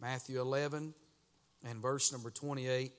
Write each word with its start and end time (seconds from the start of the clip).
Matthew 0.00 0.40
11 0.40 0.94
and 1.68 1.82
verse 1.82 2.12
number 2.12 2.30
28, 2.30 2.92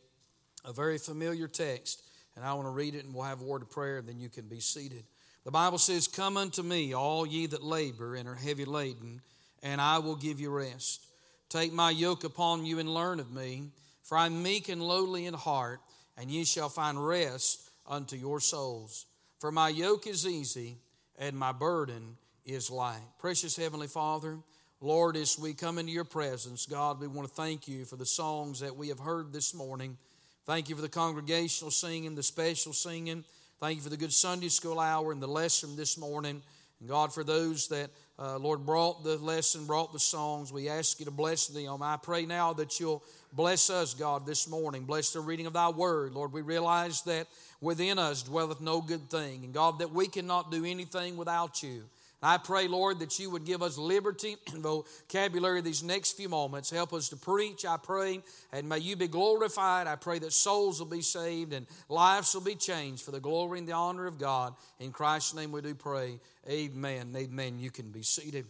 a 0.65 0.73
very 0.73 0.97
familiar 0.97 1.47
text. 1.47 2.03
And 2.35 2.45
I 2.45 2.53
want 2.53 2.67
to 2.67 2.71
read 2.71 2.95
it 2.95 3.05
and 3.05 3.13
we'll 3.13 3.23
have 3.23 3.41
a 3.41 3.45
word 3.45 3.61
of 3.61 3.69
prayer 3.69 3.97
and 3.97 4.07
then 4.07 4.19
you 4.19 4.29
can 4.29 4.47
be 4.47 4.59
seated. 4.59 5.03
The 5.45 5.51
Bible 5.51 5.77
says, 5.77 6.07
Come 6.07 6.37
unto 6.37 6.61
me, 6.61 6.93
all 6.93 7.25
ye 7.25 7.47
that 7.47 7.63
labor 7.63 8.15
and 8.15 8.27
are 8.27 8.35
heavy 8.35 8.65
laden, 8.65 9.21
and 9.63 9.81
I 9.81 9.99
will 9.99 10.15
give 10.15 10.39
you 10.39 10.49
rest. 10.49 11.05
Take 11.49 11.73
my 11.73 11.89
yoke 11.89 12.23
upon 12.23 12.65
you 12.65 12.79
and 12.79 12.93
learn 12.93 13.19
of 13.19 13.31
me, 13.31 13.69
for 14.03 14.17
I 14.17 14.27
am 14.27 14.43
meek 14.43 14.69
and 14.69 14.81
lowly 14.81 15.25
in 15.25 15.33
heart, 15.33 15.79
and 16.17 16.29
ye 16.29 16.43
shall 16.45 16.69
find 16.69 17.05
rest 17.05 17.69
unto 17.87 18.15
your 18.15 18.39
souls. 18.39 19.05
For 19.39 19.51
my 19.51 19.69
yoke 19.69 20.05
is 20.05 20.27
easy 20.27 20.77
and 21.17 21.37
my 21.37 21.51
burden 21.51 22.17
is 22.45 22.69
light. 22.69 23.01
Precious 23.19 23.55
Heavenly 23.55 23.87
Father, 23.87 24.37
Lord, 24.81 25.17
as 25.17 25.37
we 25.37 25.53
come 25.53 25.77
into 25.77 25.91
your 25.91 26.05
presence, 26.05 26.65
God, 26.65 27.01
we 27.01 27.07
want 27.07 27.27
to 27.27 27.33
thank 27.33 27.67
you 27.67 27.83
for 27.83 27.97
the 27.97 28.05
songs 28.05 28.61
that 28.61 28.77
we 28.77 28.87
have 28.87 28.99
heard 28.99 29.33
this 29.33 29.53
morning. 29.53 29.97
Thank 30.45 30.69
you 30.69 30.75
for 30.75 30.81
the 30.81 30.87
congregational 30.87 31.69
singing, 31.69 32.15
the 32.15 32.23
special 32.23 32.71
singing. 32.71 33.25
Thank 33.59 33.75
you 33.75 33.81
for 33.81 33.89
the 33.89 33.97
good 33.97 34.13
Sunday 34.13 34.47
school 34.47 34.79
hour 34.79 35.11
and 35.11 35.21
the 35.21 35.27
lesson 35.27 35.75
this 35.75 35.97
morning. 35.97 36.41
And 36.79 36.87
God, 36.87 37.13
for 37.13 37.25
those 37.25 37.67
that, 37.67 37.89
uh, 38.17 38.37
Lord, 38.37 38.65
brought 38.65 39.03
the 39.03 39.17
lesson, 39.17 39.65
brought 39.65 39.91
the 39.91 39.99
songs, 39.99 40.53
we 40.53 40.69
ask 40.69 40.97
you 40.99 41.05
to 41.05 41.11
bless 41.11 41.47
them. 41.47 41.83
I 41.83 41.97
pray 41.97 42.25
now 42.25 42.53
that 42.53 42.79
you'll 42.79 43.03
bless 43.33 43.69
us, 43.69 43.93
God, 43.93 44.25
this 44.25 44.47
morning. 44.47 44.85
Bless 44.85 45.11
the 45.11 45.19
reading 45.19 45.45
of 45.45 45.51
thy 45.51 45.69
word. 45.71 46.13
Lord, 46.13 46.31
we 46.31 46.41
realize 46.41 47.01
that 47.01 47.27
within 47.59 47.99
us 47.99 48.23
dwelleth 48.23 48.61
no 48.61 48.79
good 48.79 49.09
thing. 49.09 49.43
And 49.43 49.53
God, 49.53 49.79
that 49.79 49.91
we 49.91 50.07
cannot 50.07 50.51
do 50.51 50.63
anything 50.63 51.17
without 51.17 51.61
you. 51.61 51.83
I 52.21 52.37
pray, 52.37 52.67
Lord, 52.67 52.99
that 52.99 53.17
you 53.17 53.29
would 53.29 53.45
give 53.45 53.61
us 53.61 53.77
liberty 53.77 54.35
and 54.53 54.61
vocabulary 54.61 55.61
these 55.61 55.83
next 55.83 56.17
few 56.17 56.27
moments. 56.27 56.69
Help 56.69 56.93
us 56.93 57.09
to 57.09 57.15
preach, 57.15 57.65
I 57.65 57.77
pray, 57.77 58.21
and 58.51 58.67
may 58.67 58.79
you 58.79 58.95
be 58.95 59.07
glorified. 59.07 59.87
I 59.87 59.95
pray 59.95 60.19
that 60.19 60.33
souls 60.33 60.79
will 60.79 60.87
be 60.87 61.01
saved 61.01 61.53
and 61.53 61.65
lives 61.87 62.33
will 62.33 62.41
be 62.41 62.55
changed 62.55 63.03
for 63.03 63.11
the 63.11 63.21
glory 63.21 63.59
and 63.59 63.67
the 63.67 63.73
honor 63.73 64.05
of 64.05 64.19
God. 64.19 64.53
In 64.79 64.91
Christ's 64.91 65.33
name 65.33 65.51
we 65.51 65.61
do 65.61 65.73
pray. 65.73 66.19
Amen. 66.49 67.13
Amen. 67.15 67.59
You 67.59 67.71
can 67.71 67.89
be 67.91 68.03
seated. 68.03 68.45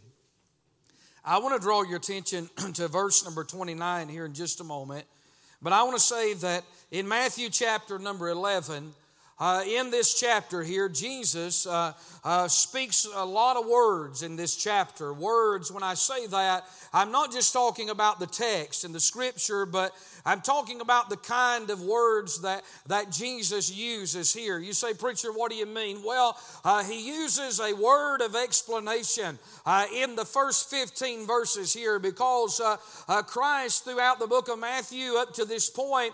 I 1.23 1.37
want 1.39 1.53
to 1.53 1.61
draw 1.61 1.83
your 1.83 1.97
attention 1.97 2.49
to 2.73 2.87
verse 2.87 3.23
number 3.23 3.43
29 3.43 4.09
here 4.09 4.25
in 4.25 4.33
just 4.33 4.61
a 4.61 4.63
moment. 4.63 5.05
But 5.61 5.73
I 5.73 5.83
want 5.83 5.97
to 5.97 6.03
say 6.03 6.33
that 6.35 6.63
in 6.89 7.07
Matthew 7.07 7.49
chapter 7.49 7.99
number 7.99 8.29
11, 8.29 8.93
uh, 9.39 9.63
in 9.65 9.89
this 9.89 10.19
chapter 10.19 10.63
here, 10.63 10.89
Jesus 10.89 11.65
uh, 11.65 11.93
uh, 12.25 12.47
speaks 12.49 13.07
a 13.15 13.25
lot 13.25 13.55
of 13.55 13.65
words 13.65 14.21
in 14.21 14.35
this 14.35 14.57
chapter. 14.57 15.13
Words, 15.13 15.71
when 15.71 15.81
I 15.81 15.93
say 15.93 16.27
that, 16.27 16.65
I'm 16.91 17.13
not 17.13 17.31
just 17.31 17.53
talking 17.53 17.89
about 17.89 18.19
the 18.19 18.27
text 18.27 18.83
and 18.83 18.93
the 18.93 18.99
scripture, 18.99 19.65
but 19.65 19.93
I'm 20.25 20.41
talking 20.41 20.81
about 20.81 21.09
the 21.09 21.15
kind 21.15 21.69
of 21.69 21.81
words 21.81 22.41
that, 22.41 22.63
that 22.87 23.11
Jesus 23.11 23.71
uses 23.73 24.33
here. 24.33 24.59
You 24.59 24.73
say, 24.73 24.93
Preacher, 24.93 25.31
what 25.31 25.51
do 25.51 25.57
you 25.57 25.65
mean? 25.65 26.03
Well, 26.03 26.37
uh, 26.65 26.83
he 26.83 27.07
uses 27.07 27.61
a 27.61 27.73
word 27.73 28.21
of 28.21 28.35
explanation 28.35 29.39
uh, 29.65 29.85
in 29.95 30.15
the 30.17 30.25
first 30.25 30.69
15 30.69 31.25
verses 31.25 31.71
here 31.71 31.97
because 31.97 32.59
uh, 32.59 33.21
Christ, 33.23 33.85
throughout 33.85 34.19
the 34.19 34.27
book 34.27 34.49
of 34.49 34.59
Matthew 34.59 35.13
up 35.13 35.33
to 35.35 35.45
this 35.45 35.69
point, 35.69 36.13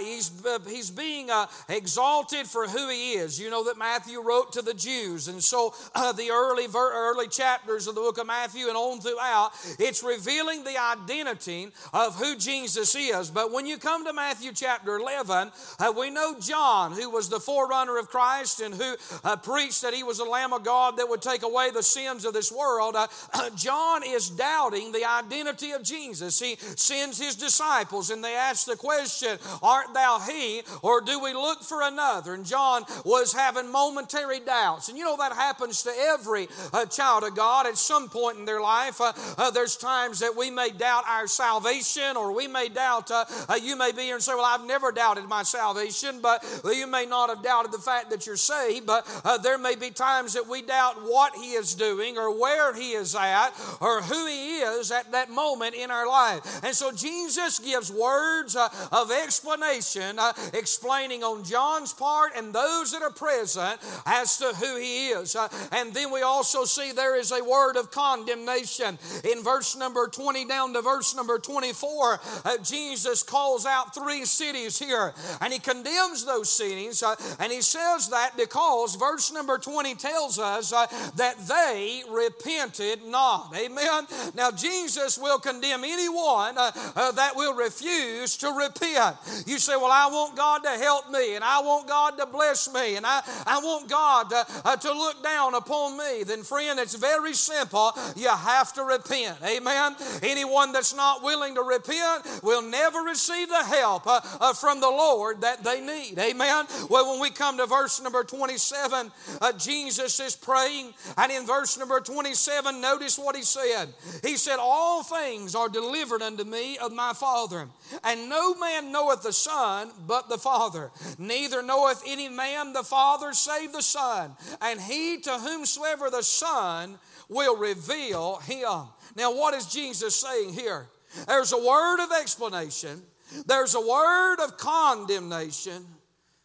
he's, 0.00 0.30
he's 0.68 0.90
being 0.92 1.30
exalted 1.68 2.46
for 2.46 2.59
for 2.60 2.68
who 2.68 2.90
he 2.90 3.12
is. 3.12 3.40
You 3.40 3.48
know 3.48 3.64
that 3.64 3.78
Matthew 3.78 4.20
wrote 4.20 4.52
to 4.52 4.62
the 4.62 4.74
Jews, 4.74 5.28
and 5.28 5.42
so 5.42 5.72
uh, 5.94 6.12
the 6.12 6.30
early 6.30 6.66
early 6.74 7.28
chapters 7.28 7.86
of 7.86 7.94
the 7.94 8.00
book 8.00 8.18
of 8.18 8.26
Matthew 8.26 8.68
and 8.68 8.76
on 8.76 9.00
throughout, 9.00 9.52
it's 9.78 10.02
revealing 10.02 10.64
the 10.64 10.78
identity 10.78 11.68
of 11.94 12.16
who 12.16 12.36
Jesus 12.36 12.94
is. 12.94 13.30
But 13.30 13.52
when 13.52 13.66
you 13.66 13.78
come 13.78 14.04
to 14.04 14.12
Matthew 14.12 14.52
chapter 14.52 14.96
11, 14.96 15.50
uh, 15.78 15.92
we 15.96 16.10
know 16.10 16.38
John, 16.38 16.92
who 16.92 17.08
was 17.08 17.28
the 17.28 17.40
forerunner 17.40 17.98
of 17.98 18.08
Christ 18.08 18.60
and 18.60 18.74
who 18.74 18.96
uh, 19.24 19.36
preached 19.36 19.82
that 19.82 19.94
he 19.94 20.02
was 20.02 20.18
the 20.18 20.24
Lamb 20.24 20.52
of 20.52 20.64
God 20.64 20.98
that 20.98 21.08
would 21.08 21.22
take 21.22 21.42
away 21.42 21.70
the 21.70 21.82
sins 21.82 22.24
of 22.24 22.34
this 22.34 22.52
world. 22.52 22.94
Uh, 22.94 23.06
John 23.56 24.02
is 24.04 24.28
doubting 24.28 24.92
the 24.92 25.08
identity 25.08 25.72
of 25.72 25.82
Jesus. 25.82 26.38
He 26.38 26.56
sends 26.76 27.18
his 27.18 27.36
disciples 27.36 28.10
and 28.10 28.22
they 28.22 28.34
ask 28.34 28.66
the 28.66 28.76
question, 28.76 29.38
Art 29.62 29.94
thou 29.94 30.20
he, 30.20 30.62
or 30.82 31.00
do 31.00 31.22
we 31.22 31.32
look 31.32 31.62
for 31.62 31.82
another? 31.82 32.34
And 32.34 32.49
John 32.50 32.84
was 33.04 33.32
having 33.32 33.70
momentary 33.70 34.40
doubts. 34.40 34.88
And 34.88 34.98
you 34.98 35.04
know 35.04 35.16
that 35.16 35.32
happens 35.32 35.84
to 35.84 35.92
every 35.96 36.48
uh, 36.72 36.84
child 36.86 37.22
of 37.22 37.36
God 37.36 37.66
at 37.66 37.78
some 37.78 38.08
point 38.08 38.38
in 38.38 38.44
their 38.44 38.60
life. 38.60 39.00
Uh, 39.00 39.12
uh, 39.38 39.50
there's 39.52 39.76
times 39.76 40.18
that 40.18 40.36
we 40.36 40.50
may 40.50 40.70
doubt 40.70 41.04
our 41.06 41.28
salvation, 41.28 42.16
or 42.16 42.34
we 42.34 42.48
may 42.48 42.68
doubt, 42.68 43.10
uh, 43.10 43.24
uh, 43.48 43.54
you 43.54 43.76
may 43.76 43.92
be 43.92 44.02
here 44.02 44.16
and 44.16 44.22
say, 44.22 44.34
Well, 44.34 44.44
I've 44.44 44.66
never 44.66 44.90
doubted 44.90 45.26
my 45.28 45.44
salvation, 45.44 46.20
but 46.20 46.44
you 46.64 46.86
may 46.88 47.06
not 47.06 47.28
have 47.30 47.42
doubted 47.42 47.70
the 47.70 47.78
fact 47.78 48.10
that 48.10 48.26
you're 48.26 48.36
saved. 48.36 48.86
But 48.86 49.06
uh, 49.24 49.38
there 49.38 49.58
may 49.58 49.76
be 49.76 49.90
times 49.90 50.34
that 50.34 50.48
we 50.48 50.62
doubt 50.62 50.96
what 51.04 51.36
He 51.36 51.52
is 51.52 51.74
doing, 51.74 52.18
or 52.18 52.38
where 52.38 52.74
He 52.74 52.92
is 52.92 53.14
at, 53.14 53.50
or 53.80 54.02
who 54.02 54.26
He 54.26 54.58
is 54.58 54.90
at 54.90 55.12
that 55.12 55.30
moment 55.30 55.76
in 55.76 55.90
our 55.90 56.08
life. 56.08 56.64
And 56.64 56.74
so 56.74 56.90
Jesus 56.90 57.60
gives 57.60 57.92
words 57.92 58.56
of 58.56 59.10
explanation, 59.10 60.18
explaining 60.52 61.22
on 61.22 61.44
John's 61.44 61.92
part 61.92 62.32
and 62.40 62.54
those 62.54 62.92
that 62.92 63.02
are 63.02 63.10
present 63.10 63.78
as 64.06 64.38
to 64.38 64.46
who 64.46 64.76
he 64.76 65.08
is. 65.08 65.36
Uh, 65.36 65.48
and 65.72 65.92
then 65.92 66.12
we 66.12 66.22
also 66.22 66.64
see 66.64 66.92
there 66.92 67.18
is 67.18 67.32
a 67.32 67.44
word 67.44 67.76
of 67.76 67.90
condemnation. 67.90 68.98
In 69.24 69.42
verse 69.42 69.76
number 69.76 70.08
20 70.08 70.46
down 70.46 70.72
to 70.72 70.82
verse 70.82 71.14
number 71.14 71.38
24, 71.38 72.20
uh, 72.44 72.58
Jesus 72.64 73.22
calls 73.22 73.66
out 73.66 73.94
three 73.94 74.24
cities 74.24 74.78
here 74.78 75.12
and 75.40 75.52
he 75.52 75.58
condemns 75.58 76.24
those 76.24 76.50
cities. 76.50 77.02
Uh, 77.02 77.14
and 77.38 77.52
he 77.52 77.60
says 77.60 78.08
that 78.08 78.36
because 78.36 78.96
verse 78.96 79.32
number 79.32 79.58
20 79.58 79.94
tells 79.96 80.38
us 80.38 80.72
uh, 80.72 80.86
that 81.16 81.36
they 81.46 82.02
repented 82.10 83.04
not. 83.04 83.54
Amen. 83.56 84.06
Now, 84.34 84.50
Jesus 84.50 85.18
will 85.18 85.38
condemn 85.38 85.84
anyone 85.84 86.56
uh, 86.56 86.70
uh, 86.96 87.12
that 87.12 87.36
will 87.36 87.54
refuse 87.54 88.36
to 88.38 88.48
repent. 88.48 89.16
You 89.46 89.58
say, 89.58 89.76
Well, 89.76 89.92
I 89.92 90.08
want 90.10 90.36
God 90.36 90.62
to 90.62 90.70
help 90.70 91.10
me 91.10 91.34
and 91.34 91.44
I 91.44 91.60
want 91.60 91.88
God 91.88 92.16
to 92.18 92.26
bless 92.32 92.72
me 92.72 92.96
and 92.96 93.06
I, 93.06 93.22
I 93.46 93.58
want 93.58 93.88
God 93.88 94.30
to, 94.30 94.46
uh, 94.64 94.76
to 94.76 94.92
look 94.92 95.22
down 95.22 95.54
upon 95.54 95.96
me, 95.96 96.24
then, 96.24 96.42
friend, 96.42 96.78
it's 96.78 96.94
very 96.94 97.34
simple. 97.34 97.92
You 98.16 98.28
have 98.28 98.72
to 98.74 98.84
repent. 98.84 99.38
Amen. 99.44 99.96
Anyone 100.22 100.72
that's 100.72 100.94
not 100.94 101.22
willing 101.22 101.54
to 101.54 101.62
repent 101.62 102.42
will 102.42 102.62
never 102.62 103.00
receive 103.00 103.48
the 103.48 103.64
help 103.64 104.06
uh, 104.06 104.20
uh, 104.40 104.52
from 104.52 104.80
the 104.80 104.88
Lord 104.88 105.40
that 105.42 105.64
they 105.64 105.80
need. 105.80 106.18
Amen. 106.18 106.66
Well, 106.88 107.12
when 107.12 107.20
we 107.20 107.30
come 107.30 107.56
to 107.58 107.66
verse 107.66 108.00
number 108.02 108.24
27, 108.24 109.10
uh, 109.40 109.52
Jesus 109.52 110.18
is 110.20 110.36
praying, 110.36 110.94
and 111.16 111.32
in 111.32 111.46
verse 111.46 111.78
number 111.78 112.00
27, 112.00 112.80
notice 112.80 113.18
what 113.18 113.36
he 113.36 113.42
said. 113.42 113.88
He 114.22 114.36
said, 114.36 114.56
All 114.58 115.02
things 115.02 115.54
are 115.54 115.68
delivered 115.68 116.22
unto 116.22 116.44
me 116.44 116.78
of 116.78 116.92
my 116.92 117.12
Father, 117.12 117.68
and 118.04 118.28
no 118.28 118.54
man 118.54 118.92
knoweth 118.92 119.22
the 119.22 119.32
Son 119.32 119.90
but 120.06 120.28
the 120.28 120.38
Father, 120.38 120.90
neither 121.18 121.62
knoweth 121.62 122.06
any 122.10 122.28
man 122.28 122.72
the 122.72 122.82
Father 122.82 123.32
save 123.32 123.72
the 123.72 123.82
Son, 123.82 124.36
and 124.60 124.80
he 124.80 125.20
to 125.20 125.30
whomsoever 125.30 126.10
the 126.10 126.22
Son 126.22 126.98
will 127.28 127.56
reveal 127.56 128.36
him. 128.38 128.88
Now, 129.16 129.34
what 129.34 129.54
is 129.54 129.66
Jesus 129.66 130.16
saying 130.16 130.52
here? 130.52 130.86
There's 131.26 131.52
a 131.52 131.58
word 131.58 132.02
of 132.02 132.10
explanation, 132.12 133.02
there's 133.46 133.74
a 133.74 133.80
word 133.80 134.40
of 134.40 134.56
condemnation, 134.56 135.86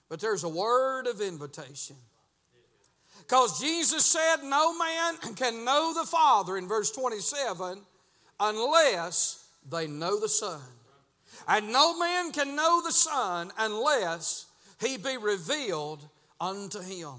but 0.09 0.19
there's 0.19 0.43
a 0.43 0.49
word 0.49 1.07
of 1.07 1.21
invitation. 1.21 1.95
Because 3.19 3.59
Jesus 3.59 4.05
said, 4.05 4.43
No 4.43 4.77
man 4.77 5.17
can 5.35 5.65
know 5.65 5.93
the 5.93 6.07
Father 6.07 6.57
in 6.57 6.67
verse 6.67 6.91
27 6.91 7.79
unless 8.39 9.47
they 9.69 9.87
know 9.87 10.19
the 10.19 10.29
Son. 10.29 10.61
And 11.47 11.71
no 11.71 11.97
man 11.97 12.31
can 12.31 12.55
know 12.55 12.81
the 12.83 12.91
Son 12.91 13.51
unless 13.57 14.45
he 14.85 14.97
be 14.97 15.17
revealed 15.17 16.07
unto 16.39 16.79
him. 16.81 17.15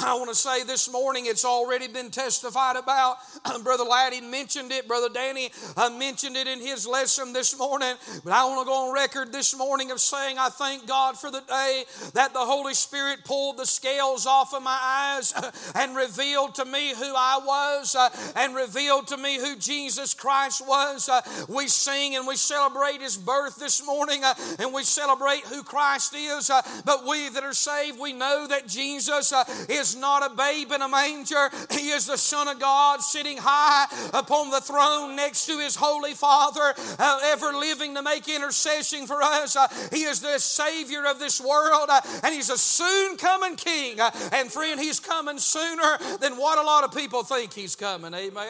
I 0.00 0.14
want 0.14 0.28
to 0.28 0.34
say 0.34 0.62
this 0.62 0.90
morning 0.90 1.26
it's 1.26 1.44
already 1.44 1.88
been 1.88 2.10
testified 2.10 2.76
about. 2.76 3.16
Brother 3.64 3.82
Laddie 3.82 4.20
mentioned 4.20 4.70
it. 4.70 4.86
Brother 4.86 5.08
Danny 5.12 5.50
uh, 5.76 5.90
mentioned 5.90 6.36
it 6.36 6.46
in 6.46 6.60
his 6.60 6.86
lesson 6.86 7.32
this 7.32 7.58
morning. 7.58 7.94
But 8.22 8.32
I 8.32 8.44
want 8.44 8.60
to 8.60 8.64
go 8.64 8.88
on 8.88 8.94
record 8.94 9.32
this 9.32 9.56
morning 9.58 9.90
of 9.90 10.00
saying 10.00 10.38
I 10.38 10.50
thank 10.50 10.86
God 10.86 11.18
for 11.18 11.32
the 11.32 11.40
day 11.40 11.82
that 12.14 12.32
the 12.32 12.38
Holy 12.38 12.74
Spirit 12.74 13.24
pulled 13.24 13.56
the 13.56 13.66
scales 13.66 14.24
off 14.24 14.54
of 14.54 14.62
my 14.62 14.78
eyes 14.80 15.34
and 15.74 15.96
revealed 15.96 16.54
to 16.56 16.64
me 16.64 16.94
who 16.94 17.12
I 17.16 17.40
was 17.44 17.96
uh, 17.96 18.08
and 18.36 18.54
revealed 18.54 19.08
to 19.08 19.16
me 19.16 19.36
who 19.38 19.56
Jesus 19.56 20.14
Christ 20.14 20.64
was. 20.66 21.08
Uh, 21.08 21.22
we 21.48 21.66
sing 21.66 22.14
and 22.14 22.26
we 22.26 22.36
celebrate 22.36 23.02
his 23.02 23.16
birth 23.16 23.56
this 23.56 23.84
morning 23.84 24.22
and 24.60 24.72
we 24.72 24.84
celebrate 24.84 25.40
who 25.40 25.64
Christ 25.64 26.14
is. 26.14 26.50
But 26.84 27.04
we 27.04 27.28
that 27.30 27.42
are 27.42 27.52
saved, 27.52 27.98
we 27.98 28.12
know 28.12 28.46
that 28.46 28.68
Jesus 28.68 29.32
is 29.68 29.87
is 29.90 29.96
not 29.96 30.30
a 30.30 30.34
babe 30.34 30.72
in 30.72 30.82
a 30.82 30.88
manger. 30.88 31.50
He 31.70 31.90
is 31.90 32.06
the 32.06 32.18
Son 32.18 32.48
of 32.48 32.58
God 32.58 33.00
sitting 33.00 33.38
high 33.38 33.86
upon 34.12 34.50
the 34.50 34.60
throne 34.60 35.16
next 35.16 35.46
to 35.46 35.58
his 35.58 35.76
Holy 35.76 36.14
Father, 36.14 36.74
uh, 36.98 37.20
ever 37.24 37.52
living 37.52 37.94
to 37.94 38.02
make 38.02 38.28
intercession 38.28 39.06
for 39.06 39.22
us. 39.22 39.56
Uh, 39.56 39.68
he 39.92 40.02
is 40.02 40.20
the 40.20 40.38
Savior 40.38 41.06
of 41.06 41.18
this 41.18 41.40
world, 41.40 41.88
uh, 41.88 42.00
and 42.22 42.34
He's 42.34 42.50
a 42.50 42.58
soon 42.58 43.16
coming 43.16 43.56
King. 43.56 44.00
Uh, 44.00 44.10
and 44.32 44.50
friend, 44.50 44.80
He's 44.80 45.00
coming 45.00 45.38
sooner 45.38 45.98
than 46.20 46.36
what 46.36 46.58
a 46.58 46.62
lot 46.62 46.84
of 46.84 46.94
people 46.94 47.22
think 47.22 47.52
He's 47.52 47.76
coming. 47.76 48.14
Amen. 48.14 48.46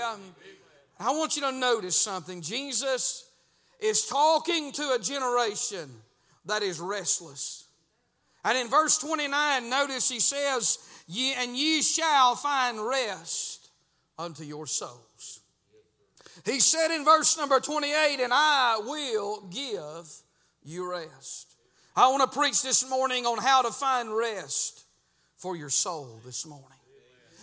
I 1.00 1.10
want 1.12 1.36
you 1.36 1.42
to 1.42 1.52
notice 1.52 1.96
something. 1.96 2.42
Jesus 2.42 3.30
is 3.80 4.06
talking 4.06 4.72
to 4.72 4.94
a 4.94 4.98
generation 4.98 5.88
that 6.46 6.62
is 6.62 6.80
restless. 6.80 7.66
And 8.44 8.56
in 8.56 8.68
verse 8.68 8.98
29, 8.98 9.68
notice 9.68 10.08
he 10.08 10.20
says, 10.20 10.78
ye, 11.08 11.34
And 11.34 11.56
ye 11.56 11.82
shall 11.82 12.36
find 12.36 12.86
rest 12.86 13.70
unto 14.16 14.44
your 14.44 14.66
souls. 14.66 15.40
He 16.44 16.60
said 16.60 16.94
in 16.94 17.04
verse 17.04 17.36
number 17.36 17.58
28, 17.58 18.20
And 18.20 18.32
I 18.32 18.80
will 18.84 19.42
give 19.50 20.08
you 20.62 20.88
rest. 20.88 21.56
I 21.96 22.08
want 22.08 22.30
to 22.30 22.38
preach 22.38 22.62
this 22.62 22.88
morning 22.88 23.26
on 23.26 23.38
how 23.38 23.62
to 23.62 23.72
find 23.72 24.16
rest 24.16 24.84
for 25.36 25.56
your 25.56 25.70
soul 25.70 26.20
this 26.24 26.46
morning. 26.46 26.66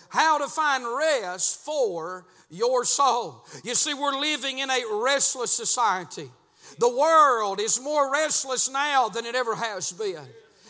How 0.09 0.37
to 0.37 0.47
find 0.47 0.85
rest 0.97 1.59
for 1.59 2.25
your 2.49 2.85
soul. 2.85 3.45
You 3.63 3.75
see, 3.75 3.93
we're 3.93 4.17
living 4.17 4.59
in 4.59 4.69
a 4.69 4.81
restless 4.93 5.51
society. 5.51 6.29
The 6.79 6.89
world 6.89 7.59
is 7.59 7.81
more 7.81 8.11
restless 8.11 8.69
now 8.69 9.09
than 9.09 9.25
it 9.25 9.35
ever 9.35 9.55
has 9.55 9.91
been. 9.91 10.25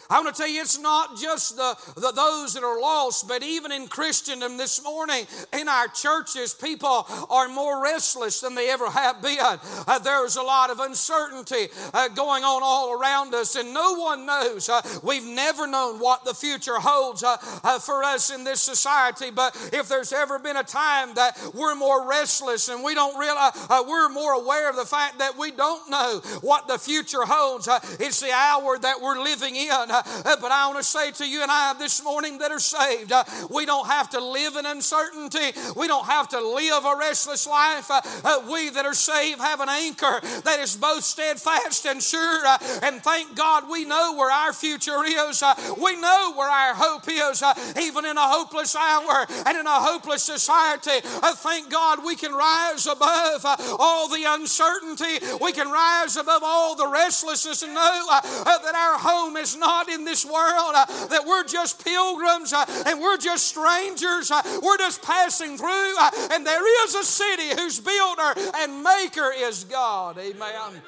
I 0.10 0.22
want 0.22 0.36
to 0.36 0.40
tell 0.40 0.50
you, 0.50 0.62
it's 0.62 0.80
not 0.80 1.18
just 1.18 1.56
the, 1.56 1.76
the, 1.96 2.12
those 2.12 2.54
that 2.54 2.64
are 2.64 2.80
lost, 2.80 3.28
but 3.28 3.42
even 3.44 3.72
in 3.72 3.88
Christendom 3.88 4.58
this 4.58 4.84
morning, 4.84 5.26
in 5.58 5.68
our 5.68 5.88
churches, 5.88 6.54
people 6.54 7.08
are 7.30 7.48
more 7.48 7.82
restless 7.82 8.40
than 8.40 8.56
they 8.56 8.70
ever 8.70 8.90
have 8.90 9.22
been. 9.22 9.38
Uh, 9.40 10.00
there's 10.00 10.36
a 10.36 10.44
lot 10.44 10.70
of 10.70 10.80
uncertainty 10.80 11.68
uh, 11.94 12.08
going 12.10 12.44
on 12.44 12.62
all 12.64 12.94
around 12.94 13.34
us, 13.34 13.56
and 13.56 13.74
no 13.74 13.94
one 13.94 14.26
knows. 14.26 14.70
Uh, 14.70 14.82
we've 15.04 15.26
never 15.26 15.66
known 15.66 16.00
what 16.00 16.24
the 16.24 16.34
future 16.34 16.76
holds 16.76 17.24
uh, 17.24 17.38
uh, 17.64 17.80
for 17.80 18.04
us 18.04 18.34
in 18.34 18.44
this 18.44 18.62
society, 18.62 19.32
but 19.32 19.56
if 19.74 19.90
there's 19.90 20.14
ever 20.14 20.38
been 20.38 20.58
a 20.58 20.64
time 20.64 21.16
that 21.16 21.38
we're 21.54 21.76
more 21.76 22.08
restless 22.08 22.70
and 22.70 22.84
we 22.84 22.94
don't 22.94 23.18
realize, 23.18 23.54
uh, 23.70 23.84
we're 23.88 24.10
more 24.10 24.34
aware 24.34 24.70
of 24.70 24.76
the 24.76 24.86
fact 24.86 25.18
that 25.20 25.38
we 25.38 25.52
don't 25.52 25.90
know 25.90 26.22
what 26.42 26.68
the 26.68 26.78
future 26.78 27.24
holds, 27.26 27.68
it's 28.00 28.20
the 28.20 28.32
hour 28.32 28.78
that 28.78 29.02
we're 29.02 29.22
living 29.22 29.56
in. 29.56 29.95
Uh, 29.96 30.36
but 30.42 30.52
I 30.52 30.68
want 30.68 30.80
to 30.80 30.84
say 30.84 31.12
to 31.12 31.30
you 31.30 31.42
and 31.42 31.52
I 31.52 31.74
this 31.74 32.04
morning 32.04 32.40
that 32.40 32.52
are 32.52 32.60
saved, 32.60 33.12
uh, 33.12 33.24
we 33.50 33.66
don't 33.66 33.88
have 33.88 34.10
to 34.12 34.20
live 34.20 34.56
in 34.56 34.66
uncertainty. 34.66 35.58
We 35.76 35.88
don't 35.88 36.06
have 36.06 36.30
to 36.30 36.42
live 36.42 36.86
a 36.86 36.96
restless 36.98 37.48
life. 37.48 37.90
Uh, 37.90 38.02
uh 38.24 38.42
we 38.52 38.70
that 38.70 38.86
are 38.86 38.94
saved 38.94 39.40
have 39.40 39.62
an 39.62 39.70
anchor 39.70 40.20
that 40.44 40.60
is 40.60 40.76
both 40.76 41.04
steadfast 41.04 41.86
and 41.86 42.02
sure. 42.02 42.46
Uh, 42.46 42.58
and 42.84 43.02
thank 43.02 43.36
God 43.36 43.70
we 43.70 43.86
know 43.86 44.16
where 44.16 44.32
our 44.32 44.54
future 44.54 45.04
is. 45.06 45.42
Uh, 45.42 45.54
we 45.82 45.96
know 45.96 46.34
where 46.36 46.50
our 46.50 46.74
hope 46.76 47.08
is, 47.08 47.44
even 47.82 48.06
in 48.06 48.18
a 48.18 48.28
hopeless 48.28 48.76
hour 48.76 49.26
and 49.46 49.58
in 49.58 49.66
a 49.66 49.80
hopeless 49.80 50.24
society. 50.24 51.00
Thank 51.04 51.70
God 51.70 52.04
we 52.06 52.16
can 52.16 52.34
rise 52.34 52.88
above 52.88 53.46
all 53.80 54.10
the 54.10 54.24
uncertainty. 54.28 55.26
We 55.42 55.52
can 55.52 55.70
rise 55.70 56.18
above 56.18 56.42
all 56.44 56.76
the 56.76 56.88
restlessness 56.88 57.64
and 57.64 57.74
know 57.74 58.08
that 58.22 58.76
our 58.76 58.98
home 59.00 59.38
is 59.38 59.56
not 59.56 59.85
in 59.90 60.06
this 60.06 60.26
world, 60.26 60.74
uh, 60.76 60.86
that 61.08 61.26
we're 61.26 61.44
just 61.46 61.84
pilgrims 61.84 62.54
uh, 62.54 62.66
and 62.88 63.00
we're 63.00 63.18
just 63.18 63.48
strangers. 63.48 64.32
Uh, 64.32 64.42
we're 64.64 64.78
just 64.78 65.02
passing 65.02 65.58
through, 65.58 65.96
uh, 66.00 66.12
and 66.32 66.46
there 66.46 66.86
is 66.86 66.96
a 66.96 67.04
city 67.04 67.50
whose 67.62 67.80
builder 67.80 68.34
and 68.58 68.84
maker 68.84 69.32
is 69.36 69.64
God. 69.64 70.18
Amen. 70.18 70.82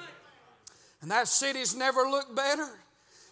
And 1.01 1.11
that 1.11 1.27
city's 1.27 1.75
never 1.75 2.01
looked 2.01 2.35
better, 2.35 2.69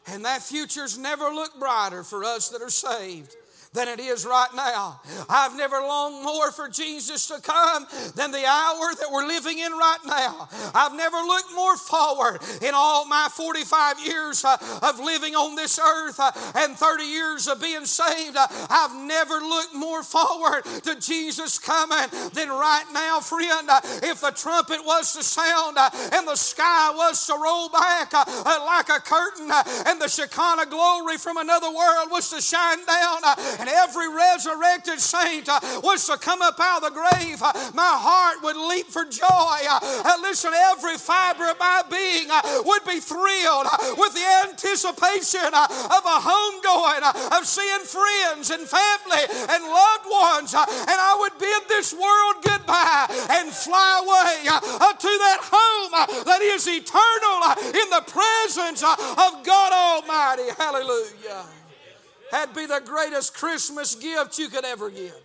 and 0.07 0.25
that 0.25 0.41
future's 0.41 0.97
never 0.97 1.29
looked 1.29 1.59
brighter 1.59 2.03
for 2.03 2.23
us 2.23 2.49
that 2.49 2.61
are 2.61 2.69
saved 2.69 3.35
than 3.75 3.87
it 3.89 3.99
is 3.99 4.25
right 4.25 4.53
now. 4.55 5.01
I've 5.29 5.55
never 5.55 5.77
longed 5.79 6.23
more 6.23 6.51
for 6.51 6.69
Jesus 6.69 7.27
to 7.27 7.41
come 7.41 7.85
than 8.15 8.31
the 8.31 8.45
hour 8.45 8.95
that 8.95 9.09
we're 9.11 9.27
living 9.27 9.59
in 9.59 9.71
right 9.73 9.99
now. 10.05 10.47
I've 10.73 10.95
never 10.95 11.17
looked 11.17 11.53
more 11.53 11.77
forward 11.77 12.39
in 12.61 12.71
all 12.73 13.05
my 13.05 13.27
45 13.31 13.99
years 14.05 14.45
uh, 14.45 14.57
of 14.81 14.99
living 14.99 15.35
on 15.35 15.55
this 15.55 15.77
earth 15.77 16.19
uh, 16.19 16.31
and 16.55 16.75
30 16.75 17.03
years 17.03 17.47
of 17.47 17.61
being 17.61 17.85
saved. 17.85 18.37
Uh, 18.37 18.47
I've 18.69 18.95
never 18.95 19.35
looked 19.35 19.75
more 19.75 20.03
forward 20.03 20.63
to 20.83 20.99
Jesus 20.99 21.59
coming 21.59 22.07
than 22.33 22.49
right 22.49 22.85
now, 22.93 23.19
friend. 23.19 23.69
If 24.01 24.21
the 24.21 24.31
trumpet 24.31 24.79
was 24.85 25.13
to 25.13 25.23
sound 25.23 25.77
and 26.13 26.27
the 26.27 26.35
sky 26.35 26.91
was 26.95 27.27
to 27.27 27.33
roll 27.33 27.69
back 27.69 28.13
like 28.13 28.89
a 28.89 29.01
curtain 29.01 29.51
and 29.85 30.01
the 30.01 30.07
Shekinah 30.07 30.67
glory 30.67 31.17
from 31.17 31.37
another 31.37 31.67
world 31.67 32.09
was 32.09 32.29
to 32.29 32.41
shine 32.41 32.85
down 32.85 33.21
and 33.65 33.73
every 33.73 34.05
resurrected 34.13 34.99
saint 34.99 35.49
uh, 35.49 35.59
was 35.81 36.05
to 36.05 36.17
come 36.17 36.41
up 36.41 36.59
out 36.61 36.83
of 36.83 36.93
the 36.93 36.93
grave, 36.93 37.41
uh, 37.41 37.49
my 37.73 37.97
heart 37.97 38.43
would 38.45 38.55
leap 38.69 38.85
for 38.85 39.05
joy. 39.05 39.57
Uh, 39.65 40.17
listen, 40.21 40.53
every 40.53 40.97
fiber 41.01 41.49
of 41.49 41.57
my 41.57 41.81
being 41.89 42.29
uh, 42.29 42.61
would 42.61 42.85
be 42.85 43.01
thrilled 43.01 43.65
uh, 43.65 43.97
with 43.97 44.13
the 44.13 44.27
anticipation 44.45 45.49
uh, 45.49 45.65
of 45.65 46.03
a 46.05 46.17
homegoing, 46.21 47.01
of 47.33 47.41
seeing 47.49 47.81
friends 47.89 48.53
and 48.53 48.69
family 48.69 49.25
and 49.49 49.61
loved 49.65 50.07
ones. 50.13 50.53
And 50.53 50.99
I 51.01 51.17
would 51.25 51.33
bid 51.41 51.65
this 51.65 51.89
world 51.89 52.45
goodbye 52.45 53.09
and 53.33 53.49
fly 53.49 54.05
away 54.05 54.45
to 54.45 55.11
that 55.25 55.41
home 55.41 55.91
that 56.25 56.41
is 56.41 56.69
eternal 56.69 57.41
in 57.73 57.87
the 57.89 58.05
presence 58.05 58.83
of 58.85 59.41
God 59.41 59.71
Almighty. 59.73 60.53
Hallelujah. 60.53 61.64
That'd 62.31 62.55
be 62.55 62.65
the 62.65 62.81
greatest 62.83 63.35
Christmas 63.35 63.95
gift 63.95 64.37
you 64.39 64.49
could 64.49 64.65
ever 64.65 64.89
give. 64.89 65.15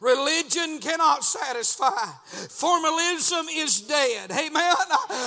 Religion 0.00 0.78
cannot 0.78 1.24
satisfy. 1.24 2.06
Formalism 2.48 3.46
is 3.50 3.80
dead. 3.80 4.30
Amen. 4.30 4.74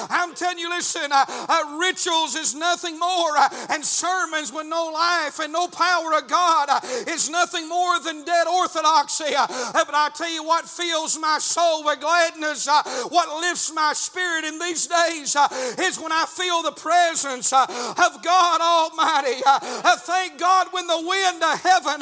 I'm 0.10 0.34
telling 0.34 0.60
you, 0.60 0.70
listen, 0.70 1.12
uh, 1.12 1.26
uh, 1.28 1.78
rituals 1.78 2.36
is 2.36 2.56
nothing 2.56 2.98
more, 2.98 3.38
uh, 3.38 3.50
and 3.70 3.84
sermons 3.84 4.52
with 4.54 4.68
no 4.68 4.92
life 4.94 5.40
and 5.40 5.52
no 5.52 5.68
power 5.68 6.14
of 6.16 6.28
God 6.28 6.70
uh, 6.70 6.80
is 7.08 7.30
nothing 7.30 7.68
more 7.68 8.00
than 8.00 8.24
dead 8.24 8.48
orthodoxy. 8.48 9.36
Uh, 9.36 9.48
but 9.74 9.94
I 9.94 10.10
tell 10.16 10.32
you 10.32 10.44
what 10.44 10.68
fills 10.68 11.20
my 11.20 11.40
soul 11.40 11.84
with 11.84 12.00
gladness, 12.00 12.68
uh, 12.68 12.84
what 13.10 13.42
lifts 13.42 13.74
my 13.74 13.94
spirit 13.94 14.46
in 14.46 14.60
these 14.60 14.88
days 14.88 15.36
is 15.80 16.00
when 16.00 16.12
I 16.12 16.26
feel 16.28 16.64
the 16.64 16.72
presence 16.72 17.52
of 17.52 18.24
God 18.24 18.62
Almighty. 18.62 19.42
thank 20.06 20.40
God 20.40 20.68
when 20.72 20.88
the 20.88 21.04
wind 21.06 21.44
of 21.44 21.62
heaven 21.62 22.02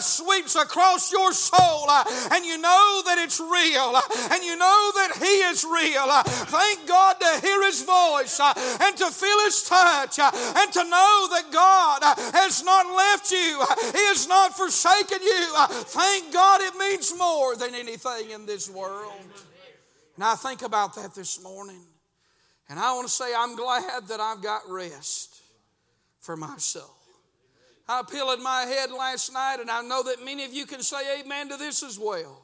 sweeps 0.00 0.56
across 0.56 1.12
your 1.12 1.32
soul 1.32 1.86
and 2.32 2.44
you 2.44 2.58
know 2.58 3.02
that 3.06 3.18
it's 3.18 3.40
real 3.40 3.96
and 4.32 4.44
you 4.44 4.56
know 4.56 4.92
that 4.94 5.16
He 5.18 5.42
is 5.50 5.64
real. 5.64 6.06
Thank 6.50 6.86
God 6.86 7.20
to 7.20 7.40
hear 7.40 7.62
His 7.64 7.82
voice 7.82 8.40
and 8.40 8.96
to 8.96 9.10
feel 9.10 9.38
His 9.44 9.62
touch 9.62 10.18
and 10.18 10.72
to 10.72 10.84
know 10.84 11.28
that 11.30 11.50
God 11.52 12.02
has 12.34 12.64
not 12.64 12.86
left 12.86 13.30
you, 13.30 13.64
He 13.92 14.04
has 14.10 14.26
not 14.28 14.56
forsaken 14.56 15.18
you. 15.22 15.46
Thank 15.90 16.32
God 16.32 16.60
it 16.62 16.76
means 16.76 17.16
more 17.16 17.56
than 17.56 17.74
anything 17.74 18.30
in 18.30 18.46
this 18.46 18.70
world. 18.70 19.12
And 20.16 20.24
I 20.24 20.34
think 20.34 20.62
about 20.62 20.94
that 20.96 21.14
this 21.14 21.42
morning. 21.42 21.82
And 22.68 22.80
I 22.80 22.94
want 22.94 23.06
to 23.06 23.12
say, 23.12 23.32
I'm 23.36 23.54
glad 23.54 24.08
that 24.08 24.18
I've 24.18 24.42
got 24.42 24.62
rest 24.68 25.40
for 26.20 26.36
my 26.36 26.56
soul. 26.56 26.95
I 27.88 28.02
pillowed 28.02 28.40
my 28.40 28.62
head 28.62 28.90
last 28.90 29.32
night, 29.32 29.58
and 29.60 29.70
I 29.70 29.82
know 29.82 30.02
that 30.04 30.24
many 30.24 30.44
of 30.44 30.52
you 30.52 30.66
can 30.66 30.82
say 30.82 31.20
amen 31.20 31.48
to 31.50 31.56
this 31.56 31.82
as 31.82 31.98
well. 31.98 32.42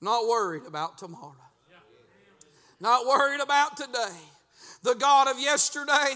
Not 0.00 0.28
worried 0.28 0.64
about 0.66 0.96
tomorrow, 0.96 1.34
not 2.80 3.06
worried 3.06 3.40
about 3.40 3.76
today. 3.76 4.16
The 4.82 4.94
God 4.94 5.28
of 5.28 5.38
yesterday, 5.38 6.14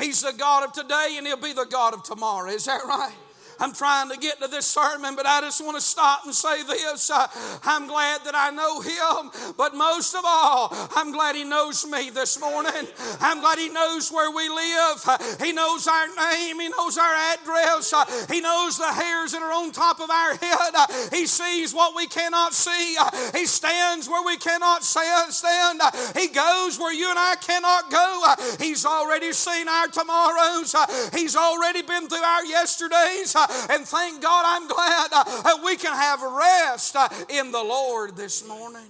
He's 0.00 0.22
the 0.22 0.32
God 0.32 0.64
of 0.64 0.72
today, 0.72 1.16
and 1.18 1.26
He'll 1.26 1.36
be 1.36 1.52
the 1.52 1.66
God 1.66 1.92
of 1.92 2.02
tomorrow. 2.02 2.50
Is 2.50 2.64
that 2.64 2.80
right? 2.86 3.14
I'm 3.58 3.72
trying 3.72 4.10
to 4.10 4.18
get 4.18 4.40
to 4.42 4.48
this 4.48 4.66
sermon, 4.66 5.16
but 5.16 5.26
I 5.26 5.40
just 5.40 5.64
want 5.64 5.76
to 5.76 5.82
stop 5.82 6.24
and 6.24 6.34
say 6.34 6.62
this. 6.62 7.10
Uh, 7.10 7.26
I'm 7.64 7.86
glad 7.86 8.20
that 8.24 8.34
I 8.34 8.50
know 8.50 8.80
Him, 8.80 9.54
but 9.56 9.74
most 9.74 10.14
of 10.14 10.22
all, 10.24 10.68
I'm 10.94 11.12
glad 11.12 11.36
He 11.36 11.44
knows 11.44 11.86
me 11.86 12.10
this 12.10 12.40
morning. 12.40 12.86
I'm 13.20 13.40
glad 13.40 13.58
He 13.58 13.68
knows 13.68 14.10
where 14.10 14.30
we 14.30 14.48
live. 14.48 15.02
Uh, 15.06 15.18
he 15.42 15.52
knows 15.52 15.86
our 15.86 16.06
name, 16.08 16.60
He 16.60 16.68
knows 16.68 16.98
our 16.98 17.14
address, 17.14 17.92
uh, 17.92 18.04
He 18.30 18.40
knows 18.40 18.78
the 18.78 18.92
hairs 18.92 19.32
that 19.32 19.42
are 19.42 19.52
on 19.52 19.72
top 19.72 20.00
of 20.00 20.10
our 20.10 20.34
head. 20.36 21.10
He 21.12 21.26
sees 21.26 21.74
what 21.74 21.94
we 21.96 22.06
cannot 22.06 22.52
see, 22.52 22.96
He 23.34 23.46
stands 23.46 24.08
where 24.08 24.24
we 24.24 24.36
cannot 24.36 24.84
stand. 24.84 25.80
He 26.16 26.28
goes 26.28 26.78
where 26.78 26.92
you 26.92 27.08
and 27.10 27.18
I 27.18 27.36
cannot 27.40 27.90
go. 27.90 28.34
He's 28.58 28.84
already 28.84 29.32
seen 29.32 29.68
our 29.68 29.88
tomorrows, 29.88 30.74
He's 31.14 31.36
already 31.36 31.82
been 31.82 32.08
through 32.08 32.18
our 32.22 32.44
yesterdays. 32.44 33.34
Uh, 33.48 33.66
and 33.70 33.84
thank 33.84 34.22
God 34.22 34.44
I'm 34.46 34.68
glad 34.68 35.08
uh, 35.12 35.42
that 35.42 35.60
we 35.64 35.76
can 35.76 35.92
have 35.92 36.22
rest 36.22 36.96
uh, 36.96 37.08
in 37.28 37.52
the 37.52 37.62
Lord 37.62 38.16
this 38.16 38.46
morning. 38.46 38.86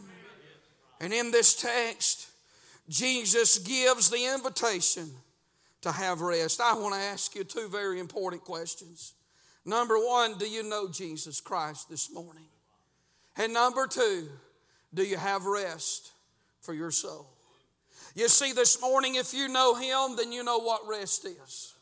And 1.01 1.13
in 1.13 1.31
this 1.31 1.55
text, 1.55 2.29
Jesus 2.89 3.59
gives 3.59 4.11
the 4.11 4.33
invitation 4.35 5.11
to 5.83 5.93
have 5.93 6.21
rest. 6.21 6.61
I 6.61 6.75
want 6.75 6.95
to 6.95 7.01
ask 7.01 7.35
you 7.35 7.45
two 7.45 7.69
very 7.69 8.01
important 8.01 8.45
questions. 8.45 9.15
Number 9.65 9.97
one, 9.99 10.39
do 10.39 10.49
you 10.49 10.63
know 10.63 10.89
Jesus 10.89 11.41
Christ 11.41 11.91
this 11.91 12.13
morning? 12.13 12.47
And 13.37 13.53
number 13.53 13.87
two, 13.87 14.29
do 14.95 15.03
you 15.03 15.17
have 15.17 15.45
rest 15.45 16.13
for 16.63 16.73
your 16.73 16.91
soul? 16.91 17.29
You 18.15 18.29
see, 18.29 18.53
this 18.53 18.81
morning, 18.81 19.17
if 19.17 19.35
you 19.35 19.49
know 19.49 19.75
Him, 19.75 20.17
then 20.17 20.33
you 20.33 20.43
know 20.43 20.59
what 20.59 20.89
rest 20.89 21.27
is. 21.27 21.75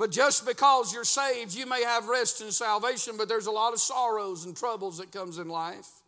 But 0.00 0.10
just 0.10 0.46
because 0.46 0.94
you're 0.94 1.04
saved, 1.04 1.54
you 1.54 1.66
may 1.66 1.84
have 1.84 2.08
rest 2.08 2.40
in 2.40 2.50
salvation, 2.52 3.18
but 3.18 3.28
there's 3.28 3.44
a 3.44 3.50
lot 3.50 3.74
of 3.74 3.80
sorrows 3.80 4.46
and 4.46 4.56
troubles 4.56 4.96
that 4.96 5.12
comes 5.12 5.36
in 5.36 5.46
life. 5.46 5.99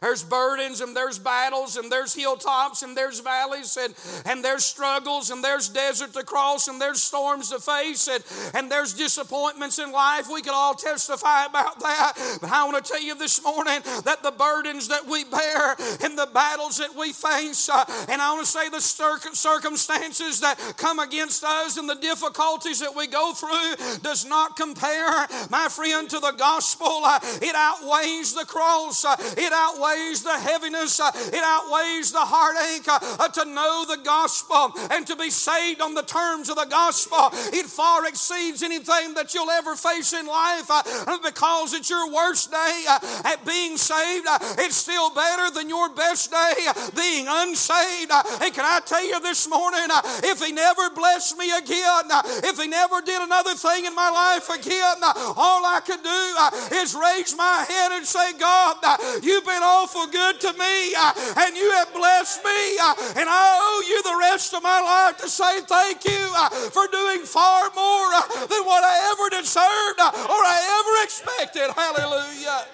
There's 0.00 0.24
burdens 0.24 0.80
and 0.80 0.96
there's 0.96 1.18
battles 1.18 1.76
and 1.76 1.92
there's 1.92 2.14
hilltops 2.14 2.80
and 2.80 2.96
there's 2.96 3.20
valleys 3.20 3.76
and, 3.76 3.94
and 4.24 4.42
there's 4.42 4.64
struggles 4.64 5.28
and 5.28 5.44
there's 5.44 5.68
desert 5.68 6.14
to 6.14 6.22
cross 6.22 6.68
and 6.68 6.80
there's 6.80 7.02
storms 7.02 7.50
to 7.50 7.58
face 7.58 8.08
and, 8.08 8.24
and 8.54 8.72
there's 8.72 8.94
disappointments 8.94 9.78
in 9.78 9.92
life. 9.92 10.26
We 10.32 10.40
could 10.40 10.54
all 10.54 10.74
testify 10.74 11.44
about 11.44 11.80
that. 11.80 12.38
But 12.40 12.50
I 12.50 12.64
want 12.64 12.82
to 12.82 12.90
tell 12.90 13.02
you 13.02 13.14
this 13.14 13.44
morning 13.44 13.80
that 14.04 14.22
the 14.22 14.30
burdens 14.30 14.88
that 14.88 15.06
we 15.06 15.24
bear 15.24 15.76
and 16.02 16.16
the 16.16 16.30
battles 16.32 16.78
that 16.78 16.96
we 16.96 17.12
face, 17.12 17.68
uh, 17.68 17.84
and 18.08 18.22
I 18.22 18.32
want 18.32 18.46
to 18.46 18.50
say 18.50 18.70
the 18.70 18.80
circumstances 18.80 20.40
that 20.40 20.58
come 20.78 20.98
against 20.98 21.44
us 21.44 21.76
and 21.76 21.86
the 21.86 21.94
difficulties 21.96 22.80
that 22.80 22.96
we 22.96 23.06
go 23.06 23.34
through 23.34 23.98
does 23.98 24.24
not 24.24 24.56
compare, 24.56 25.26
my 25.50 25.68
friend, 25.70 26.08
to 26.08 26.20
the 26.20 26.32
gospel. 26.38 26.88
Uh, 27.04 27.20
it 27.42 27.54
outweighs 27.54 28.34
the 28.34 28.46
cross. 28.46 29.04
Uh, 29.04 29.14
it 29.36 29.52
outweighs 29.52 29.89
outweighs 29.90 30.22
the 30.22 30.38
heaviness, 30.38 31.00
uh, 31.00 31.10
it 31.14 31.42
outweighs 31.42 32.12
the 32.12 32.20
heartache 32.20 32.88
uh, 32.88 32.98
uh, 33.18 33.28
to 33.28 33.44
know 33.44 33.84
the 33.88 33.98
gospel 34.02 34.72
and 34.90 35.06
to 35.06 35.16
be 35.16 35.30
saved 35.30 35.80
on 35.80 35.94
the 35.94 36.02
terms 36.02 36.48
of 36.48 36.56
the 36.56 36.66
gospel. 36.66 37.30
It 37.52 37.66
far 37.66 38.06
exceeds 38.06 38.62
anything 38.62 39.14
that 39.14 39.34
you'll 39.34 39.50
ever 39.50 39.76
face 39.76 40.12
in 40.12 40.26
life 40.26 40.70
uh, 40.70 40.82
uh 41.06 41.18
because 41.22 41.74
it's 41.74 41.90
your 41.90 42.10
worst 42.12 42.50
day 42.50 42.84
uh, 42.88 42.98
at 43.24 43.44
being 43.44 43.76
saved. 43.76 44.26
It's 44.58 44.76
still 44.76 45.12
better 45.14 45.50
than 45.54 45.68
your 45.68 45.90
best 45.94 46.30
day 46.30 46.54
being 46.94 47.26
unsaved. 47.28 48.10
And 48.42 48.54
can 48.54 48.64
I 48.64 48.80
tell 48.84 49.04
you 49.04 49.20
this 49.20 49.48
morning, 49.48 49.88
if 50.24 50.44
He 50.44 50.52
never 50.52 50.90
blessed 50.90 51.36
me 51.38 51.50
again, 51.56 52.06
if 52.44 52.58
He 52.58 52.68
never 52.68 53.00
did 53.00 53.20
another 53.22 53.54
thing 53.54 53.84
in 53.84 53.94
my 53.94 54.10
life 54.10 54.48
again, 54.50 54.96
all 55.36 55.64
I 55.66 55.80
could 55.84 56.02
do 56.02 56.76
is 56.76 56.94
raise 56.94 57.36
my 57.36 57.64
head 57.68 57.92
and 57.92 58.06
say, 58.06 58.32
God, 58.38 58.76
you've 59.22 59.44
been 59.44 59.62
all 59.62 59.79
awful 59.80 60.06
good 60.06 60.40
to 60.40 60.52
me, 60.52 60.94
uh, 60.94 61.12
and 61.38 61.56
you 61.56 61.70
have 61.72 61.92
blessed 61.94 62.44
me, 62.44 62.76
uh, 62.80 62.94
and 63.16 63.28
I 63.28 63.56
owe 63.60 63.82
you 63.88 64.02
the 64.02 64.18
rest 64.20 64.52
of 64.52 64.62
my 64.62 64.80
life 64.80 65.16
to 65.18 65.28
say 65.28 65.60
thank 65.62 66.04
you 66.04 66.32
uh, 66.36 66.50
for 66.50 66.86
doing 66.92 67.24
far 67.24 67.70
more 67.74 68.12
than 68.44 68.62
what 68.68 68.84
I 68.84 68.94
ever 69.12 69.40
deserved 69.40 70.00
or 70.00 70.40
I 70.44 70.58
ever 70.80 71.04
expected. 71.04 71.72
Hallelujah. 71.72 72.66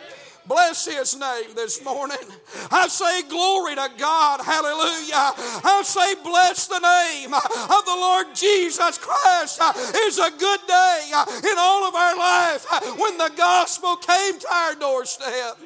Bless 0.46 0.86
his 0.86 1.18
name 1.18 1.54
this 1.56 1.84
morning. 1.84 2.22
I 2.70 2.86
say 2.86 3.22
glory 3.28 3.74
to 3.74 3.90
God. 3.98 4.40
Hallelujah. 4.40 5.34
I 5.64 5.82
say 5.84 6.14
bless 6.22 6.68
the 6.68 6.78
name 6.78 7.34
of 7.34 7.84
the 7.84 7.96
Lord 7.98 8.26
Jesus 8.34 8.98
Christ. 8.98 9.60
It's 9.94 10.18
a 10.18 10.30
good 10.30 10.60
day 10.68 11.10
in 11.50 11.56
all 11.58 11.88
of 11.88 11.94
our 11.94 12.16
life 12.16 12.64
when 12.98 13.18
the 13.18 13.32
gospel 13.36 13.96
came 13.96 14.38
to 14.38 14.46
our 14.52 14.74
doorstep. 14.76 15.58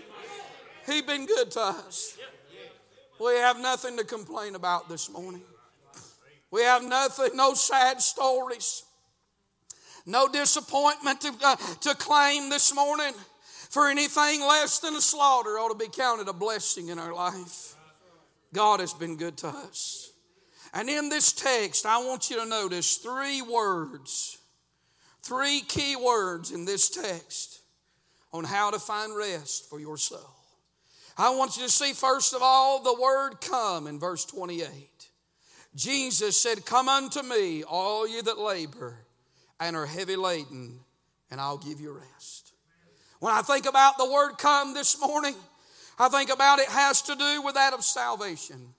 He 0.87 0.93
has 0.93 1.03
been 1.03 1.27
good 1.27 1.51
to 1.53 1.61
us. 1.61 2.17
We 3.21 3.35
have 3.35 3.61
nothing 3.61 3.97
to 3.99 4.05
complain 4.05 4.55
about 4.55 4.89
this 4.89 5.11
morning. 5.11 5.43
We 6.51 6.63
have 6.63 6.83
nothing, 6.83 7.37
no 7.37 7.55
sad 7.55 8.01
stories, 8.01 8.83
no 10.07 10.27
disappointment 10.27 11.21
to, 11.21 11.33
uh, 11.43 11.57
to 11.83 11.95
claim 11.95 12.49
this 12.51 12.75
morning. 12.75 13.13
For 13.69 13.89
anything 13.89 14.41
less 14.41 14.81
than 14.81 14.97
a 14.97 15.01
slaughter 15.01 15.51
ought 15.51 15.69
to 15.69 15.77
be 15.77 15.87
counted 15.89 16.27
a 16.27 16.33
blessing 16.33 16.89
in 16.89 16.99
our 16.99 17.15
life. 17.15 17.77
God 18.53 18.81
has 18.81 18.93
been 18.93 19.17
good 19.17 19.37
to 19.39 19.47
us. 19.47 20.11
And 20.75 20.89
in 20.89 21.09
this 21.09 21.33
text, 21.33 21.87
I 21.87 21.99
want 21.99 22.31
you 22.31 22.41
to 22.41 22.47
notice 22.47 22.97
three 22.97 23.43
words, 23.43 24.39
three 25.23 25.61
key 25.61 25.95
words 25.95 26.51
in 26.51 26.65
this 26.65 26.89
text 26.89 27.61
on 28.33 28.43
how 28.43 28.73
to 28.73 28.81
find 28.81 29.17
rest 29.17 29.71
for 29.71 29.79
your 29.79 29.97
soul. 29.97 30.40
I 31.17 31.31
want 31.31 31.57
you 31.57 31.65
to 31.65 31.71
see, 31.71 31.93
first 31.93 32.35
of 32.35 32.41
all, 32.43 32.83
the 32.83 32.95
word 33.01 33.41
come 33.41 33.87
in 33.87 33.99
verse 33.99 34.25
28. 34.25 34.65
Jesus 35.75 36.41
said, 36.41 36.65
Come 36.65 36.89
unto 36.89 37.23
me, 37.23 37.63
all 37.63 38.09
you 38.09 38.23
that 38.23 38.39
labor 38.39 38.99
and 39.61 39.77
are 39.77 39.87
heavy 39.87 40.17
laden, 40.17 40.81
and 41.31 41.41
I'll 41.41 41.59
give 41.59 41.81
you 41.81 41.93
rest. 41.93 42.53
When 43.21 43.33
I 43.33 43.43
think 43.43 43.67
about 43.67 43.99
the 43.99 44.11
word 44.11 44.39
come 44.39 44.73
this 44.73 44.99
morning, 44.99 45.35
I 45.99 46.09
think 46.09 46.33
about 46.33 46.59
it 46.59 46.69
has 46.69 47.03
to 47.03 47.15
do 47.15 47.43
with 47.43 47.55
that 47.55 47.75
of 47.75 47.85
salvation. 47.85 48.75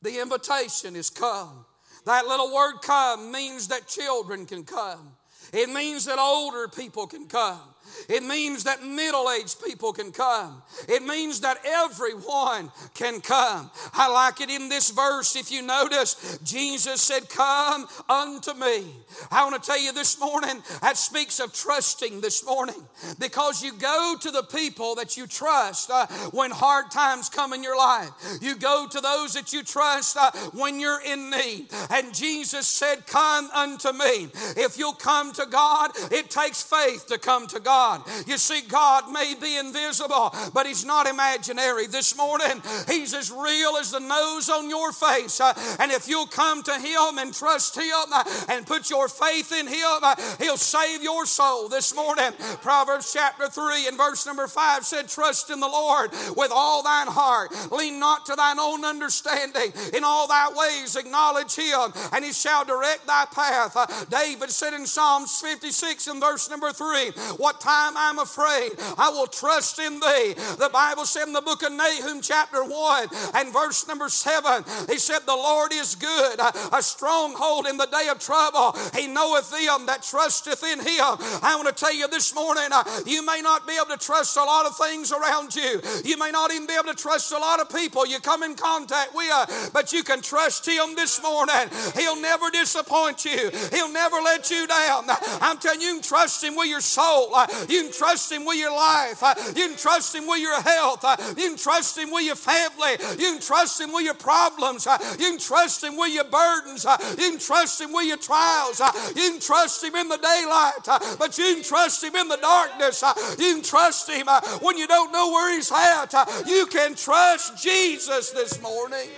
The 0.00 0.20
invitation 0.20 0.96
is 0.96 1.10
come. 1.10 1.66
That 2.06 2.26
little 2.26 2.52
word 2.52 2.78
come 2.82 3.30
means 3.30 3.68
that 3.68 3.86
children 3.86 4.46
can 4.46 4.64
come. 4.64 5.12
It 5.52 5.68
means 5.68 6.06
that 6.06 6.18
older 6.18 6.68
people 6.68 7.06
can 7.06 7.26
come. 7.26 7.73
It 8.08 8.22
means 8.22 8.64
that 8.64 8.82
middle 8.82 9.30
aged 9.30 9.62
people 9.62 9.92
can 9.92 10.12
come. 10.12 10.62
It 10.88 11.02
means 11.02 11.40
that 11.40 11.58
everyone 11.64 12.70
can 12.94 13.20
come. 13.20 13.70
I 13.92 14.08
like 14.08 14.40
it 14.40 14.50
in 14.50 14.68
this 14.68 14.90
verse. 14.90 15.36
If 15.36 15.50
you 15.50 15.62
notice, 15.62 16.38
Jesus 16.44 17.00
said, 17.00 17.28
Come 17.28 17.86
unto 18.08 18.54
me. 18.54 18.84
I 19.30 19.44
want 19.44 19.62
to 19.62 19.66
tell 19.66 19.80
you 19.80 19.92
this 19.92 20.18
morning, 20.20 20.62
that 20.82 20.96
speaks 20.96 21.40
of 21.40 21.52
trusting 21.52 22.20
this 22.20 22.44
morning 22.44 22.82
because 23.18 23.62
you 23.62 23.72
go 23.72 24.16
to 24.20 24.30
the 24.30 24.42
people 24.42 24.94
that 24.96 25.16
you 25.16 25.26
trust 25.26 25.90
uh, 25.90 26.06
when 26.32 26.50
hard 26.50 26.90
times 26.90 27.28
come 27.28 27.52
in 27.52 27.62
your 27.62 27.76
life. 27.76 28.10
You 28.40 28.56
go 28.56 28.86
to 28.90 29.00
those 29.00 29.34
that 29.34 29.52
you 29.52 29.62
trust 29.62 30.16
uh, 30.16 30.30
when 30.52 30.80
you're 30.80 31.00
in 31.02 31.30
need. 31.30 31.68
And 31.90 32.14
Jesus 32.14 32.66
said, 32.66 33.06
Come 33.06 33.50
unto 33.50 33.92
me. 33.92 34.28
If 34.56 34.78
you'll 34.78 34.92
come 34.92 35.32
to 35.32 35.46
God, 35.46 35.90
it 36.10 36.30
takes 36.30 36.62
faith 36.62 37.06
to 37.08 37.18
come 37.18 37.46
to 37.48 37.60
God. 37.60 37.73
God. 37.74 38.02
You 38.28 38.38
see, 38.38 38.60
God 38.68 39.10
may 39.10 39.34
be 39.34 39.58
invisible, 39.58 40.32
but 40.52 40.64
He's 40.64 40.84
not 40.84 41.08
imaginary. 41.08 41.88
This 41.88 42.16
morning, 42.16 42.62
He's 42.88 43.12
as 43.12 43.32
real 43.32 43.76
as 43.80 43.90
the 43.90 43.98
nose 43.98 44.48
on 44.48 44.70
your 44.70 44.92
face. 44.92 45.40
Uh, 45.40 45.52
and 45.80 45.90
if 45.90 46.06
you'll 46.08 46.28
come 46.28 46.62
to 46.62 46.74
Him 46.74 47.18
and 47.18 47.34
trust 47.34 47.76
Him 47.76 48.06
uh, 48.12 48.22
and 48.48 48.64
put 48.64 48.90
your 48.90 49.08
faith 49.08 49.50
in 49.50 49.66
Him, 49.66 49.98
uh, 50.02 50.14
He'll 50.38 50.56
save 50.56 51.02
your 51.02 51.26
soul. 51.26 51.68
This 51.68 51.94
morning, 51.96 52.30
Proverbs 52.62 53.12
chapter 53.12 53.48
3 53.48 53.88
and 53.88 53.96
verse 53.96 54.24
number 54.24 54.46
5 54.46 54.84
said, 54.84 55.08
Trust 55.08 55.50
in 55.50 55.58
the 55.58 55.66
Lord 55.66 56.12
with 56.36 56.52
all 56.54 56.84
thine 56.84 57.08
heart. 57.08 57.50
Lean 57.72 57.98
not 57.98 58.24
to 58.26 58.36
thine 58.36 58.60
own 58.60 58.84
understanding. 58.84 59.72
In 59.92 60.04
all 60.04 60.28
thy 60.28 60.48
ways 60.54 60.94
acknowledge 60.94 61.56
Him, 61.56 61.92
and 62.12 62.24
He 62.24 62.32
shall 62.32 62.64
direct 62.64 63.08
thy 63.08 63.24
path. 63.34 63.74
David 64.10 64.50
said 64.50 64.74
in 64.74 64.86
Psalms 64.86 65.40
56 65.40 66.06
and 66.06 66.20
verse 66.20 66.48
number 66.48 66.72
3, 66.72 67.10
What 67.36 67.63
time 67.64 67.94
I'm 67.96 68.18
afraid, 68.18 68.72
I 68.98 69.08
will 69.08 69.26
trust 69.26 69.78
in 69.78 69.94
thee. 69.94 70.34
The 70.60 70.70
Bible 70.70 71.06
said 71.06 71.26
in 71.26 71.32
the 71.32 71.40
book 71.40 71.62
of 71.62 71.72
Nahum, 71.72 72.20
chapter 72.20 72.62
1 72.62 73.08
and 73.34 73.52
verse 73.52 73.88
number 73.88 74.10
7, 74.10 74.64
he 74.88 74.98
said, 74.98 75.20
The 75.20 75.32
Lord 75.32 75.72
is 75.72 75.94
good, 75.94 76.40
a 76.72 76.82
stronghold 76.82 77.66
in 77.66 77.78
the 77.78 77.86
day 77.86 78.08
of 78.10 78.18
trouble. 78.18 78.76
He 78.94 79.06
knoweth 79.06 79.50
them 79.50 79.86
that 79.86 80.02
trusteth 80.02 80.62
in 80.62 80.80
him. 80.80 81.16
I 81.40 81.54
want 81.56 81.68
to 81.68 81.74
tell 81.74 81.94
you 81.94 82.06
this 82.08 82.34
morning, 82.34 82.68
uh, 82.70 82.84
you 83.06 83.24
may 83.24 83.40
not 83.42 83.66
be 83.66 83.74
able 83.80 83.96
to 83.96 84.04
trust 84.04 84.36
a 84.36 84.44
lot 84.44 84.66
of 84.66 84.76
things 84.76 85.10
around 85.10 85.56
you. 85.56 85.80
You 86.04 86.18
may 86.18 86.30
not 86.30 86.52
even 86.52 86.66
be 86.66 86.74
able 86.74 86.92
to 86.92 87.00
trust 87.00 87.32
a 87.32 87.38
lot 87.38 87.60
of 87.60 87.70
people 87.70 88.06
you 88.06 88.20
come 88.20 88.42
in 88.42 88.54
contact 88.56 89.14
with, 89.14 89.70
but 89.72 89.92
you 89.92 90.02
can 90.02 90.20
trust 90.20 90.68
him 90.68 90.94
this 90.94 91.22
morning. 91.22 91.68
He'll 91.96 92.20
never 92.20 92.50
disappoint 92.50 93.24
you. 93.24 93.50
He'll 93.72 93.92
never 93.92 94.16
let 94.16 94.50
you 94.50 94.66
down. 94.66 95.04
I'm 95.40 95.58
telling 95.58 95.80
you, 95.80 95.84
you 95.84 95.94
can 95.94 96.02
trust 96.02 96.42
him 96.42 96.56
with 96.56 96.68
your 96.68 96.80
soul. 96.80 97.32
You 97.68 97.82
can 97.84 97.92
trust 97.92 98.30
Him 98.30 98.44
with 98.44 98.58
your 98.58 98.74
life. 98.74 99.22
Uh, 99.22 99.34
you 99.56 99.68
can 99.68 99.76
trust 99.76 100.14
Him 100.14 100.26
with 100.26 100.40
your 100.40 100.60
health. 100.60 101.04
Uh, 101.04 101.16
you 101.36 101.48
can 101.48 101.56
trust 101.56 101.98
Him 101.98 102.10
with 102.10 102.24
your 102.24 102.36
family. 102.36 102.92
You 103.18 103.32
can 103.32 103.40
trust 103.40 103.80
Him 103.80 103.92
with 103.92 104.04
your 104.04 104.14
problems. 104.14 104.86
Uh, 104.86 104.98
you 105.18 105.30
can 105.30 105.38
trust 105.38 105.82
Him 105.82 105.96
with 105.96 106.12
your 106.12 106.24
burdens. 106.24 106.84
You 106.84 107.30
can 107.30 107.38
trust 107.38 107.80
Him 107.80 107.92
with 107.92 108.06
your 108.06 108.18
trials. 108.18 108.80
You 109.14 109.30
can 109.32 109.40
trust 109.40 109.82
Him 109.82 109.94
in 109.94 110.08
the 110.08 110.18
daylight, 110.18 111.18
but 111.18 111.36
you 111.38 111.54
can 111.54 111.62
trust 111.62 112.02
Him 112.02 112.14
in 112.16 112.28
the 112.28 112.38
darkness. 112.38 113.02
You 113.38 113.54
can 113.54 113.62
trust 113.62 114.10
Him 114.10 114.26
when 114.60 114.78
you 114.78 114.86
don't 114.86 115.12
know 115.12 115.30
where 115.30 115.54
He's 115.54 115.70
at. 115.72 116.14
You 116.46 116.66
can 116.66 116.94
trust 116.94 117.62
Jesus 117.62 118.30
this 118.30 118.60
morning. 118.62 119.08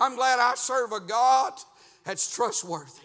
I'm 0.00 0.16
glad 0.16 0.38
I 0.38 0.54
serve 0.54 0.92
a 0.92 1.00
God 1.00 1.52
that's 2.04 2.34
trustworthy. 2.34 3.02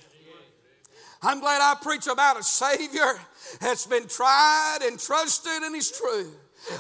I'm 1.22 1.40
glad 1.40 1.60
I 1.62 1.76
preach 1.82 2.08
about 2.08 2.40
a 2.40 2.44
Savior 2.44 3.20
has 3.62 3.86
been 3.86 4.08
tried 4.08 4.80
and 4.84 5.00
trusted 5.00 5.64
and 5.64 5.76
He's 5.76 5.92
true. 5.92 6.32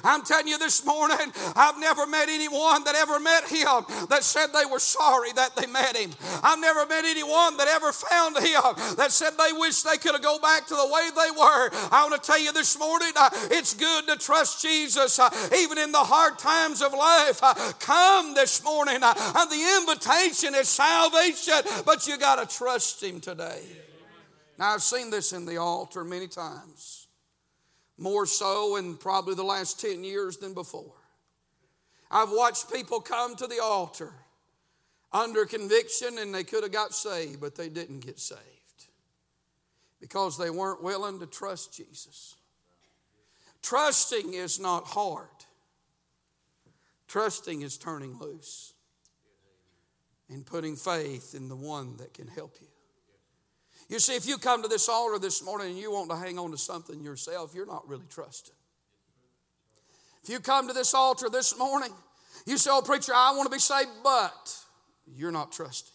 I'm 0.03 0.23
telling 0.23 0.47
you 0.47 0.57
this 0.57 0.85
morning, 0.85 1.17
I've 1.55 1.79
never 1.79 2.07
met 2.07 2.29
anyone 2.29 2.83
that 2.85 2.95
ever 2.95 3.19
met 3.19 3.47
him 3.47 3.85
that 4.09 4.23
said 4.23 4.47
they 4.47 4.65
were 4.65 4.79
sorry 4.79 5.31
that 5.33 5.55
they 5.55 5.67
met 5.67 5.95
him. 5.95 6.11
I've 6.43 6.59
never 6.59 6.85
met 6.85 7.05
anyone 7.05 7.57
that 7.57 7.67
ever 7.67 7.91
found 7.91 8.37
him 8.37 8.95
that 8.97 9.11
said 9.11 9.31
they 9.37 9.53
wish 9.53 9.81
they 9.83 9.97
could 9.97 10.13
have 10.13 10.23
go 10.23 10.39
back 10.39 10.65
to 10.67 10.75
the 10.75 10.87
way 10.87 11.09
they 11.15 11.31
were. 11.31 11.69
I 11.91 12.07
want 12.09 12.21
to 12.21 12.27
tell 12.27 12.39
you 12.39 12.51
this 12.51 12.77
morning, 12.79 13.11
uh, 13.15 13.29
it's 13.51 13.73
good 13.73 14.07
to 14.07 14.17
trust 14.17 14.61
Jesus 14.61 15.19
uh, 15.19 15.29
even 15.55 15.77
in 15.77 15.91
the 15.91 15.99
hard 15.99 16.39
times 16.39 16.81
of 16.81 16.93
life. 16.93 17.39
Uh, 17.43 17.53
come 17.79 18.33
this 18.33 18.63
morning, 18.63 18.99
the 18.99 19.77
invitation 19.81 20.55
is 20.55 20.67
salvation, 20.67 21.61
but 21.85 22.07
you 22.07 22.17
got 22.17 22.47
to 22.47 22.57
trust 22.57 23.03
him 23.03 23.19
today. 23.19 23.61
Now, 24.57 24.73
I've 24.73 24.83
seen 24.83 25.09
this 25.09 25.33
in 25.33 25.45
the 25.45 25.57
altar 25.57 26.03
many 26.03 26.27
times 26.27 27.07
more 27.97 28.25
so 28.25 28.75
in 28.75 28.97
probably 28.97 29.35
the 29.35 29.43
last 29.43 29.79
10 29.79 30.03
years 30.03 30.37
than 30.37 30.53
before. 30.53 30.93
I've 32.11 32.31
watched 32.31 32.71
people 32.71 32.99
come 32.99 33.35
to 33.37 33.47
the 33.47 33.61
altar 33.61 34.13
under 35.11 35.45
conviction 35.45 36.17
and 36.19 36.33
they 36.33 36.43
could 36.43 36.63
have 36.63 36.71
got 36.71 36.93
saved, 36.93 37.39
but 37.39 37.55
they 37.55 37.69
didn't 37.69 38.01
get 38.01 38.19
saved 38.19 38.41
because 39.99 40.37
they 40.37 40.49
weren't 40.49 40.83
willing 40.83 41.19
to 41.19 41.25
trust 41.25 41.73
Jesus. 41.73 42.35
Trusting 43.61 44.33
is 44.33 44.59
not 44.59 44.85
hard, 44.85 45.27
trusting 47.07 47.63
is 47.63 47.77
turning 47.77 48.19
loose 48.19 48.73
and 50.29 50.45
putting 50.45 50.75
faith 50.75 51.33
in 51.33 51.49
the 51.49 51.55
one 51.55 51.97
that 51.97 52.13
can 52.13 52.27
help 52.27 52.57
you. 52.61 52.67
You 53.87 53.99
see, 53.99 54.15
if 54.15 54.27
you 54.27 54.37
come 54.37 54.63
to 54.63 54.67
this 54.67 54.89
altar 54.89 55.19
this 55.19 55.43
morning 55.43 55.71
and 55.71 55.77
you 55.77 55.91
want 55.91 56.09
to 56.09 56.15
hang 56.15 56.39
on 56.39 56.51
to 56.51 56.57
something 56.57 57.03
yourself, 57.03 57.53
you're 57.53 57.67
not 57.67 57.87
really 57.87 58.05
trusting. 58.09 58.55
If 60.23 60.29
you 60.29 60.39
come 60.39 60.67
to 60.67 60.73
this 60.73 60.93
altar 60.95 61.29
this 61.29 61.57
morning, 61.57 61.91
you 62.47 62.57
say, 62.57 62.71
Oh, 62.73 62.81
preacher, 62.81 63.13
I 63.15 63.33
want 63.35 63.45
to 63.45 63.55
be 63.55 63.59
saved, 63.59 63.89
but 64.03 64.57
you're 65.15 65.31
not 65.31 65.51
trusting. 65.51 65.93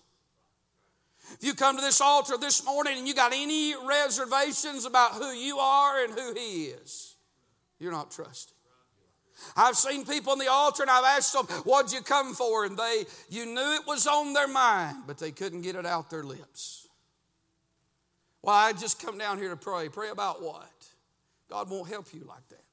If 1.32 1.44
you 1.44 1.54
come 1.54 1.76
to 1.76 1.82
this 1.82 2.00
altar 2.00 2.36
this 2.36 2.64
morning 2.64 2.98
and 2.98 3.08
you 3.08 3.14
got 3.14 3.32
any 3.32 3.74
reservations 3.86 4.84
about 4.84 5.12
who 5.12 5.32
you 5.32 5.58
are 5.58 6.04
and 6.04 6.12
who 6.12 6.32
He 6.34 6.66
is, 6.66 7.16
you're 7.80 7.92
not 7.92 8.12
trusting. 8.12 8.54
I've 9.56 9.76
seen 9.76 10.04
people 10.04 10.34
in 10.34 10.38
the 10.38 10.50
altar 10.50 10.82
and 10.82 10.90
I've 10.90 11.16
asked 11.16 11.32
them, 11.32 11.46
What'd 11.64 11.92
you 11.92 12.02
come 12.02 12.34
for? 12.34 12.64
And 12.64 12.76
they, 12.76 13.04
you 13.30 13.46
knew 13.46 13.74
it 13.74 13.86
was 13.86 14.06
on 14.06 14.32
their 14.32 14.48
mind, 14.48 14.98
but 15.06 15.18
they 15.18 15.32
couldn't 15.32 15.62
get 15.62 15.74
it 15.74 15.86
out 15.86 16.08
their 16.10 16.22
lips. 16.22 16.88
Well, 18.42 18.54
I 18.54 18.72
just 18.72 19.04
come 19.04 19.18
down 19.18 19.38
here 19.38 19.50
to 19.50 19.56
pray. 19.56 19.88
Pray 19.88 20.10
about 20.10 20.42
what? 20.42 20.70
God 21.50 21.68
won't 21.68 21.88
help 21.88 22.06
you 22.14 22.24
like 22.24 22.48
that. 22.48 22.69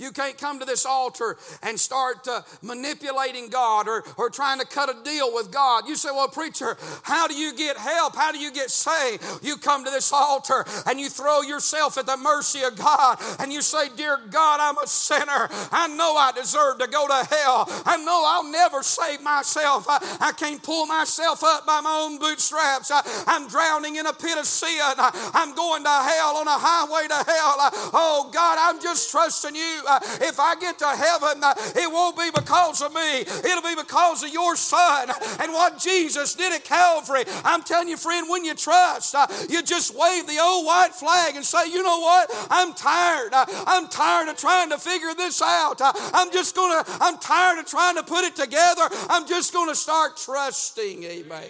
You 0.00 0.12
can't 0.12 0.38
come 0.38 0.58
to 0.60 0.64
this 0.64 0.86
altar 0.86 1.36
and 1.62 1.78
start 1.78 2.26
uh, 2.26 2.40
manipulating 2.62 3.48
God 3.50 3.86
or, 3.86 4.02
or 4.16 4.30
trying 4.30 4.58
to 4.58 4.66
cut 4.66 4.88
a 4.88 5.04
deal 5.04 5.32
with 5.34 5.52
God. 5.52 5.86
You 5.86 5.94
say, 5.94 6.08
Well, 6.10 6.28
preacher, 6.28 6.78
how 7.02 7.28
do 7.28 7.34
you 7.34 7.54
get 7.54 7.76
help? 7.76 8.16
How 8.16 8.32
do 8.32 8.38
you 8.38 8.50
get 8.50 8.70
saved? 8.70 9.22
You 9.42 9.58
come 9.58 9.84
to 9.84 9.90
this 9.90 10.10
altar 10.10 10.64
and 10.86 10.98
you 10.98 11.10
throw 11.10 11.42
yourself 11.42 11.98
at 11.98 12.06
the 12.06 12.16
mercy 12.16 12.62
of 12.62 12.76
God 12.76 13.18
and 13.38 13.52
you 13.52 13.60
say, 13.60 13.88
Dear 13.94 14.18
God, 14.30 14.58
I'm 14.60 14.78
a 14.82 14.86
sinner. 14.86 15.48
I 15.70 15.86
know 15.88 16.16
I 16.16 16.32
deserve 16.32 16.78
to 16.78 16.86
go 16.86 17.06
to 17.06 17.26
hell. 17.28 17.66
I 17.84 18.02
know 18.02 18.24
I'll 18.26 18.50
never 18.50 18.82
save 18.82 19.20
myself. 19.20 19.84
I, 19.86 19.98
I 20.18 20.32
can't 20.32 20.62
pull 20.62 20.86
myself 20.86 21.44
up 21.44 21.66
by 21.66 21.82
my 21.82 22.06
own 22.06 22.18
bootstraps. 22.18 22.90
I, 22.90 23.02
am 23.26 23.48
drowning 23.48 23.96
in 23.96 24.06
a 24.06 24.14
pit 24.14 24.38
of 24.38 24.46
sin. 24.46 24.70
I, 24.80 25.10
I'm 25.34 25.54
going 25.54 25.84
to 25.84 25.90
hell 25.90 26.38
on 26.38 26.48
a 26.48 26.56
highway 26.56 27.06
to 27.08 27.30
hell. 27.30 27.90
oh, 27.92 28.30
God, 28.32 28.56
I'm 28.58 28.80
just 28.80 29.10
trusting 29.10 29.54
you. 29.54 29.82
Uh, 29.90 29.98
if 30.22 30.38
I 30.38 30.54
get 30.54 30.78
to 30.78 30.86
heaven, 30.86 31.42
uh, 31.42 31.54
it 31.74 31.90
won't 31.90 32.16
be 32.16 32.30
because 32.32 32.80
of 32.80 32.94
me, 32.94 33.20
it'll 33.20 33.62
be 33.62 33.74
because 33.74 34.22
of 34.22 34.30
your 34.30 34.54
son 34.54 35.10
and 35.40 35.52
what 35.52 35.78
Jesus 35.78 36.34
did 36.34 36.52
at 36.52 36.64
Calvary. 36.64 37.24
I'm 37.44 37.62
telling 37.62 37.88
you, 37.88 37.96
friend, 37.96 38.28
when 38.28 38.44
you 38.44 38.54
trust, 38.54 39.14
uh, 39.16 39.26
you 39.48 39.62
just 39.62 39.94
wave 39.96 40.26
the 40.26 40.38
old 40.40 40.64
white 40.64 40.94
flag 40.94 41.34
and 41.34 41.44
say, 41.44 41.68
you 41.68 41.82
know 41.82 41.98
what? 41.98 42.30
I'm 42.50 42.72
tired. 42.74 43.32
I'm 43.34 43.88
tired 43.88 44.28
of 44.28 44.36
trying 44.36 44.70
to 44.70 44.78
figure 44.78 45.14
this 45.16 45.42
out. 45.42 45.80
I'm 45.80 46.30
just 46.30 46.54
going 46.54 46.84
to, 46.84 46.90
I'm 47.00 47.18
tired 47.18 47.58
of 47.58 47.66
trying 47.66 47.96
to 47.96 48.04
put 48.04 48.24
it 48.24 48.36
together. 48.36 48.88
I'm 49.08 49.26
just 49.26 49.52
going 49.52 49.68
to 49.68 49.74
start 49.74 50.16
trusting. 50.16 51.02
Amen. 51.02 51.42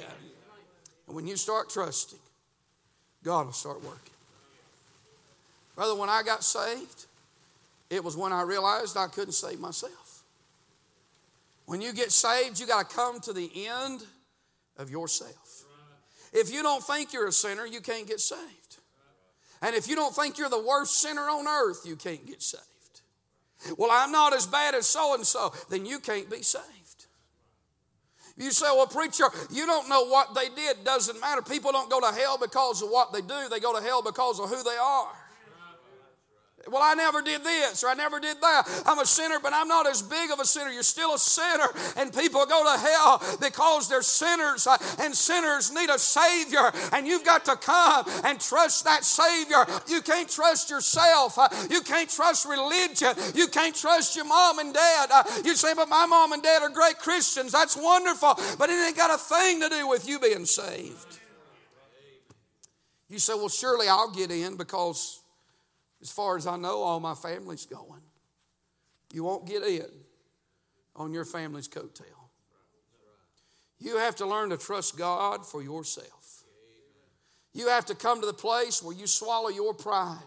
And 1.06 1.16
when 1.16 1.26
you 1.26 1.36
start 1.36 1.68
trusting, 1.68 2.18
God 3.22 3.46
will 3.46 3.52
start 3.52 3.82
working. 3.84 4.14
Brother, 5.74 5.94
when 5.94 6.08
I 6.08 6.22
got 6.22 6.44
saved, 6.44 7.06
it 7.90 8.04
was 8.04 8.16
when 8.16 8.32
I 8.32 8.42
realized 8.42 8.96
I 8.96 9.08
couldn't 9.08 9.32
save 9.32 9.58
myself. 9.58 10.22
When 11.66 11.80
you 11.80 11.92
get 11.92 12.12
saved, 12.12 12.58
you 12.58 12.66
got 12.66 12.88
to 12.88 12.96
come 12.96 13.20
to 13.20 13.32
the 13.32 13.50
end 13.66 14.04
of 14.76 14.90
yourself. 14.90 15.64
If 16.32 16.52
you 16.52 16.62
don't 16.62 16.82
think 16.82 17.12
you're 17.12 17.28
a 17.28 17.32
sinner, 17.32 17.66
you 17.66 17.80
can't 17.80 18.06
get 18.06 18.20
saved. 18.20 18.78
And 19.62 19.74
if 19.74 19.88
you 19.88 19.94
don't 19.94 20.14
think 20.14 20.38
you're 20.38 20.48
the 20.48 20.62
worst 20.62 21.00
sinner 21.00 21.22
on 21.22 21.46
earth, 21.46 21.82
you 21.84 21.96
can't 21.96 22.26
get 22.26 22.42
saved. 22.42 22.64
Well, 23.76 23.90
I'm 23.92 24.10
not 24.10 24.34
as 24.34 24.46
bad 24.46 24.74
as 24.74 24.86
so 24.86 25.14
and 25.14 25.26
so, 25.26 25.52
then 25.68 25.84
you 25.84 25.98
can't 25.98 26.30
be 26.30 26.42
saved. 26.42 27.06
You 28.36 28.50
say, 28.52 28.66
well, 28.72 28.86
preacher, 28.86 29.24
you 29.50 29.66
don't 29.66 29.88
know 29.88 30.06
what 30.06 30.34
they 30.34 30.48
did. 30.48 30.82
Doesn't 30.82 31.20
matter. 31.20 31.42
People 31.42 31.72
don't 31.72 31.90
go 31.90 32.00
to 32.00 32.06
hell 32.06 32.38
because 32.38 32.80
of 32.80 32.88
what 32.88 33.12
they 33.12 33.20
do, 33.20 33.48
they 33.50 33.60
go 33.60 33.78
to 33.78 33.84
hell 33.84 34.02
because 34.02 34.40
of 34.40 34.48
who 34.48 34.62
they 34.62 34.76
are. 34.76 35.19
Well, 36.68 36.82
I 36.82 36.94
never 36.94 37.22
did 37.22 37.42
this 37.42 37.82
or 37.82 37.88
I 37.88 37.94
never 37.94 38.20
did 38.20 38.40
that. 38.40 38.82
I'm 38.86 38.98
a 38.98 39.06
sinner, 39.06 39.38
but 39.42 39.52
I'm 39.54 39.66
not 39.66 39.86
as 39.86 40.02
big 40.02 40.30
of 40.30 40.40
a 40.40 40.44
sinner. 40.44 40.70
You're 40.70 40.82
still 40.82 41.14
a 41.14 41.18
sinner, 41.18 41.66
and 41.96 42.12
people 42.12 42.44
go 42.44 42.62
to 42.64 42.80
hell 42.80 43.22
because 43.40 43.88
they're 43.88 44.02
sinners, 44.02 44.66
uh, 44.66 44.76
and 44.98 45.14
sinners 45.14 45.72
need 45.72 45.88
a 45.88 45.98
Savior, 45.98 46.70
and 46.92 47.06
you've 47.06 47.24
got 47.24 47.44
to 47.46 47.56
come 47.56 48.04
and 48.24 48.38
trust 48.38 48.84
that 48.84 49.04
Savior. 49.04 49.64
You 49.88 50.02
can't 50.02 50.28
trust 50.28 50.68
yourself, 50.70 51.38
uh, 51.38 51.48
you 51.70 51.80
can't 51.80 52.10
trust 52.10 52.46
religion, 52.46 53.14
you 53.34 53.46
can't 53.48 53.74
trust 53.74 54.14
your 54.14 54.26
mom 54.26 54.58
and 54.58 54.74
dad. 54.74 55.10
Uh, 55.12 55.22
you 55.44 55.56
say, 55.56 55.72
but 55.74 55.88
my 55.88 56.04
mom 56.06 56.32
and 56.32 56.42
dad 56.42 56.62
are 56.62 56.68
great 56.68 56.98
Christians. 56.98 57.52
That's 57.52 57.76
wonderful, 57.76 58.38
but 58.58 58.68
it 58.68 58.86
ain't 58.86 58.96
got 58.96 59.10
a 59.14 59.18
thing 59.18 59.60
to 59.60 59.68
do 59.70 59.88
with 59.88 60.06
you 60.06 60.20
being 60.20 60.44
saved. 60.44 61.18
You 63.08 63.18
say, 63.18 63.34
well, 63.34 63.48
surely 63.48 63.88
I'll 63.88 64.12
get 64.12 64.30
in 64.30 64.56
because 64.56 65.19
as 66.02 66.10
far 66.10 66.36
as 66.36 66.46
I 66.46 66.56
know, 66.56 66.82
all 66.82 67.00
my 67.00 67.14
family's 67.14 67.66
going. 67.66 68.02
You 69.12 69.24
won't 69.24 69.46
get 69.46 69.62
in 69.62 69.86
on 70.96 71.12
your 71.12 71.24
family's 71.24 71.68
coattail. 71.68 72.04
You 73.78 73.98
have 73.98 74.16
to 74.16 74.26
learn 74.26 74.50
to 74.50 74.56
trust 74.56 74.98
God 74.98 75.44
for 75.44 75.62
yourself. 75.62 76.44
You 77.52 77.68
have 77.68 77.86
to 77.86 77.94
come 77.94 78.20
to 78.20 78.26
the 78.26 78.32
place 78.32 78.82
where 78.82 78.94
you 78.94 79.06
swallow 79.06 79.48
your 79.48 79.74
pride 79.74 80.18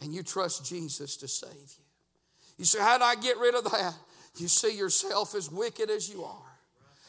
and 0.00 0.14
you 0.14 0.22
trust 0.22 0.64
Jesus 0.64 1.16
to 1.18 1.28
save 1.28 1.52
you. 1.52 1.84
You 2.56 2.64
say, 2.64 2.80
How 2.80 2.98
do 2.98 3.04
I 3.04 3.16
get 3.16 3.38
rid 3.38 3.54
of 3.54 3.64
that? 3.64 3.94
You 4.36 4.48
see 4.48 4.76
yourself 4.76 5.34
as 5.34 5.50
wicked 5.50 5.90
as 5.90 6.08
you 6.08 6.24
are, 6.24 6.58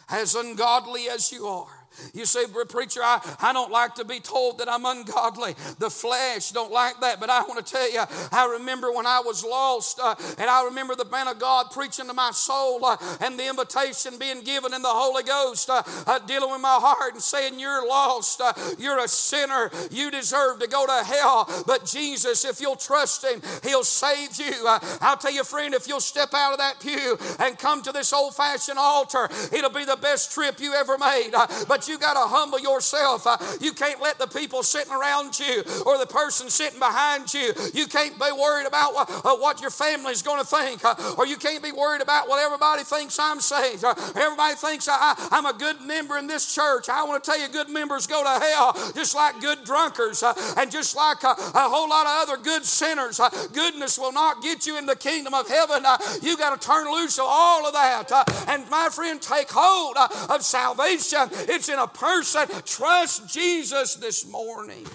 as 0.10 0.36
ungodly 0.36 1.08
as 1.08 1.32
you 1.32 1.46
are. 1.46 1.81
You 2.14 2.26
say, 2.26 2.46
preacher, 2.68 3.02
I, 3.04 3.20
I 3.42 3.54
don't 3.54 3.72
like 3.72 3.96
to 3.96 4.06
be 4.06 4.20
told 4.20 4.60
that 4.60 4.70
I'm 4.70 4.86
ungodly. 4.86 5.56
The 5.80 5.90
flesh 5.90 6.52
don't 6.52 6.72
like 6.72 7.00
that. 7.02 7.20
But 7.20 7.30
I 7.30 7.42
want 7.42 7.66
to 7.66 7.72
tell 7.72 7.92
you, 7.92 8.04
I 8.32 8.58
remember 8.60 8.92
when 8.92 9.06
I 9.06 9.20
was 9.20 9.44
lost, 9.44 10.00
uh, 10.02 10.16
and 10.38 10.50
I 10.50 10.66
remember 10.66 10.96
the 10.96 11.06
man 11.06 11.28
of 11.28 11.40
God 11.40 11.68
preaching 11.72 12.08
to 12.08 12.14
my 12.14 12.32
soul 12.32 12.84
uh, 12.86 12.98
and 13.22 13.38
the 13.38 13.48
invitation 13.48 14.18
being 14.18 14.42
given 14.42 14.74
in 14.74 14.82
the 14.82 14.90
Holy 14.90 15.24
Ghost, 15.24 15.70
uh, 15.70 15.84
uh 16.08 16.20
dealing 16.20 16.52
with 16.52 16.62
my 16.62 16.78
heart 16.82 17.14
and 17.14 17.22
saying, 17.22 17.60
You're 17.60 17.88
lost. 17.88 18.42
Uh, 18.42 18.54
you're 18.78 19.00
a 19.00 19.08
sinner. 19.08 19.70
You 19.92 20.12
deserve 20.12 20.60
to 20.60 20.68
go 20.68 20.86
to 20.86 21.04
hell. 21.06 21.64
But 21.68 21.86
Jesus, 21.86 22.46
if 22.46 22.62
you'll 22.62 22.76
trust 22.76 23.26
Him, 23.26 23.42
He'll 23.64 23.84
save 23.84 24.40
you. 24.40 24.68
Uh, 24.68 24.80
I'll 25.02 25.18
tell 25.18 25.34
you, 25.34 25.44
friend, 25.44 25.74
if 25.74 25.88
you'll 25.88 26.00
step 26.00 26.34
out 26.34 26.54
of 26.54 26.60
that 26.60 26.80
pew 26.80 27.18
and 27.40 27.58
come 27.58 27.82
to 27.84 27.92
this 27.92 28.14
old 28.14 28.36
fashioned 28.36 28.80
altar, 28.80 29.30
it'll 29.52 29.70
be 29.70 29.86
the 29.86 29.98
best 29.98 30.32
trip 30.32 30.60
you 30.60 30.74
ever 30.74 30.98
made. 30.98 31.32
but 31.68 31.81
but 31.82 31.88
you 31.88 31.98
got 31.98 32.14
to 32.14 32.30
humble 32.30 32.60
yourself. 32.60 33.26
Uh, 33.26 33.38
you 33.60 33.74
can't 33.74 34.00
let 34.00 34.20
the 34.20 34.28
people 34.28 34.62
sitting 34.62 34.94
around 34.94 35.40
you 35.40 35.64
or 35.88 35.98
the 35.98 36.06
person 36.06 36.48
sitting 36.48 36.78
behind 36.78 37.34
you, 37.34 37.54
you 37.74 37.88
can't 37.88 38.14
be 38.20 38.32
worried 38.38 38.68
about 38.68 38.94
what, 38.94 39.10
uh, 39.10 39.36
what 39.38 39.62
your 39.62 39.72
family's 39.72 40.22
going 40.22 40.40
to 40.40 40.46
think, 40.46 40.86
uh, 40.86 40.94
or 41.18 41.26
you 41.26 41.38
can't 41.38 41.64
be 41.64 41.72
worried 41.72 42.02
about 42.02 42.30
what 42.30 42.40
everybody 42.40 42.84
thinks 42.84 43.18
I'm 43.18 43.40
saying. 43.40 43.80
Uh, 43.84 43.96
everybody 44.16 44.54
thinks 44.54 44.88
I, 44.88 45.16
am 45.32 45.48
a 45.48 45.54
good 45.54 45.82
member 45.82 46.20
in 46.20 46.28
this 46.28 46.54
church. 46.54 46.88
I 46.88 47.04
want 47.04 47.24
to 47.24 47.32
tell 47.32 47.40
you, 47.40 47.48
good 47.50 47.70
members 47.70 48.06
go 48.06 48.22
to 48.22 48.46
hell 48.46 48.78
just 48.94 49.16
like 49.16 49.42
good 49.42 49.64
drunkards 49.64 50.22
uh, 50.22 50.34
and 50.58 50.72
just 50.72 50.96
like 50.96 51.24
uh, 51.24 51.34
a, 51.34 51.66
whole 51.66 51.90
lot 51.90 52.06
of 52.06 52.30
other 52.30 52.44
good 52.44 52.64
sinners. 52.64 53.20
goodness 53.54 53.98
will 53.98 54.14
not 54.14 54.44
get 54.44 54.68
you 54.68 54.78
in 54.78 54.86
the 54.86 54.96
kingdom 54.96 55.34
of 55.34 55.48
heaven. 55.48 55.84
you 56.22 56.38
got 56.38 56.60
to 56.60 56.68
turn 56.68 56.92
loose 56.92 57.18
of 57.18 57.26
all 57.28 57.66
of 57.66 57.74
that. 57.74 58.12
and 58.48 58.70
my 58.70 58.90
friend, 58.92 59.20
take 59.20 59.50
hold 59.50 59.98
of 59.98 60.44
salvation. 60.44 61.28
It's 61.50 61.71
in 61.72 61.80
a 61.80 61.88
person. 61.88 62.48
Trust 62.66 63.30
Jesus 63.30 63.96
this 63.96 64.28
morning. 64.28 64.86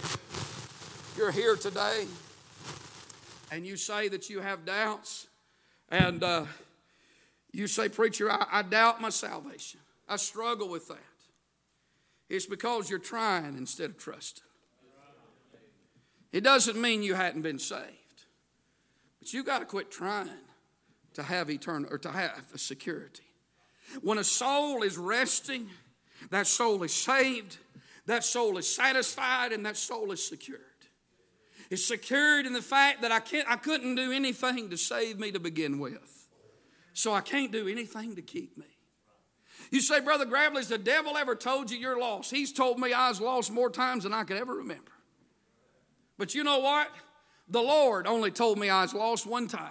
you're 1.16 1.30
here 1.30 1.56
today 1.56 2.06
and 3.50 3.66
you 3.66 3.76
say 3.76 4.08
that 4.08 4.28
you 4.28 4.40
have 4.40 4.64
doubts, 4.64 5.28
and 5.88 6.22
uh, 6.22 6.44
you 7.52 7.66
say, 7.66 7.88
Preacher, 7.88 8.30
I, 8.30 8.46
I 8.50 8.62
doubt 8.62 9.00
my 9.00 9.10
salvation, 9.10 9.80
I 10.08 10.16
struggle 10.16 10.68
with 10.68 10.88
that. 10.88 10.98
It's 12.28 12.46
because 12.46 12.90
you're 12.90 12.98
trying 12.98 13.56
instead 13.56 13.90
of 13.90 13.98
trusting. 13.98 14.42
It 16.32 16.42
doesn't 16.42 16.78
mean 16.78 17.02
you 17.02 17.14
hadn't 17.14 17.42
been 17.42 17.58
saved, 17.58 18.24
but 19.20 19.32
you 19.32 19.44
got 19.44 19.60
to 19.60 19.64
quit 19.64 19.90
trying 19.90 20.28
to 21.14 21.22
have 21.22 21.48
eternal 21.48 21.88
or 21.90 21.98
to 21.98 22.10
have 22.10 22.46
a 22.52 22.58
security. 22.58 23.22
When 24.02 24.18
a 24.18 24.24
soul 24.24 24.82
is 24.82 24.98
resting, 24.98 25.70
that 26.30 26.46
soul 26.46 26.82
is 26.82 26.94
saved, 26.94 27.58
that 28.06 28.24
soul 28.24 28.58
is 28.58 28.72
satisfied, 28.72 29.52
and 29.52 29.64
that 29.66 29.76
soul 29.76 30.12
is 30.12 30.26
secured. 30.26 30.60
It's 31.70 31.84
secured 31.84 32.46
in 32.46 32.52
the 32.52 32.62
fact 32.62 33.02
that 33.02 33.10
I, 33.10 33.20
can't, 33.20 33.48
I 33.48 33.56
couldn't 33.56 33.96
do 33.96 34.12
anything 34.12 34.70
to 34.70 34.76
save 34.76 35.18
me 35.18 35.32
to 35.32 35.40
begin 35.40 35.78
with. 35.78 36.28
So 36.92 37.12
I 37.12 37.20
can't 37.20 37.52
do 37.52 37.68
anything 37.68 38.14
to 38.16 38.22
keep 38.22 38.56
me. 38.56 38.66
You 39.70 39.80
say, 39.80 40.00
Brother 40.00 40.24
Gravely, 40.24 40.58
has 40.58 40.68
the 40.68 40.78
devil 40.78 41.16
ever 41.16 41.34
told 41.34 41.70
you 41.70 41.78
you're 41.78 41.98
lost? 41.98 42.30
He's 42.30 42.52
told 42.52 42.78
me 42.78 42.92
I 42.92 43.08
was 43.08 43.20
lost 43.20 43.50
more 43.50 43.68
times 43.68 44.04
than 44.04 44.14
I 44.14 44.22
could 44.22 44.36
ever 44.36 44.54
remember. 44.54 44.92
But 46.18 46.34
you 46.34 46.44
know 46.44 46.60
what? 46.60 46.88
The 47.48 47.60
Lord 47.60 48.06
only 48.06 48.30
told 48.30 48.58
me 48.58 48.70
I 48.70 48.82
was 48.82 48.94
lost 48.94 49.26
one 49.26 49.48
time. 49.48 49.70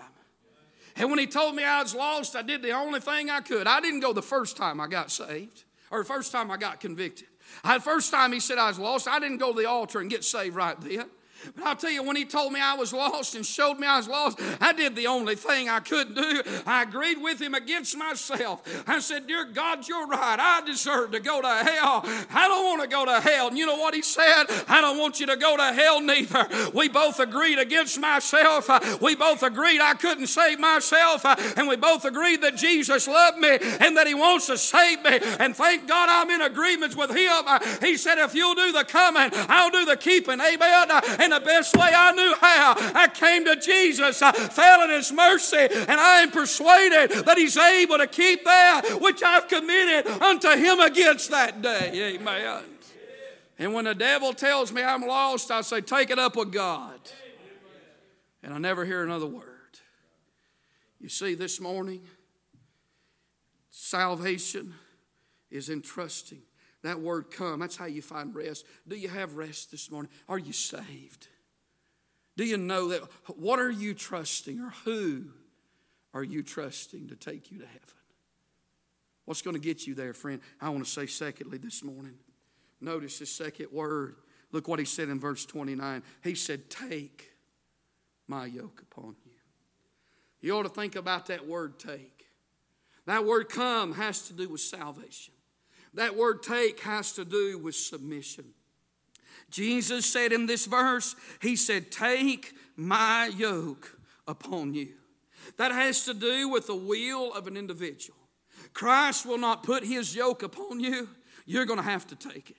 And 0.98 1.10
when 1.10 1.20
He 1.20 1.28
told 1.28 1.56
me 1.56 1.64
I 1.64 1.82
was 1.82 1.96
lost, 1.96 2.36
I 2.36 2.42
did 2.42 2.62
the 2.62 2.72
only 2.72 3.00
thing 3.00 3.30
I 3.30 3.40
could. 3.40 3.68
I 3.68 3.80
didn't 3.80 4.02
go 4.02 4.12
the 4.12 4.22
first 4.22 4.58
time 4.58 4.82
I 4.82 4.88
got 4.88 5.12
saved 5.12 5.65
or 5.92 6.00
the 6.00 6.06
first 6.06 6.32
time 6.32 6.52
I 6.52 6.58
got 6.58 6.80
convicted. 6.80 7.28
The 7.64 7.80
first 7.80 8.12
time 8.12 8.34
He 8.34 8.40
said 8.40 8.58
I 8.58 8.68
was 8.68 8.80
lost, 8.80 9.08
I 9.08 9.20
didn't 9.20 9.38
go 9.38 9.54
to 9.54 9.60
the 9.60 9.70
altar 9.70 10.00
and 10.00 10.10
get 10.10 10.24
saved 10.24 10.56
right 10.56 10.80
then. 10.82 11.10
But 11.56 11.66
I'll 11.66 11.76
tell 11.76 11.92
you, 11.92 12.04
when 12.04 12.16
he 12.16 12.26
told 12.26 12.54
me 12.54 12.60
I 12.60 12.76
was 12.76 12.94
lost 12.94 13.36
and 13.36 13.46
showed 13.46 13.80
me 13.80 13.88
I 13.88 13.98
was 13.98 14.08
lost, 14.08 14.40
I 14.62 14.74
did 14.74 14.96
the 14.96 15.08
only 15.08 15.36
thing 15.36 15.70
I 15.70 15.80
could 15.80 16.16
do. 16.16 16.42
I 16.66 16.84
agreed 16.84 17.22
with 17.22 17.42
him 17.42 17.54
against 17.54 17.98
myself. 17.98 18.62
I 18.88 19.00
said, 19.00 19.28
Dear 19.28 19.46
God, 19.46 19.88
you're 19.88 20.08
right. 20.08 20.40
I 20.40 20.66
deserve 20.66 21.12
to 21.12 21.20
go 21.20 21.42
to 21.42 21.48
hell. 21.48 22.02
I 22.32 22.48
don't 22.48 22.66
want 22.66 22.82
to 22.82 22.88
go 22.88 23.06
to 23.06 23.20
hell. 23.22 23.48
And 23.48 23.58
you 23.58 23.66
know 23.66 23.78
what 23.78 23.94
he 23.94 24.02
said? 24.02 24.46
I 24.68 24.82
don't 24.82 24.98
want 24.98 25.20
you 25.20 25.28
to 25.28 25.38
go 25.38 25.58
to 25.58 25.74
hell 25.74 26.02
neither. 26.02 26.48
We 26.74 26.90
both 26.90 27.20
agreed 27.20 27.60
against 27.60 28.00
myself. 28.00 28.70
We 29.02 29.16
both 29.16 29.44
agreed 29.44 29.82
I 29.82 29.94
couldn't 29.94 30.28
save 30.28 30.60
myself. 30.60 31.26
And 31.58 31.68
we 31.68 31.76
both 31.76 32.06
agreed 32.06 32.42
that 32.42 32.56
Jesus 32.56 33.08
loved 33.08 33.38
me 33.38 33.58
and 33.80 33.98
that 33.98 34.08
he 34.08 34.14
wants 34.14 34.48
to 34.48 34.58
save 34.58 35.04
me. 35.04 35.20
And 35.40 35.56
thank 35.56 35.88
God 35.88 36.10
I'm 36.10 36.30
in 36.30 36.42
agreement 36.42 36.96
with 36.96 37.12
him. 37.12 37.44
He 37.82 37.98
said, 37.98 38.18
If 38.18 38.34
you'll 38.34 38.56
do 38.56 38.72
the 38.72 38.84
coming, 38.84 39.30
I'll 39.34 39.72
do 39.72 39.86
the 39.86 39.98
keeping. 39.98 40.40
Amen. 40.40 40.92
And 41.20 41.34
the 41.40 41.46
best 41.46 41.76
way 41.76 41.92
I 41.94 42.12
knew 42.12 42.36
how. 42.40 42.76
I 42.96 43.08
came 43.08 43.46
to 43.46 43.56
Jesus, 43.56 44.22
I 44.22 44.32
fell 44.32 44.84
in 44.84 44.90
His 44.90 45.12
mercy, 45.12 45.58
and 45.58 46.00
I 46.00 46.22
am 46.22 46.32
persuaded 46.32 47.26
that 47.26 47.38
He's 47.38 47.58
able 47.58 47.98
to 47.98 48.08
keep 48.08 48.44
that 48.44 49.00
which 49.02 49.24
I've 49.24 49.48
committed 49.48 50.08
unto 50.22 50.50
Him 50.50 50.80
against 50.80 51.32
that 51.32 51.62
day. 51.62 52.16
Amen. 52.16 52.64
And 53.58 53.74
when 53.74 53.86
the 53.86 53.96
devil 53.96 54.34
tells 54.34 54.72
me 54.72 54.84
I'm 54.84 55.02
lost, 55.02 55.52
I 55.52 55.62
say, 55.62 55.82
Take 55.82 56.10
it 56.10 56.20
up 56.20 56.36
with 56.36 56.52
God. 56.52 57.00
And 58.44 58.54
I 58.54 58.58
never 58.58 58.86
hear 58.86 59.04
another 59.04 59.26
word. 59.26 59.44
You 61.00 61.10
see, 61.10 61.36
this 61.36 61.60
morning, 61.60 62.02
salvation 63.70 64.74
is 65.50 65.70
in 65.70 65.82
trusting 65.82 66.42
that 66.86 67.00
word 67.00 67.32
come, 67.32 67.60
that's 67.60 67.78
how 67.78 67.86
you 67.86 68.02
find 68.02 68.36
rest. 68.36 68.66
Do 68.88 68.96
you 68.96 69.10
have 69.10 69.36
rest 69.36 69.72
this 69.72 69.90
morning? 69.90 70.12
Are 70.28 70.40
you 70.40 70.54
saved? 70.54 71.28
Do 72.38 72.44
you 72.44 72.58
know 72.58 72.90
that? 72.90 73.02
What 73.38 73.60
are 73.60 73.72
you 73.72 73.94
trusting 73.94 74.60
or 74.60 74.74
who 74.84 75.26
are 76.14 76.24
you 76.24 76.44
trusting 76.44 77.08
to 77.10 77.16
take 77.16 77.52
you 77.52 77.60
to 77.60 77.66
heaven? 77.66 77.82
What's 79.26 79.42
going 79.42 79.56
to 79.56 79.62
get 79.62 79.88
you 79.88 79.96
there, 79.96 80.14
friend? 80.14 80.42
I 80.62 80.70
want 80.70 80.86
to 80.86 80.90
say, 80.90 81.08
secondly, 81.08 81.58
this 81.58 81.84
morning, 81.84 82.16
notice 82.80 83.20
the 83.20 83.26
second 83.26 83.72
word. 83.72 84.16
Look 84.52 84.68
what 84.68 84.80
he 84.80 84.86
said 84.86 85.10
in 85.10 85.20
verse 85.20 85.46
29. 85.46 86.04
He 86.24 86.36
said, 86.36 86.70
Take 86.70 87.32
my 88.28 88.46
yoke 88.46 88.82
upon 88.82 89.16
you. 89.26 89.32
You 90.42 90.58
ought 90.58 90.64
to 90.64 90.70
think 90.70 90.96
about 90.96 91.28
that 91.28 91.48
word 91.48 91.80
take. 91.80 92.28
That 93.06 93.26
word 93.26 93.50
come 93.50 93.94
has 93.94 94.28
to 94.28 94.34
do 94.34 94.50
with 94.50 94.62
salvation. 94.62 95.35
That 95.96 96.16
word 96.16 96.44
take 96.44 96.82
has 96.82 97.14
to 97.14 97.26
do 97.26 97.58
with 97.58 97.76
submission. 97.76 98.46
Jesus 99.50 100.06
said 100.06 100.34
in 100.34 100.46
this 100.46 100.66
verse, 100.66 101.16
He 101.42 101.56
said, 101.56 101.92
Take 101.92 102.54
my 102.76 103.32
yoke 103.36 103.98
upon 104.28 104.74
you. 104.74 104.90
That 105.58 105.72
has 105.72 106.06
to 106.06 106.14
do 106.14 106.50
with 106.50 106.68
the 106.68 106.76
will 106.76 107.34
of 107.34 107.48
an 107.48 107.56
individual. 107.56 108.18
Christ 108.74 109.26
will 109.26 109.38
not 109.38 109.64
put 109.64 109.84
His 109.84 110.16
yoke 110.16 110.44
upon 110.44 110.80
you, 110.80 111.10
you're 111.46 111.66
going 111.66 111.80
to 111.80 111.84
have 111.84 112.08
to 112.08 112.16
take 112.16 112.50
it. 112.50 112.58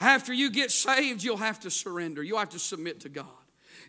After 0.00 0.32
you 0.32 0.50
get 0.50 0.70
saved, 0.70 1.22
you'll 1.22 1.36
have 1.36 1.60
to 1.60 1.70
surrender, 1.70 2.22
you'll 2.22 2.38
have 2.38 2.50
to 2.50 2.58
submit 2.58 3.00
to 3.00 3.08
God. 3.08 3.26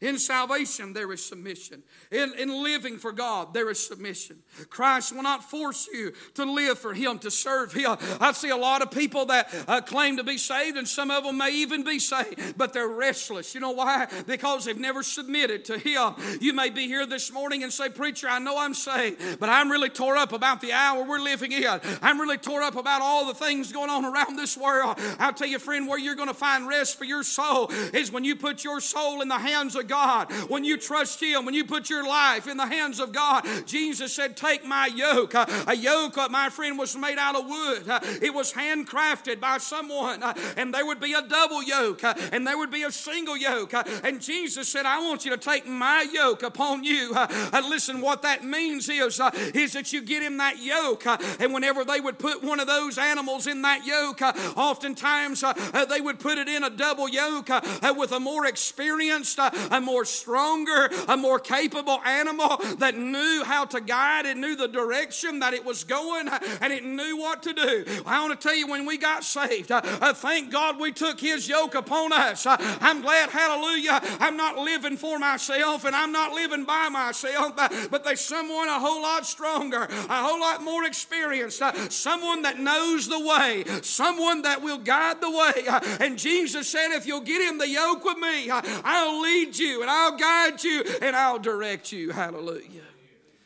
In 0.01 0.17
salvation, 0.17 0.93
there 0.93 1.12
is 1.12 1.23
submission. 1.23 1.84
In, 2.12 2.34
in 2.38 2.63
living 2.63 2.97
for 2.97 3.12
God, 3.12 3.53
there 3.53 3.69
is 3.69 3.86
submission. 3.86 4.38
Christ 4.69 5.13
will 5.13 5.23
not 5.23 5.49
force 5.49 5.88
you 5.91 6.13
to 6.36 6.45
live 6.45 6.77
for 6.79 6.93
Him, 6.93 7.19
to 7.19 7.31
serve 7.31 7.73
Him. 7.73 7.97
I 8.19 8.31
see 8.34 8.49
a 8.49 8.58
lot 8.58 8.81
of 8.81 8.91
people 8.91 9.25
that 9.27 9.53
uh, 9.67 9.81
claim 9.81 10.17
to 10.17 10.23
be 10.23 10.38
saved, 10.38 10.77
and 10.77 10.88
some 10.88 11.12
of 11.12 11.23
them 11.23 11.38
may 11.38 11.51
even 11.51 11.84
be 11.84 11.99
saved, 11.99 12.58
but 12.58 12.73
they're 12.73 12.88
restless. 12.88 13.53
You 13.55 13.62
know 13.62 13.71
why? 13.71 14.08
Because 14.27 14.65
they've 14.65 14.77
never 14.77 15.03
submitted 15.03 15.65
to 15.65 15.77
Him. 15.77 16.15
You 16.41 16.53
may 16.53 16.69
be 16.69 16.88
here 16.88 17.05
this 17.05 17.31
morning 17.31 17.63
and 17.63 17.71
say, 17.71 17.89
Preacher, 17.89 18.27
I 18.27 18.39
know 18.39 18.58
I'm 18.58 18.73
saved, 18.73 19.39
but 19.39 19.49
I'm 19.49 19.71
really 19.71 19.89
tore 19.89 20.17
up 20.17 20.34
about 20.34 20.62
the 20.62 20.71
hour 20.71 21.03
we're 21.03 21.19
living 21.19 21.51
in. 21.51 21.79
I'm 22.01 22.19
really 22.19 22.38
tore 22.38 22.62
up 22.62 22.75
about 22.75 23.01
all 23.01 23.25
the 23.25 23.34
things 23.34 23.71
going 23.71 23.89
on 23.89 24.05
around 24.05 24.36
this 24.36 24.58
world. 24.58 24.99
I'll 25.19 25.34
tell 25.34 25.47
you, 25.47 25.60
friend, 25.60 25.88
where 25.88 25.99
you're 25.99 26.15
going 26.15 26.27
to 26.27 26.34
find 26.34 26.67
rest 26.67 26.97
for 26.97 27.05
your 27.05 27.23
soul 27.23 27.71
is 27.93 28.12
when 28.12 28.23
you 28.23 28.36
put 28.36 28.63
your 28.63 28.81
soul 28.81 29.21
in 29.21 29.27
the 29.27 29.38
hands 29.38 29.75
of 29.75 29.84
God, 29.87 30.31
when 30.49 30.63
you 30.63 30.77
trust 30.77 31.21
Him, 31.21 31.45
when 31.45 31.53
you 31.53 31.65
put 31.65 31.89
your 31.89 32.07
life 32.07 32.47
in 32.47 32.57
the 32.57 32.65
hands 32.65 32.99
of 32.99 33.11
God, 33.11 33.45
Jesus 33.65 34.13
said, 34.13 34.37
Take 34.37 34.65
my 34.65 34.87
yoke. 34.87 35.35
Uh, 35.35 35.45
a 35.67 35.75
yoke, 35.75 36.17
uh, 36.17 36.27
my 36.29 36.49
friend, 36.49 36.77
was 36.77 36.95
made 36.95 37.17
out 37.17 37.35
of 37.35 37.45
wood. 37.45 37.87
Uh, 37.87 37.99
it 38.21 38.33
was 38.33 38.53
handcrafted 38.53 39.39
by 39.39 39.57
someone, 39.57 40.23
uh, 40.23 40.33
and 40.57 40.73
there 40.73 40.85
would 40.85 40.99
be 40.99 41.13
a 41.13 41.21
double 41.21 41.63
yoke, 41.63 42.03
uh, 42.03 42.13
and 42.31 42.45
there 42.45 42.57
would 42.57 42.71
be 42.71 42.83
a 42.83 42.91
single 42.91 43.37
yoke. 43.37 43.73
Uh, 43.73 43.83
and 44.03 44.21
Jesus 44.21 44.67
said, 44.67 44.85
I 44.85 44.99
want 44.99 45.25
you 45.25 45.31
to 45.31 45.37
take 45.37 45.67
my 45.67 46.05
yoke 46.11 46.43
upon 46.43 46.83
you. 46.83 47.13
And 47.15 47.65
listen, 47.67 48.01
what 48.01 48.21
that 48.23 48.43
means 48.43 48.89
is, 48.89 49.21
is 49.53 49.73
that 49.73 49.93
you 49.93 50.01
get 50.01 50.23
in 50.23 50.37
that 50.37 50.61
yoke, 50.61 51.05
and 51.39 51.53
whenever 51.53 51.83
they 51.83 51.99
would 51.99 52.19
put 52.19 52.43
one 52.43 52.59
of 52.59 52.67
those 52.67 52.97
animals 52.97 53.47
in 53.47 53.61
that 53.63 53.85
yoke, 53.85 54.21
oftentimes 54.57 55.43
they 55.89 56.01
would 56.01 56.19
put 56.19 56.37
it 56.37 56.47
in 56.47 56.63
a 56.63 56.69
double 56.69 57.09
yoke 57.09 57.49
with 57.95 58.11
a 58.11 58.19
more 58.19 58.45
experienced, 58.45 59.39
a 59.75 59.81
more 59.81 60.05
stronger, 60.05 60.89
a 61.07 61.17
more 61.17 61.39
capable 61.39 61.99
animal 62.05 62.57
that 62.77 62.95
knew 62.95 63.43
how 63.45 63.65
to 63.65 63.81
guide 63.81 64.25
it, 64.25 64.38
knew 64.38 64.55
the 64.55 64.67
direction 64.67 65.39
that 65.39 65.53
it 65.53 65.65
was 65.65 65.83
going, 65.83 66.27
and 66.61 66.71
it 66.71 66.83
knew 66.83 67.17
what 67.17 67.43
to 67.43 67.53
do. 67.53 67.85
I 68.05 68.21
want 68.21 68.39
to 68.39 68.47
tell 68.47 68.55
you, 68.55 68.67
when 68.67 68.85
we 68.85 68.97
got 68.97 69.23
saved, 69.23 69.71
uh, 69.71 69.81
thank 70.13 70.51
God 70.51 70.79
we 70.79 70.91
took 70.91 71.19
His 71.19 71.47
yoke 71.47 71.75
upon 71.75 72.13
us. 72.13 72.45
Uh, 72.45 72.57
I'm 72.81 73.01
glad, 73.01 73.29
hallelujah, 73.29 73.99
I'm 74.19 74.38
not 74.38 74.57
living 74.57 74.97
for 74.97 75.19
myself 75.19 75.85
and 75.85 75.95
I'm 75.95 76.11
not 76.11 76.33
living 76.33 76.65
by 76.65 76.89
myself, 76.89 77.55
but 77.55 78.03
there's 78.03 78.21
someone 78.21 78.67
a 78.67 78.79
whole 78.79 79.01
lot 79.01 79.25
stronger, 79.25 79.83
a 79.83 80.23
whole 80.23 80.39
lot 80.39 80.63
more 80.63 80.85
experienced, 80.85 81.61
uh, 81.61 81.89
someone 81.89 82.43
that 82.43 82.59
knows 82.59 83.07
the 83.07 83.19
way, 83.19 83.63
someone 83.81 84.43
that 84.43 84.61
will 84.61 84.77
guide 84.77 85.21
the 85.21 85.31
way. 85.31 85.65
And 85.99 86.17
Jesus 86.17 86.69
said, 86.69 86.91
If 86.91 87.05
you'll 87.05 87.21
get 87.21 87.41
in 87.41 87.57
the 87.57 87.67
yoke 87.67 88.05
with 88.05 88.17
me, 88.17 88.49
I'll 88.49 89.21
lead 89.21 89.57
you 89.57 89.64
and 89.73 89.89
I'll 89.89 90.17
guide 90.17 90.63
you 90.63 90.84
and 91.01 91.15
I'll 91.15 91.39
direct 91.39 91.91
you. 91.91 92.12
Hallelujah. 92.12 92.82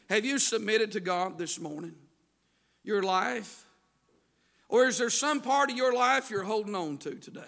Have 0.09 0.25
you 0.25 0.39
submitted 0.39 0.91
to 0.93 0.99
God 0.99 1.37
this 1.37 1.59
morning? 1.59 1.95
Your 2.83 3.03
life? 3.03 3.65
Or 4.67 4.85
is 4.85 4.97
there 4.97 5.09
some 5.09 5.41
part 5.41 5.71
of 5.71 5.77
your 5.77 5.93
life 5.93 6.29
you're 6.29 6.43
holding 6.43 6.75
on 6.75 6.97
to 6.99 7.15
today? 7.15 7.41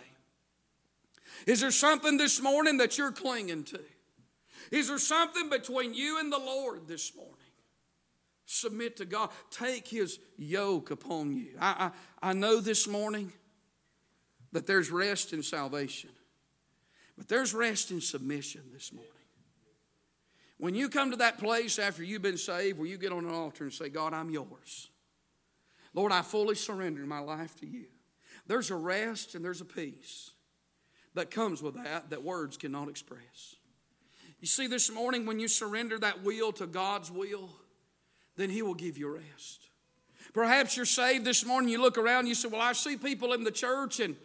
Is 1.47 1.61
there 1.61 1.71
something 1.71 2.17
this 2.17 2.41
morning 2.41 2.77
that 2.77 2.97
you're 2.97 3.11
clinging 3.11 3.63
to? 3.65 3.79
Is 4.71 4.87
there 4.87 4.99
something 4.99 5.49
between 5.49 5.93
you 5.93 6.19
and 6.19 6.31
the 6.31 6.37
Lord 6.37 6.87
this 6.87 7.15
morning? 7.15 7.35
Submit 8.45 8.97
to 8.97 9.05
God. 9.05 9.29
Take 9.49 9.87
His 9.87 10.19
yoke 10.37 10.91
upon 10.91 11.35
you. 11.35 11.49
I, 11.59 11.91
I, 12.21 12.29
I 12.29 12.33
know 12.33 12.59
this 12.59 12.87
morning 12.87 13.31
that 14.51 14.67
there's 14.67 14.91
rest 14.91 15.33
in 15.33 15.41
salvation. 15.41 16.09
But 17.21 17.27
there's 17.27 17.53
rest 17.53 17.91
in 17.91 18.01
submission 18.01 18.61
this 18.73 18.91
morning. 18.91 19.11
When 20.57 20.73
you 20.73 20.89
come 20.89 21.11
to 21.11 21.17
that 21.17 21.37
place 21.37 21.77
after 21.77 22.03
you've 22.03 22.23
been 22.23 22.35
saved 22.35 22.79
where 22.79 22.87
you 22.87 22.97
get 22.97 23.11
on 23.11 23.25
an 23.25 23.31
altar 23.31 23.63
and 23.63 23.71
say, 23.71 23.89
God, 23.89 24.15
I'm 24.15 24.31
yours. 24.31 24.89
Lord, 25.93 26.11
I 26.11 26.23
fully 26.23 26.55
surrender 26.55 27.05
my 27.05 27.19
life 27.19 27.55
to 27.57 27.67
you. 27.67 27.85
There's 28.47 28.71
a 28.71 28.75
rest 28.75 29.35
and 29.35 29.45
there's 29.45 29.61
a 29.61 29.65
peace. 29.65 30.31
that 31.13 31.29
comes 31.29 31.61
with 31.61 31.75
that 31.75 32.09
that 32.09 32.23
words 32.23 32.57
cannot 32.57 32.89
express. 32.89 33.55
You 34.39 34.47
see, 34.47 34.65
this 34.65 34.91
morning 34.91 35.27
when 35.27 35.39
you 35.39 35.47
surrender 35.47 35.99
that 35.99 36.23
will 36.23 36.51
to 36.53 36.65
God's 36.65 37.11
will, 37.11 37.51
then 38.35 38.49
He 38.49 38.63
will 38.63 38.73
give 38.73 38.97
you 38.97 39.13
rest. 39.13 39.69
Perhaps 40.33 40.75
you're 40.75 40.87
saved 40.87 41.23
this 41.23 41.45
morning, 41.45 41.69
you 41.69 41.79
look 41.79 41.99
around, 41.99 42.25
you 42.25 42.33
say, 42.33 42.47
Well, 42.47 42.61
I 42.61 42.73
see 42.73 42.97
people 42.97 43.33
in 43.33 43.43
the 43.43 43.51
church 43.51 43.99
and 43.99 44.15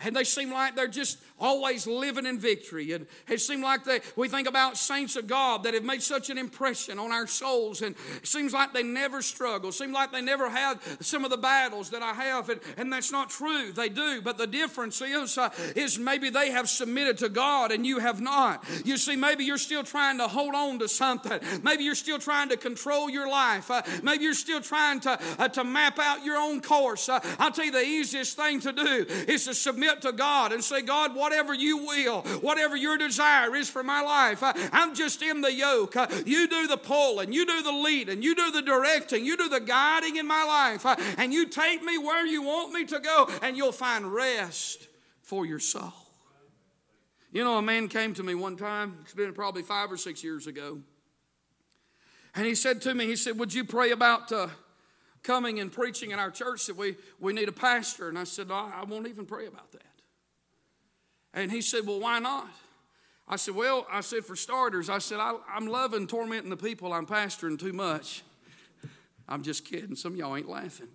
and 0.00 0.14
they 0.14 0.24
seem 0.24 0.52
like 0.52 0.76
they're 0.76 0.88
just 0.88 1.18
always 1.38 1.86
living 1.86 2.26
in 2.26 2.38
victory. 2.38 2.92
And 2.92 3.06
it 3.28 3.40
seems 3.40 3.62
like 3.62 3.84
they, 3.84 4.00
we 4.16 4.28
think 4.28 4.48
about 4.48 4.76
saints 4.76 5.16
of 5.16 5.26
God 5.26 5.62
that 5.64 5.74
have 5.74 5.84
made 5.84 6.02
such 6.02 6.30
an 6.30 6.38
impression 6.38 6.98
on 6.98 7.12
our 7.12 7.26
souls. 7.26 7.82
And 7.82 7.96
it 8.16 8.26
seems 8.26 8.52
like 8.52 8.72
they 8.72 8.82
never 8.82 9.22
struggle. 9.22 9.70
It 9.70 9.74
seems 9.74 9.92
like 9.92 10.12
they 10.12 10.20
never 10.20 10.48
had 10.48 10.78
some 11.00 11.24
of 11.24 11.30
the 11.30 11.36
battles 11.36 11.90
that 11.90 12.02
I 12.02 12.12
have. 12.12 12.50
And, 12.50 12.60
and 12.76 12.92
that's 12.92 13.12
not 13.12 13.30
true. 13.30 13.72
They 13.72 13.88
do. 13.88 14.20
But 14.22 14.38
the 14.38 14.46
difference 14.46 15.00
is, 15.00 15.38
uh, 15.38 15.50
is 15.74 15.98
maybe 15.98 16.30
they 16.30 16.50
have 16.50 16.68
submitted 16.68 17.18
to 17.18 17.28
God 17.28 17.72
and 17.72 17.86
you 17.86 17.98
have 17.98 18.20
not. 18.20 18.64
You 18.84 18.96
see, 18.96 19.16
maybe 19.16 19.44
you're 19.44 19.58
still 19.58 19.84
trying 19.84 20.18
to 20.18 20.28
hold 20.28 20.54
on 20.54 20.78
to 20.80 20.88
something. 20.88 21.40
Maybe 21.62 21.84
you're 21.84 21.94
still 21.94 22.18
trying 22.18 22.48
to 22.50 22.56
control 22.56 23.10
your 23.10 23.28
life. 23.28 23.70
Uh, 23.70 23.82
maybe 24.02 24.24
you're 24.24 24.34
still 24.34 24.60
trying 24.60 25.00
to, 25.00 25.18
uh, 25.38 25.48
to 25.48 25.64
map 25.64 25.98
out 25.98 26.24
your 26.24 26.36
own 26.36 26.60
course. 26.60 27.08
Uh, 27.08 27.20
I'll 27.38 27.50
tell 27.50 27.64
you 27.64 27.72
the 27.72 27.84
easiest 27.84 28.36
thing 28.36 28.60
to 28.60 28.72
do 28.72 29.06
is 29.28 29.44
to 29.44 29.54
submit 29.54 29.83
submit 29.84 30.02
to 30.02 30.12
God 30.12 30.52
and 30.52 30.62
say, 30.62 30.82
God, 30.82 31.14
whatever 31.14 31.54
you 31.54 31.78
will, 31.78 32.22
whatever 32.40 32.76
your 32.76 32.96
desire 32.96 33.54
is 33.54 33.68
for 33.68 33.82
my 33.82 34.00
life, 34.00 34.38
I'm 34.72 34.94
just 34.94 35.22
in 35.22 35.40
the 35.40 35.52
yoke. 35.52 35.94
You 36.26 36.48
do 36.48 36.66
the 36.66 36.76
pulling, 36.76 37.32
you 37.32 37.46
do 37.46 37.62
the 37.62 37.72
leading, 37.72 38.22
you 38.22 38.34
do 38.34 38.50
the 38.50 38.62
directing, 38.62 39.24
you 39.24 39.36
do 39.36 39.48
the 39.48 39.60
guiding 39.60 40.16
in 40.16 40.26
my 40.26 40.44
life, 40.44 40.84
and 41.18 41.32
you 41.32 41.46
take 41.46 41.82
me 41.82 41.98
where 41.98 42.26
you 42.26 42.42
want 42.42 42.72
me 42.72 42.84
to 42.86 42.98
go, 43.00 43.28
and 43.42 43.56
you'll 43.56 43.72
find 43.72 44.12
rest 44.12 44.88
for 45.22 45.46
your 45.46 45.58
soul. 45.58 45.92
You 47.32 47.42
know, 47.42 47.58
a 47.58 47.62
man 47.62 47.88
came 47.88 48.14
to 48.14 48.22
me 48.22 48.34
one 48.34 48.56
time, 48.56 48.98
it's 49.02 49.14
been 49.14 49.32
probably 49.32 49.62
five 49.62 49.90
or 49.90 49.96
six 49.96 50.22
years 50.22 50.46
ago, 50.46 50.78
and 52.36 52.46
he 52.46 52.54
said 52.54 52.80
to 52.82 52.94
me, 52.94 53.06
he 53.06 53.16
said, 53.16 53.38
Would 53.38 53.54
you 53.54 53.64
pray 53.64 53.90
about 53.90 54.32
uh, 54.32 54.48
coming 55.24 55.58
and 55.58 55.72
preaching 55.72 56.12
in 56.12 56.20
our 56.20 56.30
church 56.30 56.66
that 56.66 56.76
we, 56.76 56.96
we 57.18 57.32
need 57.32 57.48
a 57.48 57.52
pastor. 57.52 58.08
And 58.08 58.16
I 58.16 58.24
said, 58.24 58.48
no, 58.48 58.54
I 58.54 58.84
won't 58.84 59.08
even 59.08 59.26
pray 59.26 59.46
about 59.46 59.72
that. 59.72 59.82
And 61.34 61.50
he 61.50 61.60
said, 61.60 61.86
Well, 61.86 62.00
why 62.00 62.20
not? 62.20 62.48
I 63.28 63.36
said, 63.36 63.54
Well, 63.54 63.86
I 63.90 64.00
said, 64.00 64.24
for 64.24 64.36
starters, 64.36 64.88
I 64.88 64.98
said, 64.98 65.18
I, 65.18 65.34
am 65.54 65.66
loving 65.66 66.06
tormenting 66.06 66.50
the 66.50 66.56
people 66.56 66.92
I'm 66.92 67.06
pastoring 67.06 67.58
too 67.58 67.72
much. 67.72 68.22
I'm 69.28 69.42
just 69.42 69.64
kidding. 69.64 69.96
Some 69.96 70.12
of 70.12 70.18
y'all 70.18 70.36
ain't 70.36 70.48
laughing. 70.48 70.88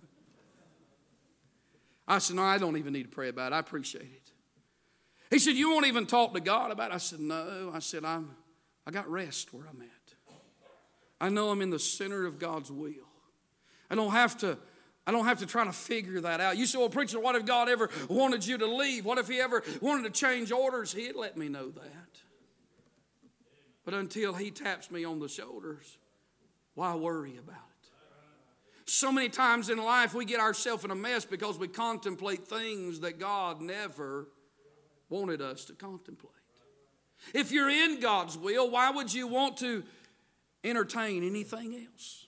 I 2.08 2.18
said, 2.18 2.36
No, 2.36 2.42
I 2.42 2.58
don't 2.58 2.78
even 2.78 2.94
need 2.94 3.04
to 3.04 3.08
pray 3.10 3.28
about 3.28 3.52
it. 3.52 3.56
I 3.56 3.58
appreciate 3.58 4.02
it. 4.02 4.32
He 5.28 5.38
said, 5.38 5.54
You 5.54 5.70
won't 5.70 5.86
even 5.86 6.06
talk 6.06 6.32
to 6.34 6.40
God 6.40 6.70
about 6.70 6.90
it. 6.90 6.94
I 6.94 6.98
said, 6.98 7.20
No. 7.20 7.70
I 7.74 7.80
said, 7.80 8.04
I'm, 8.04 8.34
I 8.86 8.90
got 8.90 9.08
rest 9.10 9.52
where 9.52 9.64
I'm 9.68 9.82
at. 9.82 10.34
I 11.20 11.28
know 11.28 11.50
I'm 11.50 11.60
in 11.60 11.68
the 11.68 11.78
center 11.78 12.24
of 12.24 12.38
God's 12.38 12.72
will. 12.72 13.09
I 13.90 13.94
don't 13.94 14.12
have 14.12 14.38
to 14.38 14.58
I 15.06 15.12
don't 15.12 15.24
have 15.24 15.38
to 15.38 15.46
try 15.46 15.64
to 15.64 15.72
figure 15.72 16.20
that 16.20 16.40
out. 16.40 16.56
You 16.56 16.66
say, 16.66 16.78
well, 16.78 16.88
preacher, 16.88 17.18
what 17.18 17.34
if 17.34 17.44
God 17.44 17.68
ever 17.68 17.90
wanted 18.08 18.46
you 18.46 18.58
to 18.58 18.66
leave? 18.66 19.04
What 19.04 19.18
if 19.18 19.28
He 19.28 19.40
ever 19.40 19.62
wanted 19.80 20.04
to 20.04 20.10
change 20.10 20.52
orders? 20.52 20.92
He'd 20.92 21.16
let 21.16 21.36
me 21.36 21.48
know 21.48 21.70
that. 21.70 22.20
But 23.84 23.94
until 23.94 24.34
He 24.34 24.50
taps 24.50 24.90
me 24.90 25.04
on 25.04 25.18
the 25.18 25.28
shoulders, 25.28 25.98
why 26.74 26.94
worry 26.94 27.36
about 27.36 27.56
it? 27.56 27.90
So 28.84 29.10
many 29.10 29.28
times 29.30 29.68
in 29.68 29.78
life 29.78 30.14
we 30.14 30.24
get 30.24 30.38
ourselves 30.38 30.84
in 30.84 30.90
a 30.90 30.94
mess 30.94 31.24
because 31.24 31.58
we 31.58 31.66
contemplate 31.66 32.46
things 32.46 33.00
that 33.00 33.18
God 33.18 33.60
never 33.60 34.28
wanted 35.08 35.40
us 35.40 35.64
to 35.66 35.72
contemplate. 35.72 36.34
If 37.34 37.52
you're 37.52 37.68
in 37.68 38.00
God's 38.00 38.38
will, 38.38 38.70
why 38.70 38.90
would 38.90 39.12
you 39.12 39.26
want 39.26 39.56
to 39.58 39.82
entertain 40.62 41.24
anything 41.24 41.74
else? 41.74 42.26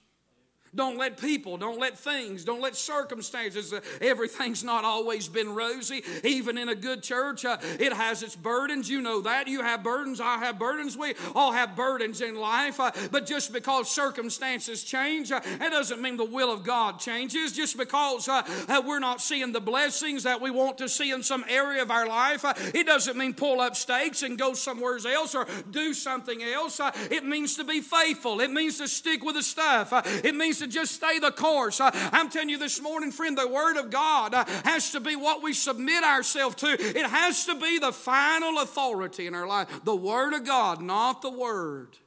Don't 0.75 0.97
let 0.97 1.21
people, 1.21 1.59
don't 1.59 1.79
let 1.79 1.99
things, 1.99 2.45
don't 2.45 2.63
let 2.63 2.75
circumstances. 2.77 3.75
Uh, 3.75 3.81
everything's 4.01 4.65
not 4.65 4.87
always 4.87 5.29
been 5.29 5.55
rosy. 5.55 6.03
Even 6.25 6.57
in 6.57 6.71
a 6.71 6.75
good 6.75 7.03
church, 7.03 7.45
uh, 7.45 7.59
it 7.79 7.93
has 7.93 8.23
its 8.23 8.35
burdens. 8.35 8.89
You 8.89 9.03
know 9.03 9.21
that. 9.21 9.49
You 9.49 9.61
have 9.61 9.83
burdens. 9.83 10.19
I 10.19 10.39
have 10.39 10.59
burdens. 10.59 10.97
We 10.97 11.13
all 11.35 11.53
have 11.53 11.77
burdens 11.77 12.23
in 12.23 12.37
life. 12.37 12.81
Uh, 12.81 12.91
but 13.11 13.27
just 13.27 13.53
because 13.53 13.91
circumstances 13.91 14.83
change, 14.83 15.31
uh, 15.31 15.43
it 15.45 15.71
doesn't 15.71 16.01
mean 16.01 16.17
the 16.17 16.25
will 16.25 16.51
of 16.51 16.65
God 16.65 16.99
changes. 16.99 17.53
Just 17.53 17.77
because 17.77 18.27
uh, 18.27 18.43
uh, 18.67 18.81
we're 18.87 18.99
not 18.99 19.21
seeing 19.21 19.53
the 19.53 19.61
blessings 19.61 20.23
that 20.23 20.41
we 20.41 20.51
want 20.51 20.79
to 20.79 20.89
see 20.89 21.11
in 21.11 21.23
some 21.23 21.45
area 21.51 21.83
of 21.83 21.91
our 21.91 22.07
life, 22.07 22.47
it 22.75 22.87
doesn't 22.87 23.19
mean 23.19 23.35
pull 23.35 23.61
up 23.61 23.77
stakes 23.77 24.23
and 24.23 24.39
go 24.39 24.55
somewhere 24.55 24.99
else 25.07 25.35
or 25.35 25.47
do 25.71 25.93
something 25.93 26.43
else. 26.43 26.81
it 27.11 27.27
means 27.27 27.57
to 27.57 27.65
be 27.65 27.83
faithful. 27.83 28.41
It 28.41 28.51
means 28.51 28.79
to 28.79 28.89
stick 28.89 29.23
with 29.23 29.35
the 29.35 29.43
stuff. 29.43 29.93
it 30.25 30.35
means 30.35 30.62
to 30.63 30.69
just 30.69 30.93
stay 30.93 31.19
the 31.19 31.31
course. 31.31 31.81
I'm 31.81 32.31
telling 32.31 32.49
you 32.49 32.59
this 32.59 32.81
morning, 32.81 33.11
friend, 33.11 33.37
the 33.37 33.49
Word 33.49 33.77
of 33.77 33.91
God 33.91 34.33
uh, 34.33 34.45
has 34.65 34.93
to 34.93 35.01
be 35.01 35.17
what 35.17 35.43
we 35.43 35.53
submit 35.53 36.05
ourselves 36.05 36.57
to. 36.57 36.69
It 36.69 37.07
has 37.07 37.45
to 37.47 37.55
be 37.57 37.79
the 37.79 37.93
final 37.93 38.61
authority 38.61 39.27
in 39.27 39.35
our 39.35 39.47
life. 39.47 39.69
The 39.85 39.97
Word 39.97 40.35
of 40.35 40.47
God, 40.47 40.81
not 40.81 41.21
the 41.21 41.31
Word 41.31 41.99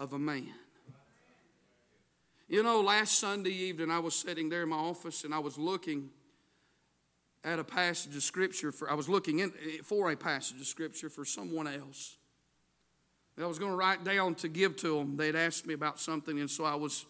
of 0.00 0.12
a 0.12 0.18
man. 0.18 0.52
You 2.48 2.62
know, 2.62 2.80
last 2.80 3.18
Sunday 3.18 3.50
evening, 3.50 3.90
I 3.90 4.00
was 4.00 4.14
sitting 4.14 4.48
there 4.48 4.64
in 4.64 4.68
my 4.68 4.76
office 4.76 5.24
and 5.24 5.32
I 5.32 5.38
was 5.38 5.56
looking 5.56 6.10
at 7.44 7.58
a 7.58 7.64
passage 7.64 8.14
of 8.14 8.22
Scripture. 8.22 8.72
For, 8.72 8.90
I 8.90 8.94
was 8.94 9.08
looking 9.08 9.38
in, 9.38 9.52
for 9.84 10.10
a 10.10 10.16
passage 10.16 10.60
of 10.60 10.66
Scripture 10.66 11.08
for 11.08 11.24
someone 11.24 11.66
else. 11.68 12.16
I 13.40 13.46
was 13.46 13.58
going 13.58 13.70
to 13.70 13.76
write 13.76 14.04
down 14.04 14.34
to 14.36 14.48
give 14.48 14.76
to 14.78 14.98
them. 14.98 15.16
They'd 15.16 15.34
asked 15.34 15.66
me 15.66 15.72
about 15.72 15.98
something, 15.98 16.38
and 16.38 16.50
so 16.50 16.64
I 16.64 16.74
was 16.74 17.06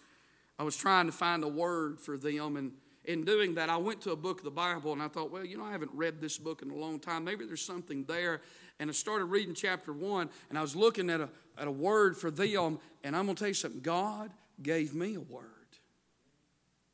I 0.59 0.65
was 0.65 0.77
trying 0.77 1.07
to 1.07 1.12
find 1.12 1.45
a 1.45 1.49
word 1.49 2.01
for 2.01 2.17
them. 2.17 2.57
And 2.57 2.73
in 3.05 3.25
doing 3.25 3.55
that, 3.55 3.69
I 3.69 3.77
went 3.77 4.01
to 4.03 4.12
a 4.12 4.17
book 4.17 4.38
of 4.38 4.45
the 4.45 4.51
Bible 4.51 4.93
and 4.93 5.03
I 5.03 5.09
thought, 5.09 5.31
well, 5.31 5.45
you 5.45 5.59
know, 5.59 5.65
I 5.65 5.73
haven't 5.73 5.91
read 5.93 6.21
this 6.21 6.38
book 6.38 6.62
in 6.62 6.71
a 6.71 6.75
long 6.75 7.01
time. 7.01 7.25
Maybe 7.25 7.45
there's 7.45 7.65
something 7.65 8.05
there. 8.05 8.41
And 8.79 8.91
I 8.91 8.93
started 8.93 9.27
reading 9.27 9.55
chapter 9.55 9.93
one 9.93 10.31
and 10.49 10.59
I 10.59 10.62
was 10.62 10.77
looking 10.77 11.11
at 11.11 11.21
a, 11.21 11.29
at 11.59 11.67
a 11.67 11.73
word 11.73 12.17
for 12.17 12.31
them. 12.31 12.79
And 13.03 13.17
I'm 13.17 13.25
going 13.25 13.37
to 13.37 13.41
tell 13.41 13.49
you 13.49 13.55
something 13.55 13.81
God 13.81 14.31
gave 14.62 14.95
me 14.95 15.15
a 15.15 15.21
word, 15.21 15.47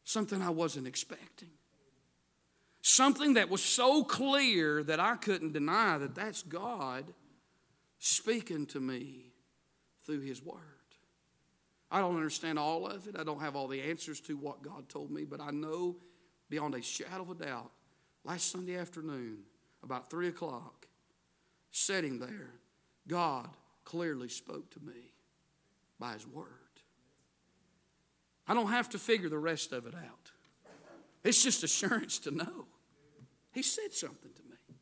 something 0.04 0.40
I 0.40 0.50
wasn't 0.50 0.86
expecting. 0.86 1.50
Something 2.80 3.34
that 3.34 3.50
was 3.50 3.62
so 3.62 4.02
clear 4.02 4.82
that 4.84 4.98
I 4.98 5.16
couldn't 5.16 5.52
deny 5.52 5.98
that 5.98 6.14
that's 6.14 6.42
God 6.42 7.12
speaking 7.98 8.66
to 8.66 8.80
me 8.80 9.32
through 10.06 10.20
His 10.20 10.42
Word. 10.42 10.77
I 11.90 12.00
don't 12.00 12.16
understand 12.16 12.58
all 12.58 12.86
of 12.86 13.06
it. 13.06 13.16
I 13.18 13.24
don't 13.24 13.40
have 13.40 13.56
all 13.56 13.66
the 13.66 13.82
answers 13.82 14.20
to 14.22 14.36
what 14.36 14.62
God 14.62 14.88
told 14.88 15.10
me, 15.10 15.24
but 15.24 15.40
I 15.40 15.50
know 15.50 15.96
beyond 16.50 16.74
a 16.74 16.82
shadow 16.82 17.22
of 17.22 17.30
a 17.30 17.34
doubt, 17.34 17.70
last 18.24 18.50
Sunday 18.50 18.76
afternoon, 18.76 19.38
about 19.82 20.10
3 20.10 20.28
o'clock, 20.28 20.86
sitting 21.70 22.18
there, 22.18 22.52
God 23.06 23.48
clearly 23.84 24.28
spoke 24.28 24.70
to 24.70 24.80
me 24.80 25.12
by 25.98 26.12
His 26.14 26.26
Word. 26.26 26.46
I 28.46 28.54
don't 28.54 28.70
have 28.70 28.88
to 28.90 28.98
figure 28.98 29.28
the 29.28 29.38
rest 29.38 29.72
of 29.72 29.86
it 29.86 29.94
out. 29.94 30.30
It's 31.24 31.42
just 31.42 31.62
assurance 31.62 32.18
to 32.20 32.30
know. 32.30 32.66
He 33.52 33.62
said 33.62 33.92
something 33.92 34.30
to 34.34 34.42
me. 34.42 34.78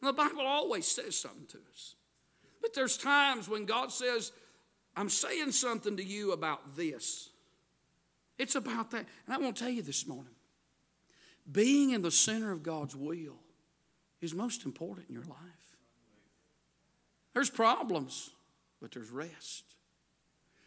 And 0.00 0.08
the 0.08 0.12
Bible 0.12 0.42
always 0.42 0.86
says 0.86 1.16
something 1.16 1.46
to 1.48 1.58
us. 1.72 1.94
But 2.62 2.74
there's 2.74 2.96
times 2.96 3.48
when 3.48 3.64
God 3.64 3.92
says, 3.92 4.32
I'm 4.96 5.10
saying 5.10 5.52
something 5.52 5.96
to 5.98 6.04
you 6.04 6.32
about 6.32 6.76
this. 6.76 7.28
It's 8.38 8.54
about 8.54 8.90
that. 8.92 9.06
And 9.26 9.34
I 9.34 9.38
want 9.38 9.56
to 9.56 9.62
tell 9.62 9.72
you 9.72 9.82
this 9.82 10.06
morning 10.06 10.32
being 11.50 11.90
in 11.90 12.02
the 12.02 12.10
center 12.10 12.50
of 12.50 12.62
God's 12.62 12.96
will 12.96 13.36
is 14.20 14.34
most 14.34 14.64
important 14.64 15.08
in 15.08 15.14
your 15.14 15.24
life. 15.24 15.36
There's 17.34 17.50
problems, 17.50 18.30
but 18.80 18.90
there's 18.92 19.10
rest. 19.10 19.64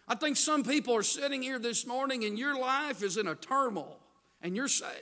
I 0.07 0.15
think 0.15 0.37
some 0.37 0.63
people 0.63 0.95
are 0.95 1.03
sitting 1.03 1.41
here 1.41 1.59
this 1.59 1.85
morning 1.85 2.23
and 2.23 2.37
your 2.37 2.57
life 2.57 3.03
is 3.03 3.17
in 3.17 3.27
a 3.27 3.35
turmoil 3.35 3.99
and 4.41 4.55
you're 4.55 4.67
saved. 4.67 4.93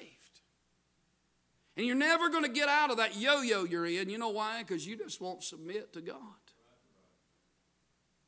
And 1.75 1.85
you're 1.85 1.95
never 1.95 2.29
going 2.29 2.43
to 2.43 2.49
get 2.49 2.67
out 2.67 2.89
of 2.89 2.97
that 2.97 3.17
yo 3.17 3.41
yo 3.41 3.63
you're 3.63 3.85
in. 3.85 4.09
You 4.09 4.17
know 4.17 4.29
why? 4.29 4.63
Because 4.63 4.87
you 4.87 4.97
just 4.97 5.21
won't 5.21 5.43
submit 5.43 5.93
to 5.93 6.01
God. 6.01 6.17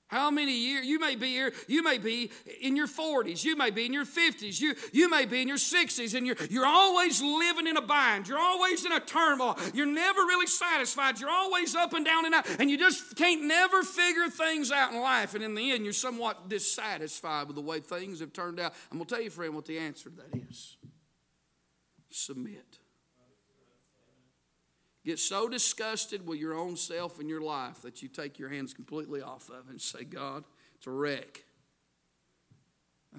How 0.10 0.32
many 0.32 0.58
years? 0.58 0.88
You 0.88 1.00
may 1.00 1.15
be 1.15 1.28
here, 1.28 1.54
you 1.67 1.84
may 1.84 2.00
be 2.00 2.32
in 2.62 2.76
your 2.76 2.88
40s, 2.88 3.43
you 3.43 3.56
may 3.56 3.69
be 3.69 3.86
in 3.86 3.93
your 3.93 4.06
50s, 4.06 4.60
you, 4.60 4.74
you 4.91 5.08
may 5.08 5.26
be 5.26 5.39
in 5.39 5.48
your 5.48 5.58
60s, 5.58 6.15
and 6.15 6.26
you're, 6.26 6.36
you're 6.50 6.65
always 6.65 7.22
living 7.22 7.67
in 7.67 7.78
a 7.78 7.82
bind. 7.82 8.28
You're 8.28 8.39
always 8.39 8.84
in 8.86 8.91
a 8.91 9.00
turmoil. 9.00 9.56
You're 9.72 9.86
never 9.86 10.22
really 10.22 10.48
satisfied. 10.48 11.19
You're 11.19 11.30
always 11.30 11.76
up 11.76 11.93
and 11.93 12.04
down 12.04 12.26
and 12.26 12.34
out, 12.34 12.48
and 12.60 12.72
you 12.72 12.78
just 12.78 13.15
can't 13.17 13.43
never 13.43 13.84
figure 13.84 14.30
things 14.30 14.72
out 14.72 14.91
in 14.91 15.00
life. 15.00 15.36
And 15.36 15.43
in 15.43 15.54
the 15.54 15.72
end, 15.72 15.84
you're 15.84 15.93
somewhat 15.93 16.50
dissatisfied 16.50 17.45
with 17.45 17.56
the 17.56 17.62
way 17.62 17.80
things 17.80 18.19
have 18.19 18.34
turned 18.34 18.60
out. 18.60 18.74
I'm 18.91 18.98
going 18.98 19.06
to 19.08 19.13
tell 19.13 19.24
you, 19.24 19.30
friend, 19.30 19.54
what 19.54 19.65
the 19.65 19.78
answer 19.78 20.10
to 20.10 20.15
that 20.15 20.50
is 20.50 20.78
submit. 22.10 22.79
Get 25.10 25.17
so 25.17 25.50
disgusted 25.50 26.28
with 26.28 26.38
your 26.38 26.54
own 26.54 26.76
self 26.76 27.19
and 27.19 27.28
your 27.28 27.41
life 27.41 27.82
that 27.82 28.04
you 28.04 28.08
take 28.08 28.38
your 28.38 28.50
hands 28.50 28.76
completely 28.76 29.24
off 29.24 29.50
of 29.50 29.67
and 29.67 29.82
say, 29.82 30.04
God, 30.04 30.43
it's 30.76 30.86
a 30.86 30.91
wreck. 30.91 31.45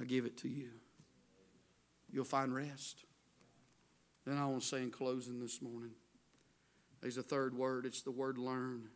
I 0.00 0.04
give 0.04 0.24
it 0.24 0.38
to 0.38 0.48
you. 0.48 0.68
You'll 2.12 2.24
find 2.24 2.54
rest. 2.54 3.04
Then 4.24 4.38
I 4.38 4.46
want 4.46 4.62
to 4.62 4.68
say 4.68 4.82
in 4.82 4.92
closing 4.92 5.40
this 5.40 5.60
morning, 5.60 5.90
there's 7.00 7.18
a 7.18 7.24
third 7.24 7.58
word. 7.58 7.86
It's 7.86 8.02
the 8.02 8.12
word 8.12 8.38
learn. 8.38 8.90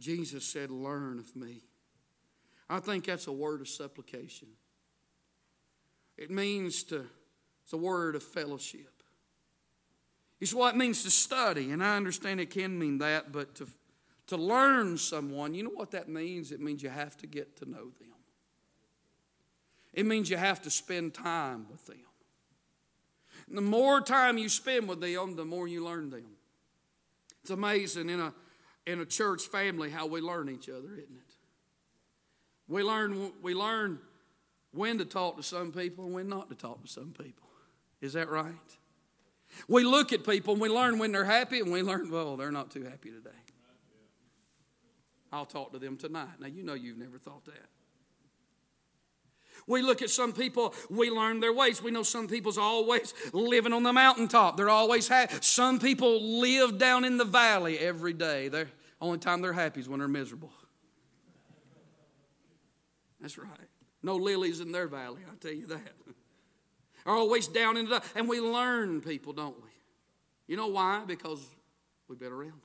Jesus 0.00 0.46
said, 0.46 0.70
Learn 0.70 1.18
of 1.18 1.36
me. 1.36 1.60
I 2.70 2.80
think 2.80 3.04
that's 3.04 3.26
a 3.26 3.32
word 3.32 3.60
of 3.60 3.68
supplication. 3.68 4.48
It 6.16 6.30
means 6.30 6.82
to, 6.84 7.04
it's 7.62 7.74
a 7.74 7.76
word 7.76 8.16
of 8.16 8.22
fellowship. 8.22 9.02
It's 10.44 10.52
what 10.52 10.74
it 10.74 10.76
means 10.76 11.02
to 11.04 11.10
study, 11.10 11.70
and 11.70 11.82
I 11.82 11.96
understand 11.96 12.38
it 12.38 12.50
can 12.50 12.78
mean 12.78 12.98
that, 12.98 13.32
but 13.32 13.54
to, 13.54 13.66
to 14.26 14.36
learn 14.36 14.98
someone, 14.98 15.54
you 15.54 15.62
know 15.62 15.70
what 15.70 15.92
that 15.92 16.06
means? 16.06 16.52
It 16.52 16.60
means 16.60 16.82
you 16.82 16.90
have 16.90 17.16
to 17.16 17.26
get 17.26 17.56
to 17.60 17.64
know 17.64 17.84
them. 17.98 18.12
It 19.94 20.04
means 20.04 20.28
you 20.28 20.36
have 20.36 20.60
to 20.64 20.70
spend 20.70 21.14
time 21.14 21.64
with 21.70 21.86
them. 21.86 21.96
And 23.48 23.56
the 23.56 23.62
more 23.62 24.02
time 24.02 24.36
you 24.36 24.50
spend 24.50 24.86
with 24.86 25.00
them, 25.00 25.34
the 25.34 25.46
more 25.46 25.66
you 25.66 25.82
learn 25.82 26.10
them. 26.10 26.36
It's 27.40 27.50
amazing 27.50 28.10
in 28.10 28.20
a, 28.20 28.34
in 28.86 29.00
a 29.00 29.06
church 29.06 29.44
family 29.44 29.88
how 29.88 30.04
we 30.04 30.20
learn 30.20 30.50
each 30.50 30.68
other, 30.68 30.92
isn't 30.92 31.16
it? 31.16 31.34
We 32.68 32.82
learn, 32.82 33.32
we 33.40 33.54
learn 33.54 33.98
when 34.72 34.98
to 34.98 35.06
talk 35.06 35.38
to 35.38 35.42
some 35.42 35.72
people 35.72 36.04
and 36.04 36.12
when 36.12 36.28
not 36.28 36.50
to 36.50 36.54
talk 36.54 36.82
to 36.82 36.88
some 36.90 37.14
people. 37.18 37.48
Is 38.02 38.12
that 38.12 38.28
right? 38.28 38.52
We 39.68 39.84
look 39.84 40.12
at 40.12 40.26
people 40.26 40.54
and 40.54 40.60
we 40.60 40.68
learn 40.68 40.98
when 40.98 41.12
they're 41.12 41.24
happy 41.24 41.60
and 41.60 41.72
we 41.72 41.82
learn, 41.82 42.10
well, 42.10 42.36
they're 42.36 42.52
not 42.52 42.70
too 42.70 42.84
happy 42.84 43.10
today. 43.10 43.30
I'll 45.32 45.46
talk 45.46 45.72
to 45.72 45.78
them 45.78 45.96
tonight. 45.96 46.38
Now, 46.38 46.46
you 46.46 46.62
know 46.62 46.74
you've 46.74 46.98
never 46.98 47.18
thought 47.18 47.44
that. 47.46 47.68
We 49.66 49.82
look 49.82 50.02
at 50.02 50.10
some 50.10 50.32
people, 50.32 50.74
we 50.90 51.10
learn 51.10 51.40
their 51.40 51.52
ways. 51.52 51.82
We 51.82 51.90
know 51.90 52.02
some 52.02 52.28
people's 52.28 52.58
always 52.58 53.14
living 53.32 53.72
on 53.72 53.82
the 53.82 53.92
mountaintop. 53.92 54.56
They're 54.56 54.68
always 54.68 55.08
happy. 55.08 55.36
Some 55.40 55.78
people 55.78 56.40
live 56.40 56.78
down 56.78 57.04
in 57.04 57.16
the 57.16 57.24
valley 57.24 57.78
every 57.78 58.12
day. 58.12 58.48
The 58.48 58.68
only 59.00 59.18
time 59.18 59.40
they're 59.40 59.52
happy 59.52 59.80
is 59.80 59.88
when 59.88 60.00
they're 60.00 60.08
miserable. 60.08 60.52
That's 63.20 63.38
right. 63.38 63.48
No 64.02 64.16
lilies 64.16 64.60
in 64.60 64.70
their 64.70 64.86
valley, 64.86 65.22
I 65.26 65.34
tell 65.36 65.52
you 65.52 65.66
that. 65.68 65.80
Are 67.06 67.14
always 67.14 67.46
down 67.46 67.76
in 67.76 67.88
the 67.88 68.02
and 68.14 68.28
we 68.28 68.40
learn 68.40 69.00
people, 69.00 69.32
don't 69.32 69.56
we? 69.62 69.70
You 70.46 70.56
know 70.56 70.68
why? 70.68 71.02
Because 71.06 71.40
we've 72.08 72.18
been 72.18 72.32
around 72.32 72.52
them. 72.52 72.60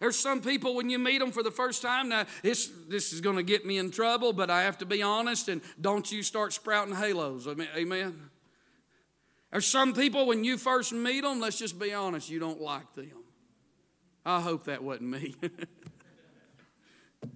There's 0.00 0.18
some 0.18 0.40
people 0.40 0.74
when 0.74 0.90
you 0.90 0.98
meet 0.98 1.18
them 1.18 1.30
for 1.30 1.42
the 1.42 1.50
first 1.50 1.82
time, 1.82 2.08
now 2.08 2.26
this, 2.42 2.70
this 2.88 3.12
is 3.12 3.20
going 3.20 3.36
to 3.36 3.42
get 3.42 3.64
me 3.64 3.78
in 3.78 3.90
trouble, 3.90 4.32
but 4.32 4.50
I 4.50 4.62
have 4.62 4.78
to 4.78 4.86
be 4.86 5.02
honest, 5.02 5.48
and 5.48 5.60
don't 5.80 6.10
you 6.10 6.22
start 6.22 6.52
sprouting 6.52 6.94
halos. 6.94 7.46
Amen. 7.46 8.30
There's 9.50 9.66
some 9.66 9.94
people 9.94 10.26
when 10.26 10.44
you 10.44 10.58
first 10.58 10.92
meet 10.92 11.22
them, 11.22 11.40
let's 11.40 11.58
just 11.58 11.78
be 11.78 11.94
honest, 11.94 12.28
you 12.28 12.38
don't 12.38 12.60
like 12.60 12.94
them. 12.94 13.10
I 14.24 14.40
hope 14.40 14.64
that 14.64 14.82
wasn't 14.82 15.10
me. 15.10 15.36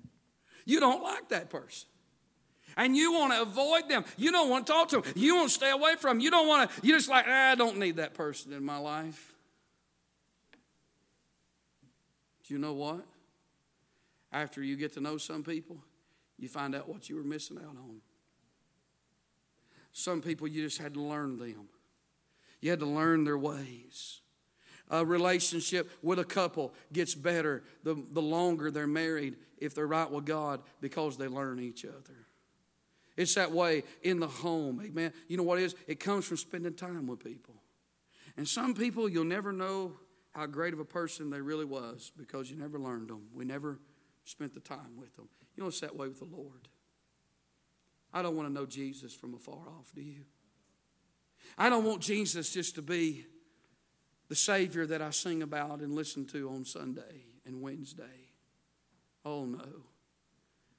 you 0.64 0.81
don't 0.81 1.03
like 1.03 1.29
that 1.29 1.51
person. 1.51 1.88
And 2.77 2.97
you 2.97 3.13
want 3.13 3.33
to 3.33 3.43
avoid 3.43 3.89
them. 3.89 4.05
You 4.17 4.33
don't 4.33 4.49
want 4.49 4.67
to 4.67 4.73
talk 4.73 4.89
to 4.91 5.01
them. 5.01 5.13
You 5.17 5.37
want 5.37 5.49
to 5.49 5.55
stay 5.55 5.71
away 5.71 5.97
from 5.97 6.19
them. 6.19 6.21
You 6.21 6.31
don't 6.31 6.49
want 6.49 6.71
to, 6.71 6.87
you're 6.87 6.99
just 6.99 7.11
like, 7.11 7.27
ah, 7.29 7.51
I 7.51 7.55
don't 7.55 7.79
need 7.79 7.97
that 7.97 8.15
person 8.15 8.53
in 8.53 8.65
my 8.65 8.79
life. 8.79 9.33
Do 12.47 12.55
you 12.55 12.61
know 12.61 12.73
what? 12.73 13.05
After 14.33 14.63
you 14.63 14.77
get 14.77 14.95
to 14.95 15.01
know 15.01 15.17
some 15.19 15.43
people, 15.43 15.79
you 16.39 16.49
find 16.49 16.75
out 16.75 16.89
what 16.89 17.09
you 17.09 17.17
were 17.17 17.23
missing 17.23 17.59
out 17.59 17.77
on. 17.77 18.01
Some 19.93 20.23
people 20.23 20.47
you 20.49 20.63
just 20.63 20.79
had 20.79 20.95
to 20.95 21.01
learn 21.01 21.39
them. 21.39 21.69
You 22.61 22.71
had 22.71 22.81
to 22.81 22.87
learn 22.87 23.25
their 23.25 23.39
ways. 23.39 24.21
A 24.91 25.05
relationship 25.05 25.91
with 26.03 26.19
a 26.19 26.25
couple 26.25 26.75
gets 26.93 27.15
better 27.15 27.63
the, 27.85 28.03
the 28.13 28.23
longer 28.23 28.71
they're 28.71 28.87
married 28.87 29.37
if 29.59 29.75
they're 29.75 29.87
right 29.87 30.11
with 30.11 30.25
God 30.25 30.61
because 30.81 31.17
they 31.17 31.29
learn 31.29 31.61
each 31.61 31.85
other. 31.85 32.17
It's 33.21 33.35
that 33.35 33.53
way 33.53 33.83
in 34.03 34.19
the 34.19 34.27
home. 34.27 34.81
Amen. 34.83 35.13
You 35.29 35.37
know 35.37 35.43
what 35.43 35.59
it 35.59 35.65
is? 35.65 35.75
It 35.87 36.01
comes 36.01 36.25
from 36.25 36.39
spending 36.39 36.73
time 36.73 37.07
with 37.07 37.23
people. 37.23 37.55
And 38.39 38.49
some 38.49 38.73
people 38.73 39.11
you'll 39.11 39.25
never 39.25 39.53
know 39.53 39.93
how 40.31 40.47
great 40.47 40.73
of 40.73 40.81
a 40.81 40.87
person 40.87 41.29
they 41.29 41.43
really 41.43 41.67
was 41.67 42.11
because 42.17 42.51
you 42.51 42.57
never 42.57 42.79
learned 42.79 43.09
them. 43.09 43.27
We 43.35 43.45
never 43.45 43.79
spent 44.25 44.55
the 44.55 44.61
time 44.61 44.97
with 44.97 45.15
them. 45.17 45.29
You 45.55 45.63
know, 45.63 45.69
it's 45.69 45.81
that 45.81 45.95
way 45.95 46.09
with 46.09 46.19
the 46.19 46.35
Lord. 46.35 46.69
I 48.11 48.23
don't 48.23 48.37
want 48.37 48.49
to 48.49 48.55
know 48.55 48.65
Jesus 48.65 49.13
from 49.13 49.35
afar 49.35 49.69
off, 49.69 49.93
do 49.95 50.01
you? 50.01 50.25
I 51.59 51.69
don't 51.69 51.85
want 51.85 52.01
Jesus 52.01 52.51
just 52.51 52.77
to 52.77 52.83
be 52.83 53.27
the 54.31 54.35
Savior 54.35 54.87
that 54.87 55.03
I 55.03 55.11
sing 55.11 55.43
about 55.43 55.81
and 55.81 55.95
listen 55.95 56.25
to 56.29 56.49
on 56.49 56.65
Sunday 56.65 57.27
and 57.45 57.61
Wednesday. 57.61 58.31
Oh, 59.27 59.45
no. 59.45 59.85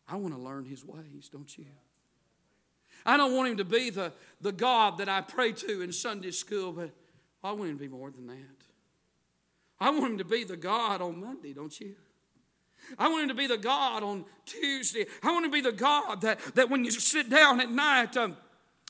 I 0.07 0.15
want 0.15 0.33
to 0.33 0.39
learn 0.39 0.65
His 0.65 0.83
ways, 0.83 1.29
don't 1.31 1.55
you? 1.55 1.67
I 3.05 3.17
don't 3.17 3.35
want 3.35 3.49
Him 3.49 3.57
to 3.57 3.65
be 3.65 3.89
the, 3.89 4.13
the 4.39 4.51
God 4.51 4.97
that 4.97 5.09
I 5.09 5.21
pray 5.21 5.51
to 5.53 5.81
in 5.81 5.91
Sunday 5.91 6.31
school, 6.31 6.71
but 6.71 6.91
I 7.43 7.51
want 7.51 7.69
Him 7.69 7.77
to 7.77 7.83
be 7.83 7.87
more 7.87 8.11
than 8.11 8.27
that. 8.27 8.61
I 9.81 9.89
want 9.89 10.11
him 10.11 10.17
to 10.19 10.23
be 10.23 10.43
the 10.43 10.55
God 10.55 11.01
on 11.01 11.19
Monday, 11.19 11.53
don't 11.53 11.77
you? 11.79 11.95
I 12.99 13.09
want 13.09 13.23
him 13.23 13.29
to 13.29 13.35
be 13.35 13.47
the 13.47 13.57
God 13.57 14.03
on 14.03 14.25
Tuesday. 14.45 15.07
I 15.23 15.31
want 15.31 15.45
him 15.45 15.51
to 15.51 15.55
be 15.55 15.61
the 15.61 15.71
God 15.71 16.21
that, 16.21 16.39
that 16.53 16.69
when 16.69 16.85
you 16.85 16.91
sit 16.91 17.31
down 17.31 17.59
at 17.59 17.71
night, 17.71 18.15
um, 18.15 18.37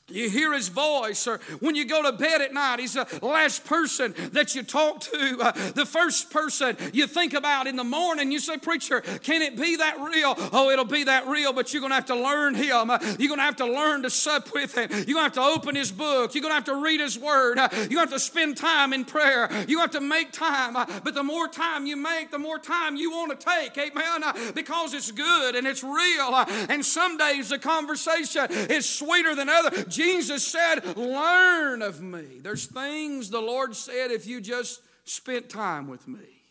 you 0.08 0.28
hear 0.28 0.52
his 0.52 0.68
voice, 0.68 1.26
or 1.26 1.40
when 1.60 1.74
you 1.74 1.84
go 1.84 2.02
to 2.02 2.12
bed 2.12 2.40
at 2.40 2.52
night, 2.52 2.80
he's 2.80 2.94
the 2.94 3.06
last 3.22 3.64
person 3.64 4.14
that 4.32 4.54
you 4.54 4.62
talk 4.62 5.00
to, 5.00 5.38
uh, 5.40 5.52
the 5.72 5.86
first 5.86 6.30
person 6.30 6.76
you 6.92 7.06
think 7.06 7.34
about 7.34 7.66
in 7.66 7.76
the 7.76 7.84
morning. 7.84 8.30
You 8.32 8.40
say, 8.40 8.56
Preacher, 8.58 9.00
can 9.00 9.42
it 9.42 9.56
be 9.56 9.76
that 9.76 9.98
real? 10.00 10.34
Oh, 10.52 10.70
it'll 10.70 10.84
be 10.84 11.04
that 11.04 11.26
real, 11.26 11.52
but 11.52 11.72
you're 11.72 11.80
going 11.80 11.90
to 11.90 11.96
have 11.96 12.06
to 12.06 12.16
learn 12.16 12.54
him. 12.54 12.90
Uh, 12.90 12.98
you're 13.18 13.28
going 13.28 13.38
to 13.38 13.44
have 13.44 13.56
to 13.56 13.66
learn 13.66 14.02
to 14.02 14.10
sup 14.10 14.52
with 14.52 14.76
him. 14.76 14.88
You're 14.90 15.04
going 15.04 15.16
to 15.16 15.22
have 15.22 15.32
to 15.34 15.42
open 15.42 15.74
his 15.74 15.92
book. 15.92 16.34
You're 16.34 16.42
going 16.42 16.50
to 16.50 16.56
have 16.56 16.64
to 16.64 16.82
read 16.82 17.00
his 17.00 17.18
word. 17.18 17.58
Uh, 17.58 17.68
you're 17.72 17.80
going 17.80 17.90
to 17.90 17.98
have 17.98 18.10
to 18.10 18.20
spend 18.20 18.56
time 18.56 18.92
in 18.92 19.04
prayer. 19.04 19.48
To 19.48 19.78
have 19.78 19.90
to 19.92 20.00
make 20.00 20.32
time. 20.32 20.76
Uh, 20.76 20.86
but 21.02 21.14
the 21.14 21.22
more 21.22 21.48
time 21.48 21.86
you 21.86 21.96
make, 21.96 22.30
the 22.30 22.38
more 22.38 22.58
time 22.58 22.96
you 22.96 23.10
want 23.10 23.38
to 23.38 23.46
take. 23.46 23.76
Amen. 23.78 24.22
Uh, 24.24 24.52
because 24.54 24.94
it's 24.94 25.10
good 25.10 25.54
and 25.54 25.66
it's 25.66 25.82
real. 25.82 26.30
Uh, 26.32 26.44
and 26.68 26.84
some 26.84 27.16
days 27.16 27.48
the 27.48 27.58
conversation 27.58 28.46
is 28.50 28.88
sweeter 28.88 29.34
than 29.34 29.48
others. 29.48 29.91
Jesus 29.92 30.46
said, 30.46 30.96
Learn 30.96 31.82
of 31.82 32.00
me. 32.00 32.38
There's 32.40 32.66
things 32.66 33.30
the 33.30 33.40
Lord 33.40 33.76
said 33.76 34.10
if 34.10 34.26
you 34.26 34.40
just 34.40 34.80
spent 35.04 35.48
time 35.48 35.88
with 35.88 36.06
me. 36.08 36.42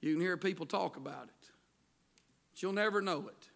You 0.00 0.12
can 0.12 0.20
hear 0.20 0.36
people 0.36 0.66
talk 0.66 0.96
about 0.96 1.24
it, 1.24 1.50
but 2.52 2.62
you'll 2.62 2.72
never 2.72 3.00
know 3.00 3.28
it 3.28 3.48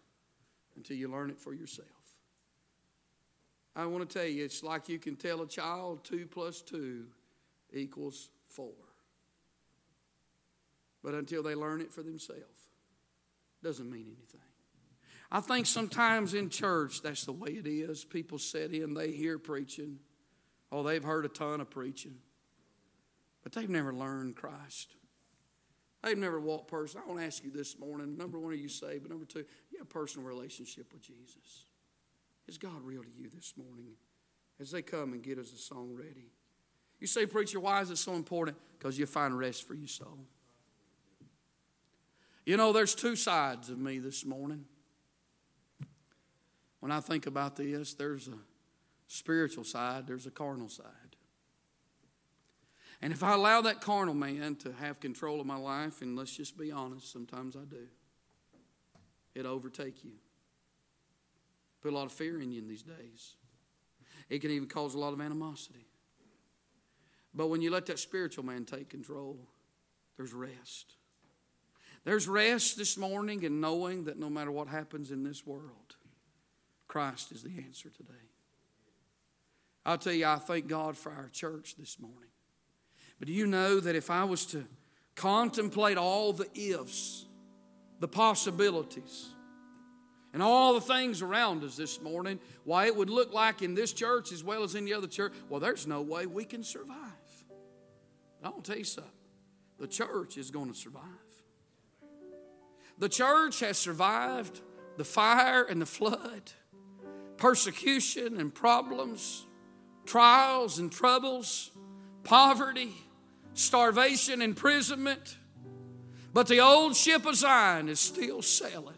until 0.75 0.97
you 0.97 1.07
learn 1.07 1.29
it 1.29 1.39
for 1.39 1.53
yourself. 1.53 1.87
I 3.75 3.85
want 3.85 4.09
to 4.09 4.19
tell 4.19 4.27
you, 4.27 4.43
it's 4.43 4.63
like 4.63 4.89
you 4.89 4.99
can 4.99 5.15
tell 5.15 5.41
a 5.41 5.47
child 5.47 6.03
two 6.03 6.25
plus 6.25 6.61
two 6.61 7.05
equals 7.71 8.29
four. 8.49 8.73
But 11.03 11.13
until 11.13 11.43
they 11.43 11.55
learn 11.55 11.81
it 11.81 11.93
for 11.93 12.03
themselves, 12.03 12.43
doesn't 13.63 13.89
mean 13.89 14.07
anything. 14.07 14.48
I 15.31 15.41
think 15.41 15.67
sometimes 15.67 16.33
in 16.33 16.49
church, 16.49 17.01
that's 17.01 17.25
the 17.25 17.31
way 17.31 17.51
it 17.51 17.67
is. 17.67 18.03
People 18.03 18.39
sit 18.39 18.73
in, 18.73 18.93
they 18.93 19.11
hear 19.11 19.37
preaching. 19.37 19.99
Oh, 20.71 20.83
they've 20.83 21.03
heard 21.03 21.25
a 21.25 21.29
ton 21.29 21.61
of 21.61 21.69
preaching, 21.69 22.15
but 23.43 23.51
they've 23.51 23.69
never 23.69 23.93
learned 23.93 24.35
Christ. 24.35 24.95
They've 26.03 26.17
never 26.17 26.39
walked 26.39 26.69
person. 26.69 27.01
I 27.03 27.07
want 27.07 27.19
to 27.19 27.25
ask 27.25 27.43
you 27.43 27.51
this 27.51 27.77
morning 27.77 28.17
number 28.17 28.39
one, 28.39 28.53
are 28.53 28.55
you 28.55 28.69
saved? 28.69 29.03
But 29.03 29.11
number 29.11 29.25
two, 29.25 29.45
you 29.71 29.79
have 29.79 29.87
a 29.87 29.89
personal 29.89 30.27
relationship 30.27 30.91
with 30.93 31.01
Jesus. 31.01 31.65
Is 32.47 32.57
God 32.57 32.81
real 32.83 33.03
to 33.03 33.09
you 33.09 33.29
this 33.33 33.53
morning 33.57 33.93
as 34.59 34.71
they 34.71 34.81
come 34.81 35.13
and 35.13 35.21
get 35.21 35.37
us 35.37 35.51
a 35.53 35.57
song 35.57 35.93
ready? 35.93 36.31
You 36.99 37.07
say, 37.07 37.25
Preacher, 37.25 37.59
why 37.59 37.81
is 37.81 37.91
it 37.91 37.97
so 37.97 38.13
important? 38.13 38.57
Because 38.77 38.97
you 38.97 39.05
find 39.05 39.37
rest 39.37 39.67
for 39.67 39.73
your 39.73 39.87
soul. 39.87 40.25
You 42.45 42.57
know, 42.57 42.73
there's 42.73 42.95
two 42.95 43.15
sides 43.15 43.69
of 43.69 43.77
me 43.77 43.99
this 43.99 44.25
morning. 44.25 44.65
When 46.79 46.91
I 46.91 46.99
think 46.99 47.27
about 47.27 47.55
this, 47.55 47.93
there's 47.93 48.27
a 48.27 48.37
spiritual 49.07 49.63
side, 49.63 50.07
there's 50.07 50.25
a 50.25 50.31
carnal 50.31 50.69
side. 50.69 50.85
And 53.01 53.13
if 53.13 53.23
I 53.23 53.33
allow 53.33 53.61
that 53.61 53.81
carnal 53.81 54.13
man 54.13 54.55
to 54.57 54.73
have 54.73 54.99
control 54.99 55.39
of 55.39 55.47
my 55.47 55.55
life, 55.55 56.01
and 56.01 56.17
let's 56.17 56.35
just 56.35 56.57
be 56.57 56.71
honest, 56.71 57.11
sometimes 57.11 57.55
I 57.55 57.63
do, 57.69 57.87
it 59.35 59.45
overtake 59.45 60.03
you. 60.03 60.11
Put 61.81 61.93
a 61.93 61.95
lot 61.95 62.05
of 62.05 62.11
fear 62.11 62.41
in 62.41 62.51
you 62.51 62.61
in 62.61 62.67
these 62.67 62.83
days. 62.83 63.35
It 64.29 64.39
can 64.39 64.51
even 64.51 64.67
cause 64.67 64.95
a 64.95 64.99
lot 64.99 65.13
of 65.13 65.21
animosity. 65.21 65.85
But 67.33 67.47
when 67.47 67.61
you 67.61 67.71
let 67.71 67.85
that 67.85 67.99
spiritual 67.99 68.43
man 68.43 68.65
take 68.65 68.89
control, 68.89 69.37
there's 70.17 70.33
rest. 70.33 70.95
There's 72.03 72.27
rest 72.27 72.77
this 72.77 72.97
morning 72.97 73.43
in 73.43 73.61
knowing 73.61 74.05
that 74.05 74.19
no 74.19 74.29
matter 74.29 74.51
what 74.51 74.67
happens 74.67 75.11
in 75.11 75.23
this 75.23 75.45
world, 75.45 75.95
Christ 76.89 77.31
is 77.31 77.43
the 77.43 77.51
answer 77.65 77.89
today. 77.89 78.13
I'll 79.85 79.97
tell 79.97 80.11
you, 80.11 80.25
I 80.25 80.35
thank 80.35 80.67
God 80.67 80.97
for 80.97 81.11
our 81.11 81.29
church 81.29 81.75
this 81.77 81.97
morning. 81.99 82.31
But 83.19 83.27
do 83.27 83.33
you 83.33 83.47
know 83.47 83.79
that 83.79 83.95
if 83.95 84.09
I 84.09 84.25
was 84.25 84.45
to 84.47 84.65
contemplate 85.15 85.97
all 85.97 86.33
the 86.33 86.49
ifs, 86.53 87.25
the 87.99 88.07
possibilities, 88.07 89.29
and 90.33 90.43
all 90.43 90.73
the 90.73 90.81
things 90.81 91.21
around 91.21 91.63
us 91.63 91.77
this 91.77 92.01
morning, 92.01 92.39
why 92.63 92.87
it 92.87 92.95
would 92.95 93.09
look 93.09 93.33
like 93.33 93.61
in 93.61 93.75
this 93.75 93.93
church 93.93 94.31
as 94.31 94.43
well 94.43 94.63
as 94.63 94.75
any 94.75 94.91
other 94.91 95.07
church, 95.07 95.33
well, 95.47 95.59
there's 95.59 95.87
no 95.87 96.01
way 96.01 96.25
we 96.25 96.43
can 96.43 96.63
survive. 96.63 96.97
I'll 98.43 98.61
tell 98.61 98.77
you 98.77 98.83
something 98.83 99.11
the 99.79 99.87
church 99.87 100.37
is 100.37 100.51
going 100.51 100.71
to 100.71 100.77
survive. 100.77 101.03
The 102.97 103.09
church 103.09 103.59
has 103.61 103.77
survived 103.77 104.61
the 104.97 105.05
fire 105.05 105.63
and 105.63 105.81
the 105.81 105.85
flood, 105.85 106.51
persecution 107.39 108.39
and 108.39 108.53
problems, 108.53 109.45
trials 110.05 110.77
and 110.77 110.91
troubles, 110.91 111.71
poverty, 112.23 112.93
starvation, 113.53 114.41
imprisonment. 114.41 115.37
But 116.33 116.47
the 116.47 116.59
old 116.59 116.95
ship 116.95 117.25
of 117.25 117.35
Zion 117.35 117.89
is 117.89 117.99
still 117.99 118.41
sailing 118.41 118.95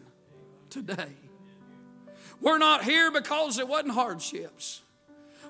today. 0.69 1.15
We're 2.41 2.57
not 2.57 2.83
here 2.83 3.11
because 3.11 3.59
it 3.59 3.67
wasn't 3.67 3.93
hardships. 3.93 4.81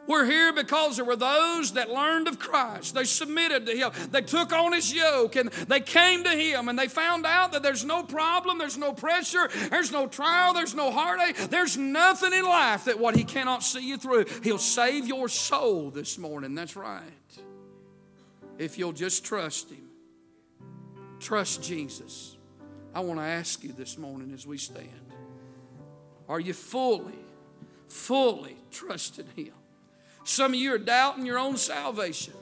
We're 0.07 0.25
here 0.25 0.51
because 0.51 0.95
there 0.95 1.05
were 1.05 1.15
those 1.15 1.73
that 1.73 1.89
learned 1.89 2.27
of 2.27 2.39
Christ. 2.39 2.95
They 2.95 3.03
submitted 3.03 3.65
to 3.67 3.75
Him. 3.75 3.91
They 4.09 4.21
took 4.21 4.51
on 4.51 4.73
His 4.73 4.93
yoke 4.93 5.35
and 5.35 5.49
they 5.51 5.79
came 5.79 6.23
to 6.23 6.31
Him 6.31 6.69
and 6.69 6.77
they 6.77 6.87
found 6.87 7.25
out 7.25 7.51
that 7.51 7.63
there's 7.63 7.85
no 7.85 8.03
problem, 8.03 8.57
there's 8.57 8.77
no 8.77 8.93
pressure, 8.93 9.49
there's 9.69 9.91
no 9.91 10.07
trial, 10.07 10.53
there's 10.53 10.73
no 10.73 10.91
heartache, 10.91 11.37
there's 11.49 11.77
nothing 11.77 12.33
in 12.33 12.43
life 12.43 12.85
that 12.85 12.99
what 12.99 13.15
He 13.15 13.23
cannot 13.23 13.63
see 13.63 13.87
you 13.87 13.97
through. 13.97 14.25
He'll 14.43 14.57
save 14.57 15.07
your 15.07 15.29
soul 15.29 15.91
this 15.91 16.17
morning. 16.17 16.55
That's 16.55 16.75
right. 16.75 17.03
If 18.57 18.77
you'll 18.77 18.93
just 18.93 19.23
trust 19.23 19.69
Him, 19.69 19.87
trust 21.19 21.63
Jesus. 21.63 22.37
I 22.93 22.99
want 22.99 23.19
to 23.19 23.25
ask 23.25 23.63
you 23.63 23.71
this 23.71 23.97
morning 23.97 24.33
as 24.33 24.45
we 24.45 24.57
stand 24.57 24.89
are 26.27 26.39
you 26.39 26.53
fully, 26.53 27.19
fully 27.87 28.55
trusting 28.71 29.27
Him? 29.35 29.53
Some 30.23 30.53
of 30.53 30.59
you 30.59 30.73
are 30.73 30.77
doubting 30.77 31.25
your 31.25 31.39
own 31.39 31.57
salvation. 31.57 32.33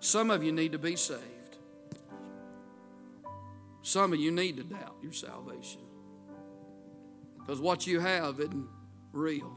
Some 0.00 0.30
of 0.30 0.42
you 0.42 0.52
need 0.52 0.72
to 0.72 0.78
be 0.78 0.96
saved. 0.96 1.24
Some 3.82 4.12
of 4.12 4.20
you 4.20 4.30
need 4.30 4.56
to 4.56 4.62
doubt 4.62 4.96
your 5.02 5.12
salvation. 5.12 5.80
Because 7.38 7.60
what 7.60 7.86
you 7.86 8.00
have 8.00 8.38
isn't 8.40 8.68
real. 9.12 9.52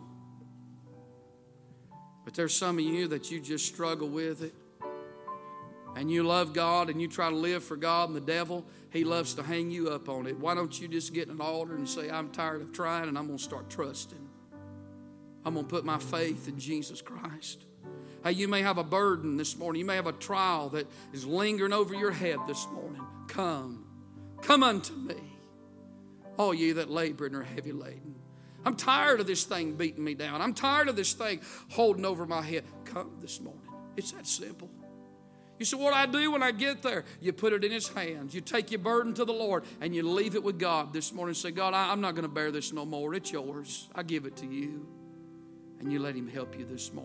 But 2.26 2.34
there's 2.34 2.56
some 2.56 2.80
of 2.80 2.86
you 2.86 3.08
that 3.10 3.32
you 3.32 3.40
just 3.40 3.66
struggle 3.66 4.08
with 4.10 4.44
it. 4.44 4.54
And 5.96 6.10
you 6.10 6.24
love 6.24 6.54
God 6.54 6.90
and 6.90 7.00
you 7.02 7.08
try 7.08 7.30
to 7.30 7.36
live 7.36 7.64
for 7.64 7.76
God, 7.76 8.10
and 8.10 8.16
the 8.16 8.22
devil, 8.22 8.66
he 8.90 9.04
loves 9.04 9.36
to 9.36 9.44
hang 9.44 9.70
you 9.70 9.90
up 9.90 10.10
on 10.10 10.26
it. 10.26 10.40
Why 10.40 10.56
don't 10.56 10.80
you 10.82 10.88
just 10.88 11.14
get 11.14 11.28
in 11.28 11.36
an 11.36 11.42
altar 11.42 11.76
and 11.76 11.88
say, 11.88 12.10
I'm 12.10 12.32
tired 12.32 12.62
of 12.62 12.72
trying 12.72 13.10
and 13.10 13.18
I'm 13.18 13.28
going 13.28 13.38
to 13.38 13.44
start 13.44 13.70
trusting? 13.70 14.28
I'm 15.46 15.54
going 15.56 15.66
to 15.66 15.70
put 15.70 15.86
my 15.86 15.98
faith 16.00 16.48
in 16.48 16.60
Jesus 16.60 17.02
Christ. 17.02 17.66
Hey, 18.24 18.32
you 18.32 18.48
may 18.48 18.62
have 18.62 18.78
a 18.78 18.84
burden 18.84 19.36
this 19.36 19.58
morning. 19.58 19.82
You 19.82 19.86
may 19.86 19.98
have 19.98 20.08
a 20.08 20.14
trial 20.14 20.70
that 20.70 20.88
is 21.12 21.26
lingering 21.26 21.74
over 21.74 21.94
your 21.94 22.12
head 22.12 22.38
this 22.48 22.66
morning. 22.72 23.06
Come, 23.28 23.86
come 24.42 24.64
unto 24.64 24.94
me, 24.94 25.18
all 26.38 26.54
ye 26.54 26.72
that 26.72 26.90
labor 26.90 27.26
and 27.26 27.36
are 27.36 27.44
heavy 27.44 27.74
laden. 27.74 28.16
I'm 28.66 28.78
tired 28.78 29.20
of 29.20 29.28
this 29.28 29.44
thing 29.44 29.74
beating 29.74 30.06
me 30.06 30.14
down. 30.14 30.42
I'm 30.42 30.54
tired 30.54 30.88
of 30.88 30.96
this 30.96 31.12
thing 31.12 31.42
holding 31.70 32.06
over 32.06 32.26
my 32.26 32.42
head. 32.42 32.64
Come 32.86 33.18
this 33.20 33.42
morning. 33.42 33.62
It's 33.98 34.14
that 34.14 34.26
simple. 34.26 34.70
You 35.60 35.66
say, 35.66 35.76
What 35.76 35.94
I 35.94 36.06
do 36.06 36.32
when 36.32 36.42
I 36.42 36.52
get 36.52 36.82
there? 36.82 37.04
You 37.20 37.34
put 37.34 37.52
it 37.52 37.66
in 37.66 37.74
His 37.74 37.90
hands. 37.90 38.34
You 38.34 38.40
take 38.40 38.72
your 38.72 38.80
burden 38.80 39.14
to 39.16 39.26
the 39.26 39.34
Lord 39.34 39.66
and 39.82 39.94
you 39.94 40.04
leave 40.04 40.36
it 40.36 40.44
with 40.44 40.60
God 40.60 40.94
this 40.94 41.12
morning. 41.12 41.36
Say, 41.36 41.52
God, 41.52 41.74
I'm 41.74 42.00
not 42.00 42.16
going 42.16 42.24
to 42.24 42.34
bear 42.34 42.52
this 42.52 42.72
no 42.72 42.86
more. 42.86 43.14
It's 43.14 43.34
yours. 43.34 43.90
I 43.94 44.04
give 44.04 44.26
it 44.26 44.38
to 44.38 44.46
you 44.46 44.88
and 45.84 45.92
you 45.92 46.00
let 46.00 46.16
Him 46.16 46.30
help 46.30 46.58
you 46.58 46.66
this 46.66 46.94
morning. 46.94 47.04